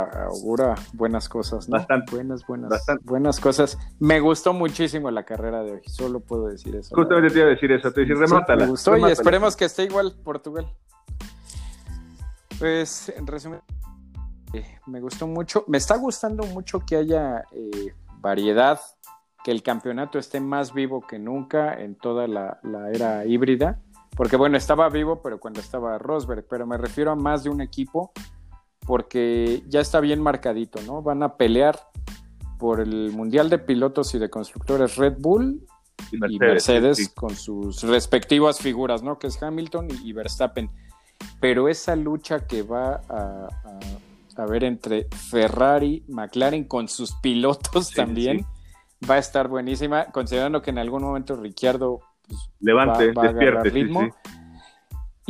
augura 0.00 0.76
buenas 0.92 1.28
cosas, 1.28 1.68
¿no? 1.68 1.76
Bastante. 1.76 2.14
Buenas, 2.14 2.46
buenas, 2.46 2.86
buenas 3.02 3.40
cosas. 3.40 3.76
Me 3.98 4.20
gustó 4.20 4.52
muchísimo 4.52 5.10
la 5.10 5.24
carrera 5.24 5.64
de 5.64 5.72
hoy, 5.72 5.80
solo 5.86 6.20
puedo 6.20 6.46
decir 6.46 6.76
eso. 6.76 6.94
Justamente 6.94 7.30
te 7.32 7.38
iba 7.40 7.48
a 7.48 7.50
decir 7.50 7.72
eso, 7.72 7.90
te 7.90 8.02
decir, 8.02 8.16
remátala. 8.16 8.64
me 8.64 8.70
gustó 8.70 8.96
y 8.96 9.10
esperemos 9.10 9.56
que 9.56 9.64
esté 9.64 9.84
igual 9.84 10.14
Portugal. 10.22 10.72
Pues, 12.60 13.08
en 13.08 13.26
resumen, 13.26 13.60
eh, 14.52 14.78
me 14.86 15.00
gustó 15.00 15.26
mucho. 15.26 15.64
Me 15.66 15.78
está 15.78 15.96
gustando 15.96 16.44
mucho 16.46 16.78
que 16.78 16.94
haya 16.94 17.42
eh, 17.50 17.92
variedad, 18.20 18.80
que 19.42 19.50
el 19.50 19.64
campeonato 19.64 20.20
esté 20.20 20.38
más 20.38 20.72
vivo 20.72 21.04
que 21.08 21.18
nunca 21.18 21.74
en 21.74 21.96
toda 21.96 22.28
la, 22.28 22.60
la 22.62 22.90
era 22.90 23.26
híbrida. 23.26 23.80
Porque 24.16 24.36
bueno, 24.36 24.56
estaba 24.56 24.88
vivo, 24.90 25.22
pero 25.22 25.40
cuando 25.40 25.58
estaba 25.58 25.98
Rosberg, 25.98 26.46
pero 26.48 26.68
me 26.68 26.76
refiero 26.76 27.10
a 27.10 27.16
más 27.16 27.42
de 27.42 27.50
un 27.50 27.60
equipo 27.60 28.12
porque 28.88 29.62
ya 29.68 29.80
está 29.80 30.00
bien 30.00 30.22
marcadito, 30.22 30.80
¿no? 30.86 31.02
Van 31.02 31.22
a 31.22 31.36
pelear 31.36 31.78
por 32.58 32.80
el 32.80 33.12
Mundial 33.12 33.50
de 33.50 33.58
Pilotos 33.58 34.14
y 34.14 34.18
de 34.18 34.30
Constructores 34.30 34.96
Red 34.96 35.16
Bull 35.18 35.62
y 36.10 36.38
Mercedes, 36.38 37.10
con 37.14 37.36
sus 37.36 37.82
respectivas 37.82 38.60
figuras, 38.60 39.02
¿no? 39.02 39.18
Que 39.18 39.26
es 39.26 39.42
Hamilton 39.42 39.88
y, 40.02 40.14
Verstappen. 40.14 40.70
Pero 41.38 41.68
esa 41.68 41.96
lucha 41.96 42.46
que 42.46 42.62
va 42.62 43.02
a, 43.10 43.48
a, 44.38 44.46
ver 44.46 44.64
entre 44.64 45.06
Ferrari, 45.30 46.02
McLaren 46.08 46.64
con 46.64 46.88
sus 46.88 47.12
pilotos 47.20 47.92
también 47.92 48.46
va 49.08 49.16
a 49.16 49.18
estar 49.18 49.48
buenísima, 49.48 50.06
considerando 50.06 50.62
que 50.62 50.70
en 50.70 50.78
algún 50.78 51.02
momento 51.02 51.36
Ricciardo 51.36 52.00
pues, 52.26 52.50
Levante, 52.60 53.12
va, 53.12 53.24
a 53.24 53.26
despierte, 53.26 53.68
ritmo. 53.68 54.08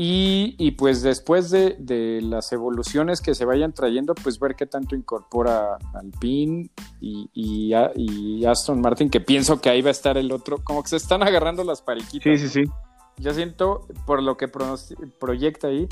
Y, 0.01 0.71
pues 0.79 1.03
después 1.03 1.51
de, 1.51 2.21
las 2.23 2.53
evoluciones 2.53 3.21
que 3.21 3.35
se 3.35 3.45
vayan 3.45 3.73
trayendo, 3.73 4.15
pues 4.15 4.39
ver 4.39 4.55
qué 4.55 4.65
tanto 4.65 4.95
incorpora 4.95 5.77
Alpine 5.93 6.71
y, 7.01 7.29
y, 7.35 8.45
Aston 8.45 8.81
Martin, 8.81 9.11
que 9.11 9.21
pienso 9.21 9.61
que 9.61 9.71
ahí 9.71 9.83
va 9.83 9.89
a 9.89 9.91
estar 9.91 10.17
el 10.17 10.31
otro, 10.31 10.59
como 10.63 10.85
que 10.85 10.91
se 10.91 10.97
están 10.99 11.25
agarrando 11.25 11.65
las 11.65 11.83
parejitas. 11.83 12.39
Sí, 12.41 12.49
sí, 12.49 12.65
sí. 12.65 12.71
Yo 13.17 13.35
siento, 13.35 13.89
por 14.07 14.23
lo 14.23 14.37
que 14.37 14.47
proyecta 14.47 15.67
ahí, 15.67 15.89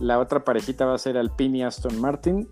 la 0.00 0.18
otra 0.18 0.42
parejita 0.42 0.86
va 0.86 0.94
a 0.94 0.98
ser 0.98 1.18
Alpine 1.18 1.58
y 1.58 1.62
Aston 1.62 2.00
Martin. 2.00 2.48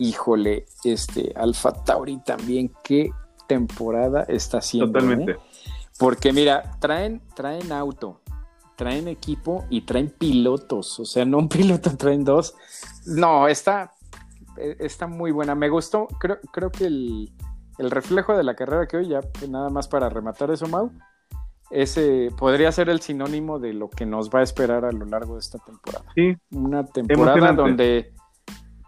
Híjole, 0.00 0.66
este 0.82 1.32
Alfa 1.36 1.72
Tauri 1.72 2.18
también, 2.24 2.72
qué 2.82 3.10
temporada 3.46 4.24
está 4.26 4.58
haciendo. 4.58 4.90
Totalmente. 4.90 5.32
¿eh? 5.32 5.36
Porque 6.00 6.32
mira, 6.32 6.72
traen, 6.80 7.22
traen 7.36 7.70
auto, 7.70 8.22
traen 8.76 9.08
equipo 9.08 9.64
y 9.70 9.82
traen 9.82 10.10
pilotos, 10.10 10.98
o 11.00 11.04
sea, 11.04 11.24
no 11.24 11.38
un 11.38 11.48
piloto, 11.50 11.96
traen 11.96 12.24
dos. 12.24 12.54
No, 13.06 13.48
está, 13.48 13.92
e, 14.56 14.76
está 14.80 15.06
muy 15.06 15.30
buena. 15.30 15.54
Me 15.54 15.68
gustó, 15.68 16.06
creo, 16.18 16.38
creo 16.52 16.70
que 16.70 16.86
el, 16.86 17.30
reflejo 17.78 18.36
de 18.36 18.44
la 18.44 18.54
carrera 18.54 18.86
que 18.86 18.98
hoy, 18.98 19.08
ya 19.08 19.20
nada 19.48 19.68
más 19.70 19.88
para 19.88 20.08
rematar 20.08 20.50
eso, 20.50 20.66
Mau, 20.68 20.92
ese 21.70 22.30
podría 22.38 22.70
ser 22.70 22.88
el 22.88 23.00
sinónimo 23.00 23.58
de 23.58 23.72
lo 23.72 23.90
que 23.90 24.06
nos 24.06 24.30
va 24.30 24.40
a 24.40 24.42
esperar 24.42 24.84
a 24.84 24.92
lo 24.92 25.06
largo 25.06 25.34
de 25.34 25.40
esta 25.40 25.58
temporada. 25.58 26.04
Sí. 26.14 26.36
Una 26.52 26.84
temporada 26.86 27.52
donde, 27.52 28.12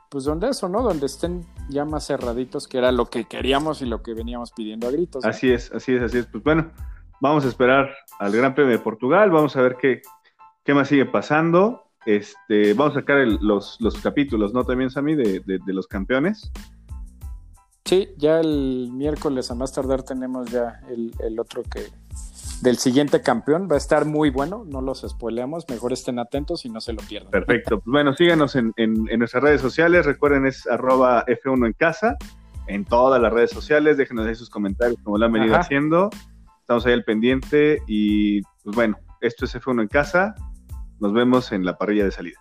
pues 0.09 0.25
donde 0.25 0.51
eso, 0.51 0.69
¿no? 0.69 0.83
Donde 0.83 1.07
estén 1.07 1.45
ya 1.69 1.85
más 1.85 2.07
cerraditos, 2.07 2.69
que 2.69 2.79
era 2.79 2.93
lo 2.93 3.07
que 3.07 3.25
queríamos 3.25 3.83
y 3.83 3.87
lo 3.87 4.03
que 4.03 4.15
veníamos 4.15 4.53
pidiendo 4.53 4.87
a 4.87 4.91
gritos. 4.91 5.25
Así 5.25 5.51
es, 5.51 5.73
así 5.73 5.95
es, 5.95 6.03
así 6.03 6.19
es. 6.19 6.27
Pues 6.27 6.45
bueno, 6.45 6.71
Vamos 7.21 7.45
a 7.45 7.49
esperar 7.49 7.91
al 8.19 8.33
Gran 8.33 8.55
Premio 8.55 8.73
de 8.73 8.83
Portugal, 8.83 9.31
vamos 9.31 9.57
a 9.57 9.63
ver 9.63 9.77
qué, 9.81 10.03
qué 10.65 10.75
más 10.75 10.89
sigue 10.89 11.07
pasando. 11.07 11.83
Este, 12.07 12.73
vamos 12.75 12.97
a 12.97 13.01
sacar 13.01 13.27
los, 13.41 13.79
capítulos, 14.03 14.55
¿no? 14.55 14.65
También, 14.65 14.91
Sammy, 14.91 15.17
de, 15.17 15.41
de, 15.41 15.73
los 15.73 15.89
campeones. 15.89 16.53
Sí, 17.85 18.09
ya 18.17 18.41
el 18.41 18.91
miércoles 18.93 19.51
a 19.51 19.55
más 19.55 19.73
tardar 19.73 20.03
tenemos 20.03 20.51
ya 20.51 20.81
el, 20.89 21.39
otro 21.39 21.63
que 21.63 21.87
del 22.63 22.79
siguiente 22.79 23.23
campeón. 23.23 23.69
Va 23.71 23.75
a 23.75 23.79
estar 23.79 24.05
muy 24.05 24.31
bueno, 24.31 24.65
no 24.67 24.81
los 24.81 25.05
spoileamos, 25.07 25.69
mejor 25.69 25.93
estén 25.93 26.21
atentos 26.21 26.65
y 26.65 26.69
no 26.69 26.81
se 26.81 26.93
lo 26.93 26.99
pierdan. 27.03 27.31
Perfecto, 27.33 27.81
pues 27.85 27.93
bueno, 27.93 28.15
síganos 28.15 28.55
en, 28.55 28.73
nuestras 29.19 29.43
redes 29.43 29.61
sociales, 29.61 30.07
recuerden 30.07 30.47
es 30.47 30.67
arroba 30.69 31.25
F1 31.27 31.67
en 31.67 31.73
casa, 31.73 32.17
en 32.69 32.85
todas 32.85 33.21
las 33.21 33.33
redes 33.33 33.51
sociales, 33.51 33.97
déjenos 33.97 34.27
ahí 34.27 34.35
sus 34.37 34.51
comentarios 34.51 34.99
como 35.03 35.19
lo 35.19 35.27
han 35.27 35.33
venido 35.33 35.57
haciendo. 35.57 36.11
Estamos 36.67 36.85
ahí 36.85 36.95
al 36.95 37.05
pendiente 37.05 37.81
y 37.87 38.43
pues 38.43 38.75
bueno, 38.75 38.99
esto 39.21 39.45
es 39.45 39.55
F1 39.55 39.83
en 39.83 39.87
casa. 39.87 40.35
Nos 40.99 41.13
vemos 41.13 41.53
en 41.53 41.65
la 41.65 41.79
parrilla 41.79 42.03
de 42.03 42.11
salida. 42.11 42.41